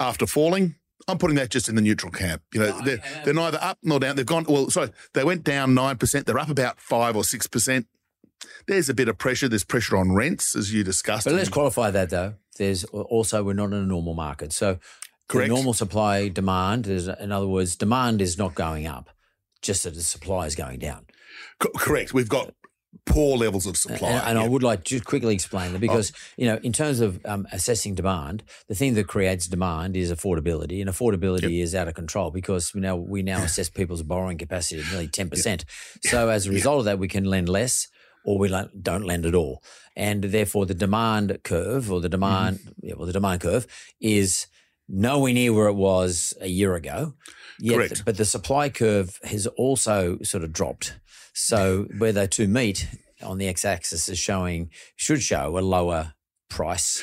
after 0.00 0.26
falling. 0.26 0.76
I'm 1.08 1.18
putting 1.18 1.36
that 1.36 1.50
just 1.50 1.68
in 1.68 1.76
the 1.76 1.82
neutral 1.82 2.10
camp. 2.10 2.42
You 2.52 2.60
know, 2.60 2.80
they're, 2.82 2.98
they're 3.24 3.34
neither 3.34 3.58
up 3.60 3.78
nor 3.82 4.00
down. 4.00 4.16
They've 4.16 4.26
gone, 4.26 4.44
well, 4.48 4.70
sorry, 4.70 4.90
they 5.14 5.22
went 5.22 5.44
down 5.44 5.72
9%. 5.72 6.24
They're 6.24 6.38
up 6.38 6.48
about 6.48 6.80
5 6.80 7.16
or 7.16 7.22
6%. 7.22 7.84
There's 8.66 8.88
a 8.88 8.94
bit 8.94 9.08
of 9.08 9.18
pressure. 9.18 9.48
There's 9.48 9.64
pressure 9.64 9.96
on 9.96 10.12
rents, 10.12 10.54
as 10.56 10.72
you 10.72 10.84
discussed. 10.84 11.24
But 11.24 11.34
let's 11.34 11.48
qualify 11.48 11.90
that 11.90 12.10
though. 12.10 12.34
There's 12.58 12.84
also 12.84 13.42
we're 13.42 13.52
not 13.54 13.66
in 13.66 13.74
a 13.74 13.86
normal 13.86 14.14
market, 14.14 14.52
so 14.52 14.78
Correct. 15.28 15.48
the 15.48 15.54
normal 15.54 15.72
supply 15.74 16.28
demand 16.28 16.86
is, 16.86 17.08
in 17.08 17.32
other 17.32 17.46
words, 17.48 17.76
demand 17.76 18.22
is 18.22 18.38
not 18.38 18.54
going 18.54 18.86
up, 18.86 19.10
just 19.62 19.84
that 19.84 19.94
the 19.94 20.00
supply 20.02 20.46
is 20.46 20.54
going 20.54 20.78
down. 20.78 21.06
Co- 21.58 21.70
correct. 21.76 22.14
We've 22.14 22.28
got 22.28 22.54
poor 23.04 23.36
levels 23.36 23.66
of 23.66 23.76
supply. 23.76 24.08
And, 24.10 24.28
and 24.30 24.38
I 24.38 24.48
would 24.48 24.62
like 24.62 24.84
to 24.84 25.00
quickly 25.00 25.34
explain 25.34 25.72
that 25.74 25.80
because 25.80 26.12
Oh. 26.14 26.18
you 26.38 26.46
know, 26.46 26.58
in 26.62 26.72
terms 26.72 27.00
of 27.00 27.20
um, 27.26 27.46
assessing 27.52 27.94
demand, 27.94 28.42
the 28.68 28.74
thing 28.74 28.94
that 28.94 29.06
creates 29.06 29.46
demand 29.46 29.96
is 29.96 30.10
affordability, 30.10 30.80
and 30.80 30.88
affordability 30.88 31.60
is 31.62 31.74
out 31.74 31.88
of 31.88 31.94
control 31.94 32.30
because 32.30 32.72
we 32.74 32.80
now 32.80 32.96
we 32.96 33.22
now 33.22 33.42
assess 33.42 33.68
people's 33.68 34.02
borrowing 34.02 34.38
capacity 34.38 34.80
at 34.80 34.88
nearly 34.90 35.08
ten 35.08 35.28
percent. 35.28 35.64
So 36.04 36.30
as 36.30 36.46
a 36.46 36.50
result 36.50 36.78
of 36.80 36.84
that, 36.86 36.98
we 36.98 37.08
can 37.08 37.24
lend 37.24 37.48
less. 37.50 37.88
Or 38.26 38.38
we 38.38 38.48
don't 38.48 39.04
lend 39.04 39.24
at 39.24 39.36
all, 39.36 39.62
and 39.94 40.24
therefore 40.24 40.66
the 40.66 40.74
demand 40.74 41.38
curve, 41.44 41.92
or 41.92 42.00
the 42.00 42.08
demand, 42.08 42.58
Mm-hmm. 42.58 42.86
yeah, 42.86 42.94
well, 42.96 43.06
the 43.06 43.12
demand 43.12 43.40
curve 43.40 43.66
is 44.00 44.48
nowhere 44.88 45.32
near 45.32 45.52
where 45.52 45.68
it 45.68 45.74
was 45.74 46.34
a 46.40 46.48
year 46.48 46.74
ago. 46.74 47.14
Yet, 47.60 47.74
Correct. 47.76 48.02
But 48.04 48.16
the 48.16 48.24
supply 48.24 48.68
curve 48.68 49.18
has 49.22 49.46
also 49.46 50.18
sort 50.22 50.42
of 50.42 50.52
dropped. 50.52 50.98
So 51.34 51.86
where 51.98 52.12
the 52.12 52.26
two 52.26 52.48
meet 52.48 52.88
on 53.22 53.38
the 53.38 53.46
x-axis 53.48 54.08
is 54.08 54.18
showing 54.18 54.70
should 54.96 55.22
show 55.22 55.56
a 55.56 55.60
lower 55.60 56.14
price, 56.50 57.02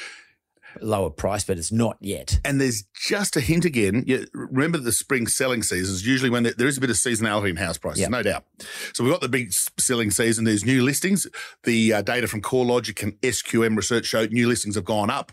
lower 0.82 1.10
price, 1.10 1.44
but 1.44 1.58
it's 1.58 1.72
not 1.72 1.98
yet. 2.00 2.40
And 2.46 2.60
there's 2.60 2.84
just 2.96 3.36
a 3.36 3.42
hint 3.42 3.66
again. 3.66 4.04
You 4.08 4.26
remember 4.34 4.78
the 4.78 4.92
spring 4.92 5.28
selling 5.28 5.64
season 5.64 5.94
is 5.96 6.06
usually 6.06 6.30
when 6.30 6.44
there, 6.44 6.54
there 6.58 6.68
is 6.68 6.78
a 6.78 6.82
bit 6.82 6.90
of 6.90 6.96
seasonality 6.96 7.50
in 7.50 7.56
house 7.58 7.78
prices, 7.78 8.02
Yeah. 8.02 8.08
no 8.10 8.24
doubt. 8.24 8.46
So 8.94 9.04
we've 9.04 9.14
got 9.14 9.22
the 9.22 9.30
big 9.30 9.52
selling 9.80 10.12
season. 10.12 10.46
There's 10.46 10.66
new 10.66 10.84
listings. 10.84 11.28
The 11.64 11.94
uh, 11.94 12.02
data 12.02 12.28
from 12.28 12.42
CoreLogic 12.42 13.02
and 13.04 13.14
SQM 13.22 13.76
research 13.78 14.06
showed 14.06 14.32
new 14.32 14.48
listings 14.48 14.76
have 14.76 14.86
gone 14.86 15.10
up 15.10 15.32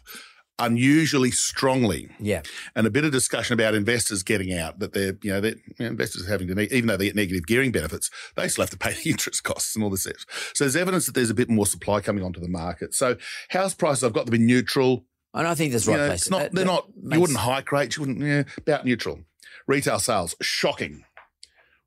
unusually 0.58 1.30
strongly. 1.30 2.08
Yeah. 2.20 2.42
And 2.76 2.86
a 2.86 2.90
bit 2.90 3.04
of 3.04 3.12
discussion 3.12 3.54
about 3.54 3.74
investors 3.74 4.22
getting 4.22 4.52
out 4.52 4.78
that 4.80 4.92
they're, 4.92 5.16
you 5.22 5.32
know, 5.32 5.40
that 5.40 5.56
you 5.56 5.74
know, 5.80 5.86
investors 5.86 6.26
are 6.26 6.30
having 6.30 6.48
to, 6.48 6.74
even 6.74 6.86
though 6.86 6.98
they 6.98 7.06
get 7.06 7.16
negative 7.16 7.46
gearing 7.46 7.72
benefits, 7.72 8.10
they 8.36 8.46
still 8.48 8.62
have 8.62 8.70
to 8.70 8.76
pay 8.78 8.92
the 9.02 9.10
interest 9.10 9.42
costs 9.42 9.74
and 9.74 9.82
all 9.82 9.90
this. 9.90 10.02
stuff. 10.02 10.50
So 10.54 10.64
there's 10.64 10.76
evidence 10.76 11.06
that 11.06 11.14
there's 11.14 11.30
a 11.30 11.34
bit 11.34 11.48
more 11.48 11.66
supply 11.66 12.00
coming 12.00 12.22
onto 12.22 12.40
the 12.40 12.48
market. 12.48 12.94
So 12.94 13.16
house 13.48 13.74
prices, 13.74 14.04
I've 14.04 14.12
got 14.12 14.26
to 14.26 14.32
be 14.32 14.38
neutral. 14.38 15.06
And 15.32 15.46
I 15.46 15.54
think 15.54 15.72
that's 15.72 15.86
You 15.86 15.92
right 15.92 15.98
know, 15.98 16.06
place. 16.08 16.30
not, 16.30 16.38
That- 16.38 16.52
they're 16.54 16.64
that 16.64 16.70
not, 16.70 16.88
makes- 16.96 17.14
you 17.14 17.20
wouldn't 17.20 17.38
hike 17.38 17.70
rates, 17.72 17.96
you 17.96 18.00
wouldn't, 18.02 18.20
yeah, 18.20 18.42
about 18.58 18.84
neutral. 18.84 19.20
Retail 19.66 19.98
sales, 19.98 20.34
shocking. 20.42 21.04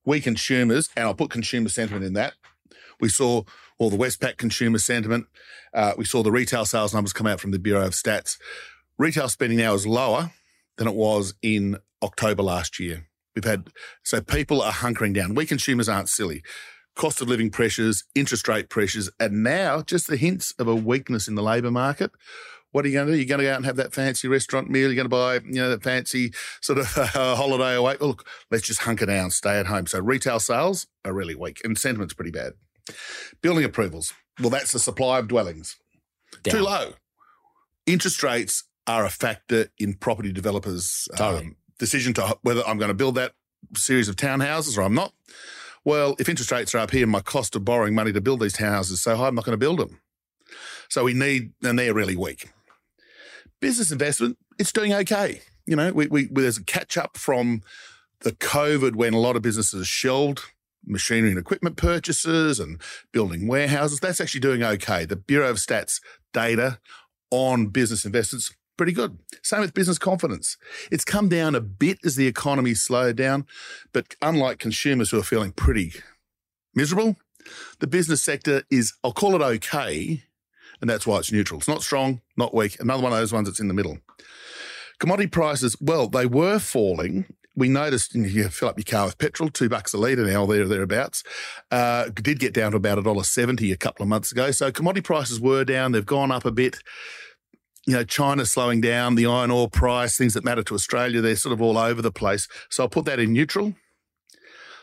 We 0.05 0.21
consumers, 0.21 0.89
and 0.95 1.05
I'll 1.05 1.13
put 1.13 1.29
consumer 1.29 1.69
sentiment 1.69 2.05
in 2.05 2.13
that. 2.13 2.33
We 2.99 3.09
saw 3.09 3.43
all 3.77 3.89
the 3.89 3.97
Westpac 3.97 4.37
consumer 4.37 4.77
sentiment. 4.77 5.25
Uh, 5.73 5.93
we 5.97 6.05
saw 6.05 6.23
the 6.23 6.31
retail 6.31 6.65
sales 6.65 6.93
numbers 6.93 7.11
come 7.13 7.27
out 7.27 7.39
from 7.41 7.51
the 7.51 7.59
Bureau 7.59 7.85
of 7.85 7.93
Stats. 7.93 8.37
Retail 8.97 9.27
spending 9.29 9.57
now 9.57 9.73
is 9.73 9.87
lower 9.87 10.31
than 10.77 10.87
it 10.87 10.95
was 10.95 11.33
in 11.41 11.77
October 12.01 12.43
last 12.43 12.79
year. 12.79 13.07
We've 13.35 13.43
had, 13.43 13.69
so 14.03 14.21
people 14.21 14.61
are 14.61 14.71
hunkering 14.71 15.13
down. 15.13 15.33
We 15.35 15.45
consumers 15.45 15.89
aren't 15.89 16.09
silly. 16.09 16.43
Cost 16.95 17.21
of 17.21 17.27
living 17.27 17.49
pressures, 17.49 18.03
interest 18.13 18.47
rate 18.47 18.69
pressures, 18.69 19.09
and 19.19 19.41
now 19.43 19.81
just 19.81 20.07
the 20.07 20.17
hints 20.17 20.53
of 20.59 20.67
a 20.67 20.75
weakness 20.75 21.27
in 21.27 21.35
the 21.35 21.41
labour 21.43 21.71
market. 21.71 22.11
What 22.73 22.83
are 22.83 22.87
you 22.87 22.95
going 22.95 23.07
to 23.07 23.13
do? 23.13 23.17
You're 23.17 23.27
going 23.27 23.39
to 23.39 23.45
go 23.45 23.51
out 23.51 23.57
and 23.57 23.65
have 23.65 23.75
that 23.77 23.93
fancy 23.93 24.27
restaurant 24.27 24.69
meal. 24.69 24.91
You're 24.91 24.95
going 24.95 25.05
to 25.05 25.09
buy, 25.09 25.35
you 25.35 25.61
know, 25.61 25.69
that 25.69 25.83
fancy 25.83 26.33
sort 26.59 26.79
of 26.79 26.97
uh, 27.15 27.35
holiday 27.35 27.75
away. 27.75 27.97
Well, 27.99 28.09
look, 28.09 28.27
let's 28.51 28.65
just 28.65 28.81
hunker 28.81 29.05
down, 29.05 29.31
stay 29.31 29.59
at 29.59 29.67
home. 29.67 29.87
So 29.87 29.99
retail 29.99 30.39
sales 30.39 30.87
are 31.05 31.13
really 31.13 31.35
weak 31.35 31.61
and 31.63 31.77
sentiment's 31.77 32.15
pretty 32.15 32.31
bad. 32.31 32.53
Building 33.41 33.63
approvals. 33.63 34.13
Well, 34.39 34.49
that's 34.49 34.71
the 34.71 34.79
supply 34.79 35.19
of 35.19 35.27
dwellings. 35.27 35.77
Down. 36.41 36.55
Too 36.55 36.61
low. 36.63 36.93
Interest 37.85 38.23
rates 38.23 38.63
are 38.87 39.05
a 39.05 39.09
factor 39.09 39.67
in 39.77 39.93
property 39.93 40.33
developers' 40.33 41.07
um, 41.19 41.55
decision 41.77 42.13
to 42.15 42.37
whether 42.41 42.63
I'm 42.67 42.79
going 42.79 42.89
to 42.89 42.95
build 42.95 43.15
that 43.15 43.33
series 43.75 44.09
of 44.09 44.15
townhouses 44.15 44.77
or 44.77 44.81
I'm 44.81 44.95
not. 44.95 45.13
Well, 45.85 46.15
if 46.17 46.27
interest 46.27 46.51
rates 46.51 46.73
are 46.73 46.79
up 46.79 46.91
here 46.91 47.03
and 47.03 47.11
my 47.11 47.21
cost 47.21 47.55
of 47.55 47.65
borrowing 47.65 47.93
money 47.93 48.13
to 48.13 48.21
build 48.21 48.39
these 48.39 48.53
townhouses 48.53 48.93
is 48.93 49.01
so 49.03 49.15
high, 49.15 49.27
I'm 49.27 49.35
not 49.35 49.45
going 49.45 49.53
to 49.53 49.57
build 49.57 49.79
them. 49.79 49.99
So 50.89 51.03
we 51.03 51.13
need, 51.13 51.53
and 51.63 51.77
they're 51.77 51.93
really 51.93 52.15
weak. 52.15 52.49
Business 53.63 53.93
investment, 53.93 54.37
it's 54.59 54.73
doing 54.73 54.93
okay. 54.93 55.39
You 55.65 55.77
know, 55.77 55.93
we, 55.93 56.07
we, 56.07 56.25
there's 56.25 56.57
a 56.57 56.63
catch 56.65 56.97
up 56.97 57.15
from 57.15 57.61
the 58.19 58.33
COVID 58.33 58.93
when 58.95 59.13
a 59.13 59.19
lot 59.19 59.37
of 59.37 59.41
businesses 59.41 59.87
shelved 59.87 60.41
machinery 60.85 61.29
and 61.29 61.39
equipment 61.39 61.77
purchases 61.77 62.59
and 62.59 62.81
building 63.13 63.47
warehouses. 63.47 64.01
That's 64.01 64.19
actually 64.19 64.41
doing 64.41 64.63
okay. 64.63 65.05
The 65.05 65.15
Bureau 65.15 65.49
of 65.49 65.55
Stats 65.55 66.01
data 66.33 66.77
on 67.31 67.67
business 67.67 68.03
investments 68.03 68.53
pretty 68.75 68.91
good. 68.91 69.17
Same 69.43 69.61
with 69.61 69.73
business 69.73 69.97
confidence. 69.97 70.57
It's 70.91 71.05
come 71.05 71.29
down 71.29 71.55
a 71.55 71.61
bit 71.61 71.99
as 72.03 72.17
the 72.17 72.27
economy 72.27 72.73
slowed 72.73 73.15
down, 73.15 73.45
but 73.93 74.13
unlike 74.21 74.59
consumers 74.59 75.11
who 75.11 75.19
are 75.19 75.23
feeling 75.23 75.53
pretty 75.53 75.93
miserable, 76.75 77.15
the 77.79 77.87
business 77.87 78.21
sector 78.21 78.63
is, 78.69 78.91
I'll 79.05 79.13
call 79.13 79.35
it 79.35 79.41
okay, 79.41 80.23
and 80.83 80.89
that's 80.89 81.07
why 81.07 81.17
it's 81.17 81.31
neutral. 81.31 81.61
It's 81.61 81.67
not 81.69 81.81
strong, 81.81 82.19
not 82.35 82.53
weak. 82.53 82.77
Another 82.81 83.01
one 83.01 83.13
of 83.13 83.17
those 83.17 83.31
ones 83.31 83.47
that's 83.47 83.61
in 83.61 83.69
the 83.69 83.73
middle. 83.73 83.99
Commodity 84.99 85.29
prices, 85.29 85.77
well, 85.79 86.09
they 86.09 86.25
were 86.25 86.59
falling. 86.59 87.23
We 87.55 87.69
noticed 87.69 88.13
you, 88.13 88.49
fill 88.49 88.67
up 88.67 88.77
your 88.77 88.83
car 88.83 89.05
with 89.05 89.17
petrol, 89.17 89.49
two 89.49 89.69
bucks 89.69 89.93
a 89.93 89.97
litre 89.97 90.25
now, 90.25 90.45
there 90.45 90.67
thereabouts. 90.67 91.23
Uh, 91.71 92.09
did 92.09 92.37
get 92.37 92.53
down 92.53 92.71
to 92.71 92.77
about 92.77 92.97
a 92.99 93.01
dollar 93.01 93.23
seventy 93.23 93.71
a 93.71 93.77
couple 93.77 94.03
of 94.03 94.09
months 94.09 94.33
ago. 94.33 94.51
So 94.51 94.73
commodity 94.73 95.03
prices 95.03 95.39
were 95.39 95.63
down. 95.63 95.93
They've 95.93 96.05
gone 96.05 96.31
up 96.31 96.43
a 96.43 96.51
bit 96.51 96.79
you 97.87 97.93
know, 97.93 98.03
China 98.03 98.45
slowing 98.45 98.81
down, 98.81 99.15
the 99.15 99.25
iron 99.25 99.51
ore 99.51 99.69
price, 99.69 100.17
things 100.17 100.33
that 100.33 100.43
matter 100.43 100.63
to 100.63 100.75
Australia, 100.75 101.21
they're 101.21 101.37
sort 101.37 101.53
of 101.53 101.61
all 101.61 101.77
over 101.77 102.01
the 102.01 102.11
place. 102.11 102.49
So 102.69 102.83
I'll 102.83 102.89
put 102.89 103.05
that 103.05 103.19
in 103.19 103.31
neutral. 103.31 103.73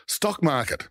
Stock 0.07 0.41
market. 0.41 0.87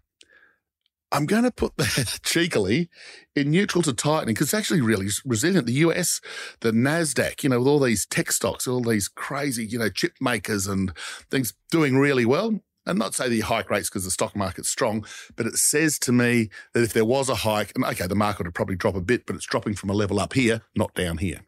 I'm 1.13 1.27
going 1.27 1.43
to 1.43 1.51
put 1.51 1.77
that 1.77 2.21
cheekily 2.25 2.89
in 3.35 3.51
neutral 3.51 3.83
to 3.83 3.93
tightening 3.93 4.35
because 4.35 4.49
it's 4.49 4.55
actually 4.55 4.81
really 4.81 5.09
resilient. 5.25 5.67
The 5.67 5.73
US, 5.75 6.21
the 6.61 6.71
NASDAQ, 6.71 7.43
you 7.43 7.49
know, 7.49 7.59
with 7.59 7.69
all 7.69 7.81
these 7.81 8.07
tech 8.07 8.31
stocks, 8.33 8.67
all 8.67 8.83
these 8.83 9.09
crazy, 9.09 9.67
you 9.67 9.79
know, 9.79 9.89
chip 9.89 10.13
makers 10.21 10.67
and 10.67 10.93
things 11.31 11.55
doing 11.71 11.97
really 11.97 12.25
well. 12.25 12.61
And 12.87 12.99
not 12.99 13.15
say 13.15 13.29
the 13.29 13.41
hike 13.41 13.71
rates 13.71 13.91
because 13.91 14.05
the 14.05 14.11
stock 14.11 14.35
market's 14.35 14.71
strong, 14.71 15.05
but 15.37 15.47
it 15.47 15.57
says 15.57 15.99
to 16.01 16.13
me 16.13 16.49
that 16.73 16.83
if 16.83 16.95
there 16.95 17.05
was 17.05 17.29
a 17.29 17.35
hike, 17.35 17.73
and 17.75 17.85
okay, 17.85 18.07
the 18.07 18.15
market 18.15 18.47
would 18.47 18.55
probably 18.55 18.75
drop 18.75 18.97
a 18.97 19.03
bit, 19.03 19.27
but 19.27 19.37
it's 19.37 19.45
dropping 19.45 19.75
from 19.75 19.91
a 19.91 19.93
level 19.93 20.19
up 20.19 20.33
here, 20.33 20.63
not 20.75 20.95
down 20.95 21.19
here. 21.19 21.43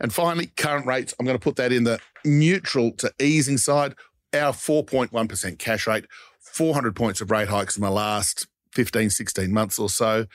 And 0.00 0.12
finally, 0.12 0.46
current 0.56 0.86
rates, 0.86 1.14
I'm 1.18 1.24
going 1.24 1.38
to 1.38 1.42
put 1.42 1.56
that 1.56 1.72
in 1.72 1.84
the 1.84 2.00
neutral 2.24 2.90
to 2.98 3.12
easing 3.20 3.58
side. 3.58 3.94
Our 4.34 4.52
4.1% 4.52 5.58
cash 5.58 5.86
rate, 5.86 6.06
400 6.40 6.96
points 6.96 7.20
of 7.20 7.30
rate 7.30 7.48
hikes 7.48 7.76
in 7.76 7.82
the 7.82 7.90
last 7.90 8.46
15, 8.72 9.10
16 9.10 9.52
months 9.52 9.78
or 9.78 9.88
so. 9.88 10.26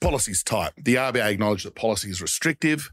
Policy's 0.00 0.42
tight. 0.42 0.72
The 0.76 0.96
RBA 0.96 1.32
acknowledged 1.32 1.66
that 1.66 1.74
policy 1.74 2.10
is 2.10 2.20
restrictive. 2.20 2.90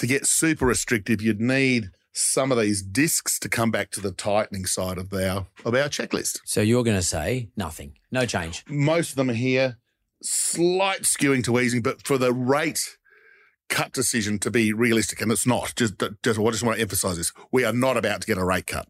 To 0.00 0.06
get 0.06 0.26
super 0.26 0.66
restrictive, 0.66 1.22
you'd 1.22 1.40
need 1.40 1.90
some 2.12 2.52
of 2.52 2.58
these 2.58 2.82
discs 2.82 3.38
to 3.40 3.48
come 3.48 3.70
back 3.70 3.90
to 3.90 4.00
the 4.00 4.12
tightening 4.12 4.66
side 4.66 4.98
of 4.98 5.12
our 5.12 5.46
of 5.64 5.74
our 5.74 5.88
checklist. 5.88 6.38
So 6.44 6.60
you're 6.60 6.84
going 6.84 6.96
to 6.96 7.02
say 7.02 7.50
nothing, 7.56 7.94
no 8.10 8.24
change. 8.24 8.64
Most 8.68 9.10
of 9.10 9.16
them 9.16 9.30
are 9.30 9.34
here, 9.34 9.78
slight 10.22 11.02
skewing 11.02 11.44
to 11.44 11.58
easing, 11.58 11.82
but 11.82 12.06
for 12.06 12.16
the 12.16 12.32
rate 12.32 12.96
cut 13.68 13.92
decision 13.92 14.38
to 14.38 14.50
be 14.50 14.72
realistic, 14.72 15.20
and 15.20 15.32
it's 15.32 15.46
not. 15.46 15.74
Just, 15.74 15.98
just, 16.22 16.38
I 16.38 16.50
just 16.50 16.62
want 16.62 16.76
to 16.76 16.82
emphasize 16.82 17.16
this: 17.16 17.32
we 17.52 17.64
are 17.64 17.72
not 17.72 17.96
about 17.96 18.20
to 18.20 18.26
get 18.26 18.38
a 18.38 18.44
rate 18.44 18.66
cut. 18.66 18.88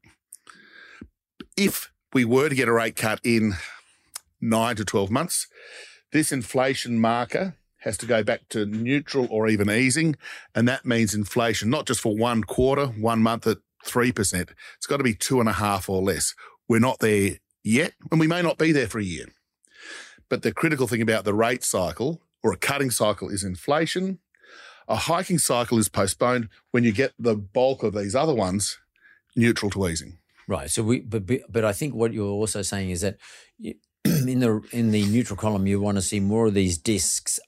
If 1.56 1.90
we 2.12 2.24
were 2.24 2.48
to 2.48 2.54
get 2.54 2.68
a 2.68 2.72
rate 2.72 2.96
cut 2.96 3.20
in 3.24 3.54
nine 4.44 4.76
to 4.76 4.84
twelve 4.84 5.10
months, 5.10 5.46
this 6.12 6.30
inflation 6.30 7.00
marker 7.00 7.56
has 7.78 7.98
to 7.98 8.06
go 8.06 8.22
back 8.22 8.48
to 8.48 8.64
neutral 8.64 9.26
or 9.30 9.48
even 9.48 9.70
easing, 9.70 10.16
and 10.54 10.66
that 10.68 10.86
means 10.86 11.14
inflation 11.14 11.68
not 11.70 11.86
just 11.86 12.00
for 12.00 12.16
one 12.16 12.44
quarter, 12.44 12.86
one 12.86 13.20
month 13.20 13.46
at 13.46 13.58
three 13.84 14.12
percent. 14.12 14.50
It's 14.76 14.86
got 14.86 14.98
to 14.98 15.04
be 15.04 15.14
two 15.14 15.40
and 15.40 15.48
a 15.48 15.54
half 15.54 15.88
or 15.88 16.02
less. 16.02 16.34
We're 16.68 16.78
not 16.78 17.00
there 17.00 17.38
yet, 17.62 17.92
and 18.10 18.20
we 18.20 18.26
may 18.26 18.42
not 18.42 18.58
be 18.58 18.72
there 18.72 18.88
for 18.88 18.98
a 18.98 19.04
year. 19.04 19.26
But 20.28 20.42
the 20.42 20.52
critical 20.52 20.86
thing 20.86 21.02
about 21.02 21.24
the 21.24 21.34
rate 21.34 21.64
cycle 21.64 22.22
or 22.42 22.52
a 22.52 22.56
cutting 22.56 22.90
cycle 22.90 23.28
is 23.28 23.44
inflation 23.44 24.18
a 24.88 24.96
hiking 24.96 25.38
cycle 25.38 25.78
is 25.78 25.88
postponed 25.88 26.48
when 26.70 26.84
you 26.84 26.92
get 26.92 27.12
the 27.18 27.36
bulk 27.36 27.82
of 27.82 27.94
these 27.94 28.14
other 28.14 28.34
ones 28.34 28.78
neutral 29.36 29.70
to 29.70 29.88
easing. 29.88 30.18
Right. 30.46 30.70
So 30.70 30.82
we, 30.82 31.00
but 31.00 31.22
but 31.48 31.64
I 31.64 31.72
think 31.72 31.94
what 31.94 32.12
you're 32.12 32.26
also 32.26 32.62
saying 32.62 32.90
is 32.90 33.00
that 33.00 33.16
in 34.28 34.40
the 34.40 34.60
in 34.72 34.90
the 34.90 35.04
neutral 35.06 35.36
column 35.36 35.66
you 35.66 35.80
want 35.80 35.96
to 35.96 36.02
see 36.02 36.20
more 36.20 36.46
of 36.46 36.54
these 36.54 36.78
discs 36.78 37.40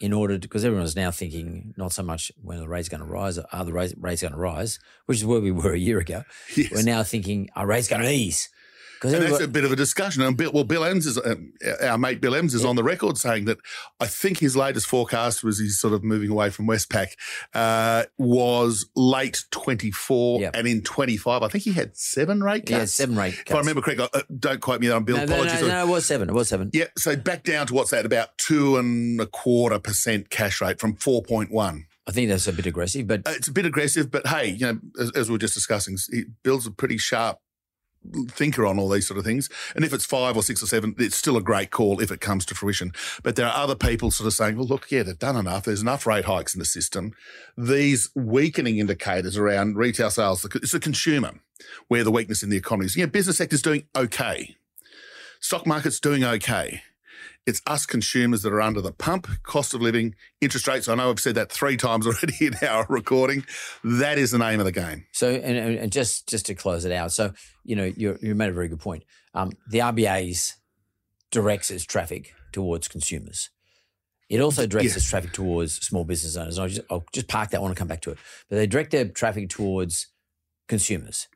in 0.00 0.12
order 0.12 0.34
to, 0.34 0.40
because 0.40 0.64
everyone's 0.64 0.96
now 0.96 1.10
thinking 1.10 1.72
not 1.76 1.92
so 1.92 2.02
much 2.02 2.32
when 2.42 2.58
the 2.58 2.68
rate's 2.68 2.88
going 2.88 3.00
to 3.00 3.06
rise, 3.06 3.38
are 3.38 3.64
the 3.64 3.72
rates, 3.72 3.94
rates 3.96 4.22
going 4.22 4.34
to 4.34 4.38
rise, 4.38 4.78
which 5.06 5.18
is 5.18 5.24
where 5.24 5.40
we 5.40 5.50
were 5.52 5.72
a 5.72 5.78
year 5.78 5.98
ago. 5.98 6.24
Yes. 6.56 6.70
We're 6.72 6.82
now 6.82 7.02
thinking, 7.02 7.48
are 7.56 7.66
rates 7.66 7.88
going 7.88 8.02
to 8.02 8.10
ease? 8.10 8.48
And 9.04 9.22
that's 9.22 9.40
a 9.40 9.48
bit 9.48 9.64
of 9.64 9.72
a 9.72 9.76
discussion. 9.76 10.22
And 10.22 10.36
Bill, 10.36 10.50
well, 10.52 10.64
Bill 10.64 10.84
Evans 10.84 11.06
is 11.06 11.18
uh, 11.18 11.34
our 11.82 11.98
mate. 11.98 12.20
Bill 12.20 12.34
Evans 12.34 12.54
is 12.54 12.62
yeah. 12.62 12.68
on 12.68 12.76
the 12.76 12.82
record 12.82 13.18
saying 13.18 13.44
that 13.44 13.58
I 14.00 14.06
think 14.06 14.38
his 14.38 14.56
latest 14.56 14.86
forecast 14.86 15.44
was 15.44 15.58
he's 15.58 15.78
sort 15.78 15.92
of 15.92 16.02
moving 16.02 16.30
away 16.30 16.50
from 16.50 16.66
Westpac 16.66 17.08
uh, 17.54 18.04
was 18.18 18.86
late 18.96 19.44
twenty 19.50 19.90
four, 19.90 20.40
yep. 20.40 20.54
and 20.56 20.66
in 20.66 20.82
twenty 20.82 21.16
five, 21.16 21.42
I 21.42 21.48
think 21.48 21.64
he 21.64 21.72
had 21.72 21.96
seven 21.96 22.42
rate 22.42 22.66
cuts. 22.66 22.70
Yeah, 22.70 22.84
seven 22.84 23.16
rate 23.16 23.36
cuts. 23.36 23.50
If 23.50 23.56
I 23.56 23.58
remember 23.58 23.82
correctly, 23.82 24.08
uh, 24.14 24.22
don't 24.38 24.60
quote 24.60 24.80
me 24.80 24.90
on 24.90 25.04
Bill. 25.04 25.18
No, 25.18 25.24
apologies. 25.24 25.60
No, 25.60 25.68
no, 25.68 25.74
no, 25.74 25.86
it 25.86 25.90
was 25.90 26.06
seven. 26.06 26.28
It 26.28 26.34
was 26.34 26.48
seven. 26.48 26.70
Yeah, 26.72 26.86
so 26.96 27.16
back 27.16 27.44
down 27.44 27.66
to 27.66 27.74
what's 27.74 27.90
that? 27.90 28.06
About 28.06 28.36
two 28.38 28.76
and 28.76 29.20
a 29.20 29.26
quarter 29.26 29.78
percent 29.78 30.30
cash 30.30 30.60
rate 30.60 30.80
from 30.80 30.96
four 30.96 31.22
point 31.22 31.50
one. 31.50 31.86
I 32.06 32.10
think 32.10 32.28
that's 32.28 32.46
a 32.46 32.52
bit 32.52 32.66
aggressive, 32.66 33.06
but 33.06 33.26
uh, 33.26 33.32
it's 33.34 33.48
a 33.48 33.52
bit 33.52 33.64
aggressive. 33.64 34.10
But 34.10 34.26
hey, 34.26 34.48
you 34.48 34.66
know, 34.66 34.78
as, 35.00 35.10
as 35.12 35.30
we 35.30 35.36
are 35.36 35.38
just 35.38 35.54
discussing, 35.54 35.96
he 36.12 36.24
builds 36.42 36.66
a 36.66 36.70
pretty 36.70 36.98
sharp 36.98 37.38
thinker 38.28 38.66
on 38.66 38.78
all 38.78 38.88
these 38.88 39.06
sort 39.06 39.18
of 39.18 39.24
things. 39.24 39.48
And 39.74 39.84
if 39.84 39.92
it's 39.92 40.04
five 40.04 40.36
or 40.36 40.42
six 40.42 40.62
or 40.62 40.66
seven, 40.66 40.94
it's 40.98 41.16
still 41.16 41.36
a 41.36 41.42
great 41.42 41.70
call 41.70 42.00
if 42.00 42.10
it 42.10 42.20
comes 42.20 42.44
to 42.46 42.54
fruition. 42.54 42.92
But 43.22 43.36
there 43.36 43.46
are 43.46 43.56
other 43.56 43.74
people 43.74 44.10
sort 44.10 44.26
of 44.26 44.32
saying, 44.32 44.56
well, 44.56 44.66
look, 44.66 44.90
yeah, 44.90 45.02
they've 45.02 45.18
done 45.18 45.36
enough. 45.36 45.64
There's 45.64 45.82
enough 45.82 46.06
rate 46.06 46.24
hikes 46.24 46.54
in 46.54 46.58
the 46.58 46.64
system. 46.64 47.12
These 47.56 48.10
weakening 48.14 48.78
indicators 48.78 49.36
around 49.36 49.76
retail 49.76 50.10
sales, 50.10 50.44
it's 50.44 50.72
the 50.72 50.80
consumer 50.80 51.32
where 51.88 52.04
the 52.04 52.10
weakness 52.10 52.42
in 52.42 52.50
the 52.50 52.56
economy 52.56 52.86
is. 52.86 52.96
Yeah, 52.96 53.06
business 53.06 53.38
sector's 53.38 53.62
doing 53.62 53.84
okay. 53.96 54.56
Stock 55.40 55.66
market's 55.66 56.00
doing 56.00 56.24
okay. 56.24 56.82
It's 57.46 57.60
us 57.66 57.84
consumers 57.84 58.42
that 58.42 58.52
are 58.54 58.62
under 58.62 58.80
the 58.80 58.92
pump, 58.92 59.28
cost 59.42 59.74
of 59.74 59.82
living, 59.82 60.14
interest 60.40 60.66
rates. 60.66 60.88
I 60.88 60.94
know 60.94 61.10
I've 61.10 61.20
said 61.20 61.34
that 61.34 61.52
three 61.52 61.76
times 61.76 62.06
already 62.06 62.46
in 62.46 62.54
our 62.66 62.86
recording. 62.88 63.44
That 63.82 64.16
is 64.18 64.30
the 64.30 64.38
name 64.38 64.60
of 64.60 64.66
the 64.66 64.72
game. 64.72 65.04
So, 65.12 65.28
and, 65.28 65.76
and 65.76 65.92
just 65.92 66.28
just 66.28 66.46
to 66.46 66.54
close 66.54 66.84
it 66.84 66.92
out, 66.92 67.12
so 67.12 67.32
you 67.64 67.76
know 67.76 67.84
you 67.84 68.18
you 68.22 68.34
made 68.34 68.48
a 68.48 68.52
very 68.52 68.68
good 68.68 68.80
point. 68.80 69.04
Um, 69.34 69.52
the 69.68 69.80
RBA's 69.80 70.54
directs 71.30 71.70
its 71.70 71.84
traffic 71.84 72.34
towards 72.52 72.88
consumers. 72.88 73.50
It 74.30 74.40
also 74.40 74.66
directs 74.66 74.96
its 74.96 75.08
traffic 75.08 75.32
towards 75.32 75.74
small 75.74 76.04
business 76.04 76.36
owners. 76.36 76.58
I'll 76.58 76.68
just, 76.68 76.80
I'll 76.90 77.04
just 77.12 77.28
park 77.28 77.50
that 77.50 77.60
one 77.60 77.70
and 77.70 77.76
come 77.76 77.88
back 77.88 78.00
to 78.02 78.10
it. 78.10 78.18
But 78.48 78.56
they 78.56 78.66
direct 78.66 78.90
their 78.90 79.06
traffic 79.06 79.50
towards 79.50 80.06
consumers, 80.66 81.28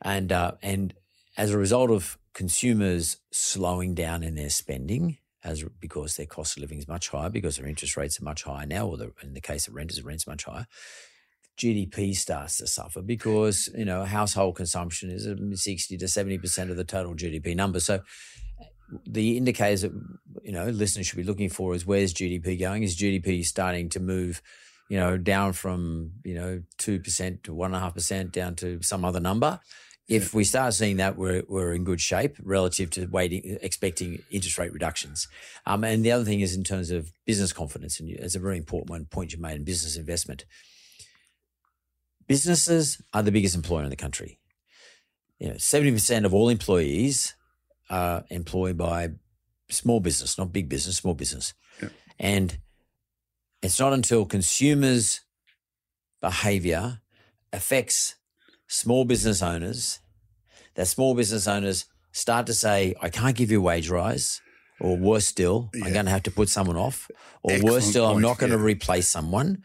and 0.00 0.30
uh, 0.30 0.52
and 0.62 0.94
as 1.36 1.50
a 1.50 1.58
result 1.58 1.90
of 1.90 2.18
consumers 2.34 3.16
slowing 3.32 3.94
down 3.94 4.22
in 4.22 4.36
their 4.36 4.50
spending 4.50 5.18
as 5.46 5.64
because 5.80 6.16
their 6.16 6.26
cost 6.26 6.56
of 6.56 6.60
living 6.60 6.78
is 6.78 6.88
much 6.88 7.08
higher 7.08 7.30
because 7.30 7.56
their 7.56 7.68
interest 7.68 7.96
rates 7.96 8.20
are 8.20 8.24
much 8.24 8.42
higher 8.42 8.66
now, 8.66 8.86
or 8.86 8.96
the, 8.96 9.12
in 9.22 9.32
the 9.32 9.40
case 9.40 9.68
of 9.68 9.74
renters, 9.74 10.02
rent's 10.02 10.26
much 10.26 10.44
higher. 10.44 10.66
GDP 11.56 12.14
starts 12.14 12.58
to 12.58 12.66
suffer 12.66 13.00
because 13.00 13.70
you 13.74 13.84
know 13.84 14.04
household 14.04 14.56
consumption 14.56 15.10
is 15.10 15.26
um, 15.26 15.54
sixty 15.56 15.96
to 15.96 16.08
seventy 16.08 16.36
percent 16.36 16.70
of 16.70 16.76
the 16.76 16.84
total 16.84 17.14
GDP 17.14 17.54
number. 17.56 17.80
So 17.80 17.94
uh, 17.94 18.64
the 19.06 19.36
indicators 19.36 19.82
that 19.82 19.92
you 20.42 20.52
know 20.52 20.66
listeners 20.66 21.06
should 21.06 21.16
be 21.16 21.22
looking 21.22 21.48
for 21.48 21.74
is 21.74 21.86
where's 21.86 22.12
GDP 22.12 22.58
going? 22.58 22.82
Is 22.82 22.96
GDP 22.96 23.44
starting 23.44 23.88
to 23.90 24.00
move? 24.00 24.42
You 24.88 24.98
know, 24.98 25.16
down 25.16 25.52
from 25.52 26.12
you 26.24 26.34
know 26.34 26.62
two 26.76 27.00
percent 27.00 27.44
to 27.44 27.54
one 27.54 27.70
and 27.70 27.76
a 27.76 27.80
half 27.80 27.94
percent 27.94 28.32
down 28.32 28.54
to 28.56 28.82
some 28.82 29.04
other 29.04 29.20
number, 29.20 29.60
if 30.08 30.32
we 30.32 30.44
start 30.44 30.74
seeing 30.74 30.98
that, 30.98 31.16
we're, 31.16 31.42
we're 31.48 31.72
in 31.72 31.82
good 31.82 32.00
shape 32.00 32.36
relative 32.42 32.90
to 32.90 33.06
waiting, 33.06 33.58
expecting 33.60 34.22
interest 34.30 34.56
rate 34.56 34.72
reductions. 34.72 35.26
Um, 35.66 35.82
and 35.82 36.04
the 36.04 36.12
other 36.12 36.24
thing 36.24 36.40
is 36.40 36.54
in 36.54 36.62
terms 36.62 36.90
of 36.90 37.12
business 37.24 37.52
confidence, 37.52 37.98
and 37.98 38.08
it's 38.10 38.36
a 38.36 38.40
very 38.40 38.56
important 38.56 38.90
one 38.90 39.06
point 39.06 39.32
you 39.32 39.40
made 39.40 39.56
in 39.56 39.64
business 39.64 39.96
investment. 39.96 40.44
Businesses 42.28 43.00
are 43.12 43.22
the 43.22 43.32
biggest 43.32 43.56
employer 43.56 43.84
in 43.84 43.90
the 43.90 43.96
country. 43.96 44.38
You 45.40 45.48
know, 45.48 45.54
70% 45.54 46.24
of 46.24 46.32
all 46.32 46.48
employees 46.48 47.34
are 47.90 48.24
employed 48.30 48.76
by 48.76 49.10
small 49.68 50.00
business, 50.00 50.38
not 50.38 50.52
big 50.52 50.68
business, 50.68 50.96
small 50.96 51.14
business. 51.14 51.52
Yeah. 51.82 51.88
And 52.18 52.58
it's 53.60 53.80
not 53.80 53.92
until 53.92 54.24
consumers' 54.24 55.20
behavior 56.20 57.00
affects 57.52 58.16
small 58.68 59.04
business 59.04 59.42
owners, 59.42 60.00
that 60.74 60.86
small 60.88 61.14
business 61.14 61.46
owners 61.46 61.86
start 62.12 62.46
to 62.46 62.54
say, 62.54 62.94
I 63.00 63.08
can't 63.08 63.36
give 63.36 63.50
you 63.50 63.60
a 63.60 63.62
wage 63.62 63.90
rise, 63.90 64.40
or 64.80 64.96
worse 64.96 65.26
still, 65.26 65.70
yeah. 65.74 65.86
I'm 65.86 65.92
going 65.92 66.04
to 66.06 66.10
have 66.10 66.24
to 66.24 66.30
put 66.30 66.48
someone 66.48 66.76
off, 66.76 67.10
or 67.42 67.52
Excellent 67.52 67.74
worse 67.74 67.86
still, 67.86 68.06
point, 68.06 68.16
I'm 68.16 68.22
not 68.22 68.38
going 68.38 68.52
yeah. 68.52 68.58
to 68.58 68.62
replace 68.62 69.08
someone. 69.08 69.62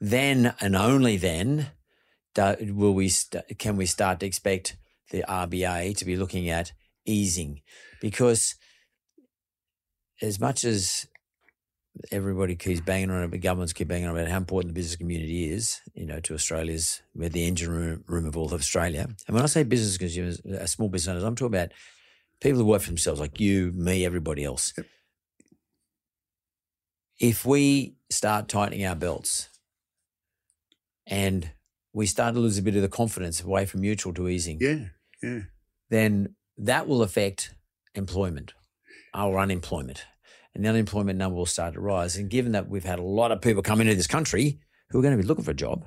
Then 0.00 0.54
and 0.60 0.76
only 0.76 1.16
then 1.16 1.72
will 2.36 2.94
we 2.94 3.08
st- 3.08 3.58
can 3.58 3.76
we 3.76 3.86
start 3.86 4.20
to 4.20 4.26
expect 4.26 4.76
the 5.10 5.24
RBA 5.28 5.96
to 5.96 6.04
be 6.04 6.16
looking 6.16 6.48
at 6.48 6.72
easing 7.04 7.62
because 8.00 8.54
as 10.22 10.38
much 10.38 10.64
as 10.64 11.06
everybody 12.10 12.56
keeps 12.56 12.80
banging 12.80 13.10
on 13.10 13.22
it, 13.22 13.30
but 13.30 13.40
governments 13.40 13.72
keep 13.72 13.88
banging 13.88 14.06
on 14.08 14.16
about 14.16 14.28
how 14.28 14.36
important 14.36 14.74
the 14.74 14.78
business 14.78 14.96
community 14.96 15.50
is, 15.50 15.80
you 15.94 16.06
know, 16.06 16.20
to 16.20 16.34
Australia's, 16.34 17.02
we're 17.14 17.28
the 17.28 17.46
engine 17.46 17.70
room, 17.70 18.04
room 18.06 18.26
of 18.26 18.36
all 18.36 18.46
of 18.46 18.60
Australia. 18.60 19.08
And 19.26 19.34
when 19.34 19.42
I 19.42 19.46
say 19.46 19.62
business 19.62 19.98
consumers, 19.98 20.40
uh, 20.40 20.66
small 20.66 20.88
business 20.88 21.12
owners, 21.12 21.24
I'm 21.24 21.34
talking 21.36 21.54
about 21.54 21.72
people 22.40 22.60
who 22.60 22.66
work 22.66 22.82
for 22.82 22.88
themselves, 22.90 23.20
like 23.20 23.40
you, 23.40 23.72
me, 23.74 24.04
everybody 24.04 24.44
else. 24.44 24.72
Yep. 24.76 24.86
If 27.20 27.44
we 27.44 27.96
start 28.10 28.48
tightening 28.48 28.86
our 28.86 28.94
belts 28.94 29.48
and 31.06 31.50
we 31.92 32.06
start 32.06 32.34
to 32.34 32.40
lose 32.40 32.58
a 32.58 32.62
bit 32.62 32.76
of 32.76 32.82
the 32.82 32.88
confidence 32.88 33.42
away 33.42 33.66
from 33.66 33.80
mutual 33.80 34.14
to 34.14 34.28
easing, 34.28 34.58
Yeah, 34.60 34.84
yeah. 35.22 35.40
then 35.90 36.36
that 36.58 36.86
will 36.86 37.02
affect 37.02 37.54
employment 37.94 38.54
or 39.14 39.38
unemployment. 39.38 40.04
And 40.54 40.64
the 40.64 40.68
unemployment 40.70 41.18
number 41.18 41.36
will 41.36 41.46
start 41.46 41.74
to 41.74 41.80
rise. 41.80 42.16
And 42.16 42.28
given 42.30 42.52
that 42.52 42.68
we've 42.68 42.84
had 42.84 42.98
a 42.98 43.02
lot 43.02 43.32
of 43.32 43.40
people 43.40 43.62
come 43.62 43.80
into 43.80 43.94
this 43.94 44.06
country 44.06 44.58
who 44.90 44.98
are 44.98 45.02
going 45.02 45.16
to 45.16 45.22
be 45.22 45.28
looking 45.28 45.44
for 45.44 45.52
a 45.52 45.54
job, 45.54 45.84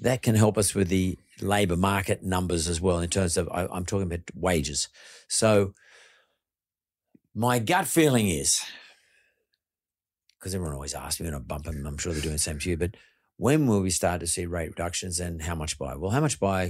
that 0.00 0.22
can 0.22 0.34
help 0.34 0.56
us 0.58 0.74
with 0.74 0.88
the 0.88 1.18
labour 1.40 1.76
market 1.76 2.22
numbers 2.22 2.66
as 2.66 2.80
well 2.80 2.98
in 2.98 3.10
terms 3.10 3.36
of, 3.36 3.48
I, 3.50 3.66
I'm 3.66 3.84
talking 3.84 4.06
about 4.06 4.30
wages. 4.34 4.88
So 5.28 5.74
my 7.34 7.58
gut 7.58 7.86
feeling 7.86 8.28
is, 8.28 8.62
because 10.38 10.54
everyone 10.54 10.74
always 10.74 10.94
asks 10.94 11.20
me 11.20 11.26
when 11.26 11.34
I 11.34 11.38
bump 11.38 11.64
them, 11.64 11.86
I'm 11.86 11.98
sure 11.98 12.12
they're 12.12 12.22
doing 12.22 12.34
the 12.34 12.38
same 12.38 12.58
to 12.58 12.70
you, 12.70 12.76
but 12.76 12.96
when 13.36 13.66
will 13.66 13.80
we 13.80 13.90
start 13.90 14.20
to 14.20 14.26
see 14.26 14.46
rate 14.46 14.70
reductions 14.70 15.20
and 15.20 15.42
how 15.42 15.54
much 15.54 15.78
by? 15.78 15.94
Well, 15.94 16.10
how 16.10 16.20
much 16.20 16.40
by? 16.40 16.62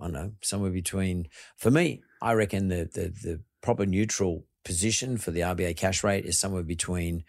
I 0.00 0.04
don't 0.04 0.12
know, 0.12 0.32
somewhere 0.42 0.70
between, 0.70 1.28
for 1.56 1.70
me, 1.70 2.02
I 2.22 2.32
reckon 2.32 2.68
the, 2.68 2.88
the, 2.92 3.12
the 3.22 3.40
proper 3.62 3.84
neutral 3.84 4.46
position 4.64 5.16
for 5.16 5.30
the 5.30 5.40
RBA 5.40 5.76
cash 5.76 6.04
rate 6.04 6.24
is 6.24 6.38
somewhere 6.38 6.62
between 6.62 7.24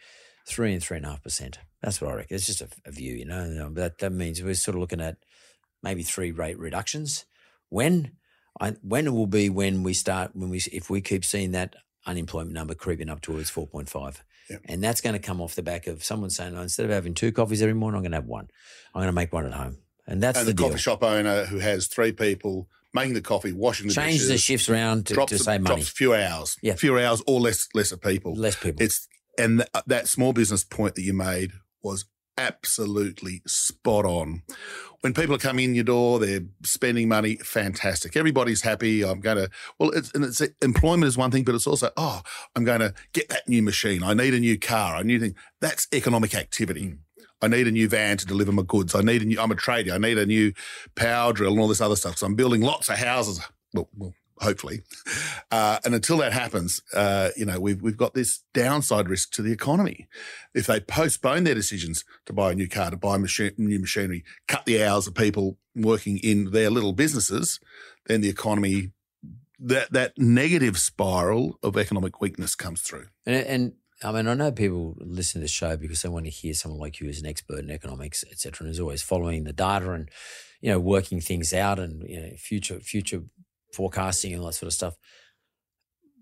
three 0.48 0.74
and 0.74 0.84
three 0.84 0.98
and 0.98 1.06
a 1.06 1.10
half 1.10 1.24
percent. 1.24 1.60
That's 1.82 2.02
what 2.02 2.12
I 2.12 2.16
reckon. 2.16 2.36
It's 2.36 2.46
just 2.46 2.62
a, 2.62 2.68
a 2.86 2.92
view, 2.92 3.14
you 3.14 3.26
know. 3.26 3.66
Um, 3.66 3.74
That 3.74 4.00
that 4.00 4.12
means 4.12 4.42
we're 4.42 4.54
sort 4.54 4.76
of 4.76 4.82
looking 4.82 5.02
at 5.02 5.18
maybe 5.82 6.04
three 6.04 6.32
rate 6.32 6.60
reductions. 6.60 7.26
When 7.70 8.12
I, 8.60 8.76
when 8.82 9.08
it 9.08 9.12
will 9.12 9.28
be 9.28 9.50
when 9.50 9.84
we 9.84 9.94
start 9.94 10.32
when 10.36 10.50
we 10.50 10.62
if 10.72 10.90
we 10.90 11.02
keep 11.02 11.26
seeing 11.26 11.52
that 11.52 11.76
unemployment 12.06 12.54
number 12.54 12.76
creeping 12.76 13.10
up 13.10 13.22
towards 13.22 13.50
four 13.50 13.68
point 13.68 13.90
five. 13.90 14.24
Yep. 14.50 14.62
And 14.66 14.84
that's 14.84 15.00
going 15.00 15.14
to 15.14 15.20
come 15.20 15.40
off 15.40 15.56
the 15.56 15.64
back 15.64 15.88
of 15.88 16.04
someone 16.04 16.30
saying, 16.30 16.58
oh, 16.58 16.62
instead 16.62 16.86
of 16.86 16.92
having 16.92 17.14
two 17.14 17.32
coffees 17.32 17.62
every 17.62 17.74
morning, 17.74 17.98
I'm 17.98 18.04
going 18.04 18.12
to 18.12 18.18
have 18.18 18.26
one. 18.26 18.50
I'm 18.94 19.00
going 19.00 19.08
to 19.08 19.14
make 19.14 19.32
one 19.32 19.46
at 19.46 19.54
home. 19.54 19.78
And 20.06 20.22
that's 20.22 20.40
and 20.40 20.48
the, 20.48 20.54
the, 20.54 20.64
coffee 20.64 20.78
shop 20.78 21.04
owner 21.04 21.46
who 21.46 21.60
has 21.60 21.88
three 21.88 22.12
people 22.12 22.68
making 22.94 23.14
the 23.14 23.22
coffee, 23.22 23.52
washing 23.54 23.88
the 23.88 23.94
Change 23.94 24.14
dishes, 24.14 24.28
the 24.28 24.38
shifts 24.38 24.70
around 24.70 25.06
to, 25.08 25.14
drops, 25.14 25.30
to 25.32 25.36
a- 25.36 25.40
save 25.40 25.62
money. 25.62 25.76
drops 25.76 25.90
a 25.90 25.94
few 25.94 26.14
hours, 26.14 26.58
Yeah. 26.62 26.76
fewer 26.76 27.00
hours 27.00 27.22
or 27.28 27.40
less 27.40 27.68
lesser 27.74 27.98
people. 27.98 28.36
Less 28.36 28.56
people. 28.56 28.84
It's 28.84 29.08
and 29.38 29.60
th- 29.60 29.70
uh, 29.74 29.82
that 29.88 30.08
small 30.10 30.34
business 30.34 30.64
point 30.64 30.96
that 30.96 31.04
you 31.04 31.14
made 31.14 31.52
was 31.82 32.06
absolutely 32.38 33.42
spot 33.48 34.06
on. 34.06 34.44
When 35.02 35.14
people 35.14 35.34
are 35.34 35.40
coming 35.40 35.66
in 35.70 35.76
your 35.76 35.84
door, 35.84 36.20
they're 36.20 36.42
spending 36.64 37.08
money. 37.08 37.38
Fantastic. 37.38 38.16
Everybody's 38.16 38.62
happy. 38.62 39.04
I'm 39.04 39.20
going 39.20 39.38
to. 39.38 39.50
Well, 39.80 39.90
it's 39.92 40.12
and 40.14 40.24
it's 40.26 40.42
employment 40.62 41.08
is 41.08 41.18
one 41.18 41.32
thing, 41.32 41.44
but 41.44 41.56
it's 41.56 41.66
also 41.68 41.92
oh, 41.98 42.22
I'm 42.56 42.64
going 42.64 42.82
to 42.82 42.94
get 43.14 43.30
that 43.30 43.48
new 43.50 43.62
machine. 43.64 44.04
I 44.04 44.14
need 44.14 44.34
a 44.34 44.40
new 44.40 44.60
car. 44.60 44.96
I 44.96 45.04
need 45.04 45.22
thing. 45.22 45.36
That's 45.60 45.88
economic 45.94 46.36
activity. 46.36 46.82
Mm. 46.88 46.98
I 47.42 47.48
need 47.48 47.68
a 47.68 47.72
new 47.72 47.88
van 47.88 48.18
to 48.18 48.26
deliver 48.26 48.52
my 48.52 48.64
goods. 48.64 48.96
I 48.96 49.02
need 49.02 49.22
a 49.22 49.26
new. 49.26 49.40
I'm 49.40 49.52
a 49.52 49.56
trader. 49.56 49.94
I 49.94 49.98
need 49.98 50.18
a 50.18 50.26
new 50.26 50.54
power 50.96 51.34
drill 51.34 51.52
and 51.52 51.62
all 51.62 51.68
this 51.68 51.82
other 51.82 51.96
stuff. 51.96 52.18
So 52.18 52.26
I'm 52.26 52.36
building 52.36 52.62
lots 52.62 52.90
of 52.90 52.98
houses. 52.98 53.42
Well, 53.74 53.90
well 53.98 54.14
hopefully. 54.42 54.82
Uh, 55.54 55.80
and 55.84 55.94
until 55.94 56.16
that 56.16 56.32
happens, 56.32 56.82
uh, 56.94 57.28
you 57.36 57.44
know, 57.44 57.60
we've, 57.60 57.82
we've 57.82 57.98
got 57.98 58.14
this 58.14 58.42
downside 58.54 59.10
risk 59.10 59.32
to 59.32 59.42
the 59.42 59.52
economy. 59.52 60.08
If 60.54 60.66
they 60.66 60.80
postpone 60.80 61.44
their 61.44 61.56
decisions 61.56 62.06
to 62.26 62.32
buy 62.32 62.54
a 62.54 62.56
new 62.56 62.70
car, 62.70 62.90
to 62.90 62.96
buy 62.96 63.18
new 63.18 63.80
machinery, 63.80 64.24
cut 64.48 64.66
the 64.66 64.82
hours 64.82 65.08
of 65.08 65.14
people 65.14 65.58
working 65.76 66.20
in 66.20 66.52
their 66.52 66.70
little 66.70 66.94
businesses, 66.94 67.60
then 68.06 68.22
the 68.22 68.30
economy, 68.30 68.92
that, 69.60 69.92
that 69.92 70.18
negative 70.18 70.78
spiral 70.80 71.60
of 71.62 71.76
economic 71.76 72.22
weakness 72.22 72.56
comes 72.56 72.80
through. 72.80 73.08
And, 73.26 73.36
and 73.36 73.74
I 74.04 74.12
mean, 74.12 74.28
I 74.28 74.34
know 74.34 74.52
people 74.52 74.96
listen 75.00 75.40
to 75.40 75.44
this 75.44 75.52
show 75.52 75.78
because 75.78 76.02
they 76.02 76.10
want 76.10 76.26
to 76.26 76.32
hear 76.32 76.54
someone 76.54 76.80
like 76.80 77.00
you 77.00 77.08
as 77.08 77.20
an 77.20 77.28
expert 77.28 77.60
in 77.60 77.70
economics, 77.70 78.24
et 78.32 78.40
cetera, 78.40 78.66
and 78.66 78.72
is 78.72 78.80
always 78.80 79.04
following 79.04 79.44
the 79.44 79.54
data 79.54 79.92
and, 79.92 80.10
you 80.60 80.72
know, 80.72 80.80
working 80.80 81.22
things 81.22 81.54
out 81.54 81.78
and, 81.78 82.08
you 82.10 82.20
know, 82.20 82.30
future, 82.38 82.80
future 82.80 83.22
forecasting 83.74 84.34
and 84.34 84.42
all 84.42 84.48
that 84.48 84.54
sort 84.54 84.68
of 84.68 84.74
stuff. 84.74 84.96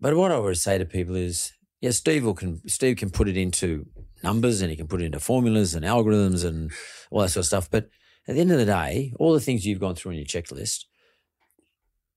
But 0.02 0.16
what 0.16 0.32
I 0.32 0.40
would 0.40 0.58
say 0.58 0.78
to 0.78 0.86
people 0.86 1.16
is, 1.16 1.54
yeah, 1.82 1.92
Steve 1.92 2.36
can 2.36 2.62
Steve 2.68 2.98
can 2.98 3.10
put 3.10 3.30
it 3.30 3.38
into 3.38 3.86
numbers 4.24 4.62
and 4.62 4.70
he 4.70 4.76
can 4.76 4.88
put 4.88 5.02
it 5.02 5.06
into 5.06 5.20
formulas 5.20 5.74
and 5.74 5.86
algorithms 5.86 6.44
and 6.44 6.72
all 7.10 7.22
that 7.22 7.30
sort 7.30 7.44
of 7.44 7.48
stuff. 7.48 7.70
But 7.70 7.90
at 8.28 8.36
the 8.36 8.42
end 8.42 8.52
of 8.52 8.60
the 8.60 8.66
day, 8.66 9.14
all 9.18 9.34
the 9.34 9.40
things 9.40 9.66
you've 9.66 9.80
gone 9.80 9.96
through 9.96 10.12
in 10.12 10.18
your 10.18 10.26
checklist, 10.26 10.86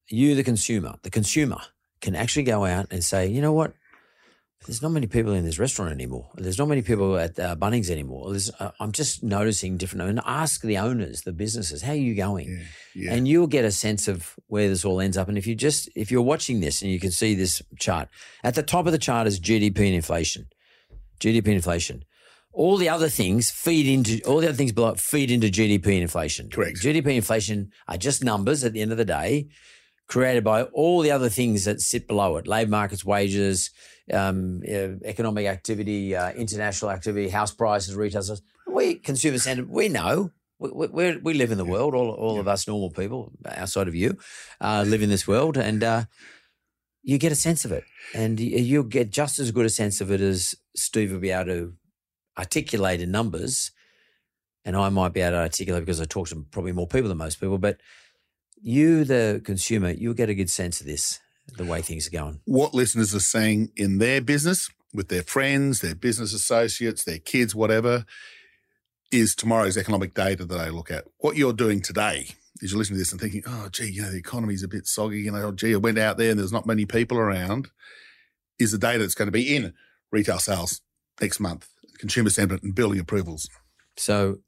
you, 0.08 0.34
the 0.34 0.42
consumer, 0.42 0.96
the 1.02 1.10
consumer 1.10 1.58
can 2.00 2.16
actually 2.16 2.42
go 2.42 2.64
out 2.64 2.88
and 2.90 3.04
say, 3.04 3.28
you 3.28 3.40
know 3.40 3.52
what? 3.52 3.74
There's 4.66 4.80
not 4.80 4.92
many 4.92 5.08
people 5.08 5.32
in 5.32 5.44
this 5.44 5.58
restaurant 5.58 5.90
anymore. 5.90 6.30
There's 6.36 6.58
not 6.58 6.68
many 6.68 6.82
people 6.82 7.18
at 7.18 7.38
uh, 7.38 7.56
Bunnings 7.56 7.90
anymore. 7.90 8.30
There's, 8.30 8.50
uh, 8.60 8.70
I'm 8.78 8.92
just 8.92 9.22
noticing 9.22 9.76
different. 9.76 10.08
And 10.08 10.20
ask 10.24 10.62
the 10.62 10.78
owners, 10.78 11.22
the 11.22 11.32
businesses, 11.32 11.82
how 11.82 11.92
are 11.92 11.96
you 11.96 12.14
going? 12.14 12.64
Yeah. 12.94 13.14
And 13.14 13.26
you'll 13.26 13.48
get 13.48 13.64
a 13.64 13.72
sense 13.72 14.06
of 14.06 14.34
where 14.46 14.68
this 14.68 14.84
all 14.84 15.00
ends 15.00 15.16
up. 15.16 15.28
And 15.28 15.36
if 15.36 15.46
you 15.46 15.56
just, 15.56 15.88
if 15.96 16.12
you're 16.12 16.22
watching 16.22 16.60
this 16.60 16.80
and 16.80 16.90
you 16.90 17.00
can 17.00 17.10
see 17.10 17.34
this 17.34 17.60
chart, 17.80 18.08
at 18.44 18.54
the 18.54 18.62
top 18.62 18.86
of 18.86 18.92
the 18.92 18.98
chart 18.98 19.26
is 19.26 19.40
GDP 19.40 19.78
and 19.78 19.94
inflation. 19.94 20.46
GDP 21.18 21.46
and 21.46 21.54
inflation. 21.54 22.04
All 22.52 22.76
the 22.76 22.88
other 22.88 23.08
things 23.08 23.50
feed 23.50 23.86
into, 23.86 24.24
all 24.26 24.38
the 24.38 24.48
other 24.48 24.56
things 24.56 24.72
below 24.72 24.94
feed 24.94 25.30
into 25.30 25.48
GDP 25.48 25.86
and 25.86 26.02
inflation. 26.02 26.50
Correct. 26.50 26.78
GDP 26.78 27.06
and 27.06 27.12
inflation 27.12 27.70
are 27.88 27.96
just 27.96 28.22
numbers 28.22 28.62
at 28.62 28.74
the 28.74 28.82
end 28.82 28.92
of 28.92 28.98
the 28.98 29.04
day, 29.04 29.48
created 30.06 30.44
by 30.44 30.64
all 30.64 31.00
the 31.00 31.10
other 31.10 31.30
things 31.30 31.64
that 31.64 31.80
sit 31.80 32.06
below 32.06 32.36
it 32.36 32.46
labor 32.46 32.70
markets, 32.70 33.04
wages, 33.04 33.70
um, 34.12 34.62
economic 34.64 35.46
activity, 35.46 36.14
uh, 36.16 36.32
international 36.32 36.90
activity, 36.90 37.28
house 37.28 37.52
prices, 37.52 37.94
retail 37.94 38.22
sales. 38.22 38.42
We, 38.66 38.94
consumer 38.96 39.38
sentiment, 39.38 39.72
we 39.72 39.88
know. 39.88 40.30
We, 40.58 40.70
we, 40.70 41.16
we're- 41.16 41.34
live 41.38 41.50
in 41.50 41.58
the 41.58 41.64
world, 41.64 41.94
all, 41.94 42.10
all 42.10 42.38
of 42.38 42.46
us 42.48 42.68
normal 42.68 42.90
people 42.90 43.32
outside 43.46 43.88
of 43.88 43.94
you 43.94 44.16
uh, 44.60 44.84
live 44.86 45.02
in 45.02 45.10
this 45.10 45.26
world, 45.26 45.56
and 45.56 45.82
uh, 45.82 46.04
you 47.02 47.18
get 47.18 47.32
a 47.32 47.36
sense 47.36 47.64
of 47.64 47.72
it. 47.72 47.84
And 48.14 48.38
you, 48.38 48.58
you'll 48.58 48.84
get 48.84 49.10
just 49.10 49.38
as 49.38 49.50
good 49.50 49.66
a 49.66 49.70
sense 49.70 50.00
of 50.00 50.10
it 50.10 50.20
as 50.20 50.54
Steve 50.76 51.12
will 51.12 51.18
be 51.18 51.30
able 51.30 51.46
to 51.46 51.74
articulate 52.38 53.00
in 53.00 53.10
numbers. 53.10 53.72
And 54.64 54.76
I 54.76 54.88
might 54.90 55.12
be 55.12 55.20
able 55.20 55.32
to 55.32 55.38
articulate 55.38 55.84
because 55.84 56.00
I 56.00 56.04
talk 56.04 56.28
to 56.28 56.46
probably 56.50 56.72
more 56.72 56.86
people 56.86 57.08
than 57.08 57.18
most 57.18 57.40
people, 57.40 57.58
but 57.58 57.80
you, 58.62 59.02
the 59.04 59.42
consumer, 59.44 59.90
you'll 59.90 60.14
get 60.14 60.28
a 60.30 60.34
good 60.34 60.50
sense 60.50 60.80
of 60.80 60.86
this, 60.86 61.18
the 61.56 61.64
way 61.64 61.82
things 61.82 62.06
are 62.06 62.10
going. 62.10 62.40
what 62.44 62.74
listeners 62.74 63.14
are 63.14 63.20
seeing 63.20 63.70
in 63.76 63.98
their 63.98 64.20
business 64.20 64.70
with 64.94 65.08
their 65.08 65.22
friends, 65.22 65.80
their 65.80 65.94
business 65.94 66.32
associates, 66.32 67.04
their 67.04 67.18
kids, 67.18 67.54
whatever, 67.54 68.04
is 69.10 69.34
tomorrow's 69.34 69.76
economic 69.76 70.14
data 70.14 70.44
that 70.44 70.60
I 70.60 70.68
look 70.68 70.90
at. 70.90 71.04
What 71.18 71.36
you're 71.36 71.52
doing 71.52 71.80
today 71.80 72.28
is 72.60 72.72
you're 72.72 72.78
listening 72.78 72.96
to 72.96 73.00
this 73.00 73.12
and 73.12 73.20
thinking, 73.20 73.42
oh, 73.46 73.68
gee, 73.70 73.90
you 73.90 74.02
know, 74.02 74.10
the 74.10 74.18
economy's 74.18 74.62
a 74.62 74.68
bit 74.68 74.86
soggy. 74.86 75.20
You 75.20 75.32
know, 75.32 75.42
oh, 75.42 75.52
gee, 75.52 75.74
I 75.74 75.78
went 75.78 75.98
out 75.98 76.16
there 76.16 76.30
and 76.30 76.38
there's 76.38 76.52
not 76.52 76.66
many 76.66 76.86
people 76.86 77.18
around. 77.18 77.68
Is 78.58 78.72
the 78.72 78.78
data 78.78 79.00
that's 79.00 79.14
going 79.14 79.26
to 79.26 79.32
be 79.32 79.56
in 79.56 79.74
retail 80.10 80.38
sales 80.38 80.82
next 81.20 81.40
month, 81.40 81.68
consumer 81.98 82.30
sentiment 82.30 82.62
and 82.62 82.74
building 82.74 83.00
approvals. 83.00 83.48
So 83.96 84.38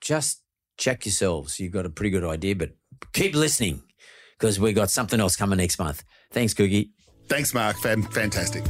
just 0.00 0.42
check 0.76 1.04
yourselves. 1.04 1.58
You've 1.58 1.72
got 1.72 1.86
a 1.86 1.90
pretty 1.90 2.10
good 2.10 2.24
idea, 2.24 2.54
but 2.54 2.70
keep 3.12 3.34
listening 3.34 3.82
because 4.38 4.60
we've 4.60 4.74
got 4.74 4.90
something 4.90 5.18
else 5.18 5.34
coming 5.34 5.56
next 5.56 5.78
month. 5.78 6.04
Thanks, 6.30 6.54
Cookie. 6.54 6.90
Thanks, 7.26 7.52
Mark. 7.54 7.76
Fantastic. 7.78 8.64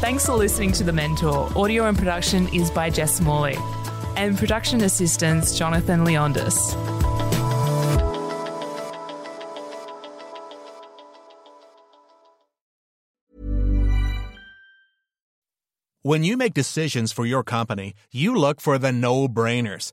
Thanks 0.00 0.26
for 0.26 0.34
listening 0.34 0.72
to 0.72 0.84
The 0.84 0.92
Mentor. 0.92 1.50
Audio 1.56 1.86
and 1.86 1.96
production 1.96 2.48
is 2.54 2.70
by 2.70 2.90
Jess 2.90 3.20
Morley. 3.20 3.56
And 4.16 4.36
production 4.36 4.82
assistants, 4.82 5.56
Jonathan 5.56 6.04
Leondis. 6.04 6.74
When 16.02 16.24
you 16.24 16.36
make 16.36 16.54
decisions 16.54 17.12
for 17.12 17.24
your 17.24 17.44
company, 17.44 17.94
you 18.10 18.34
look 18.34 18.60
for 18.60 18.78
the 18.78 18.90
no 18.90 19.28
brainers. 19.28 19.92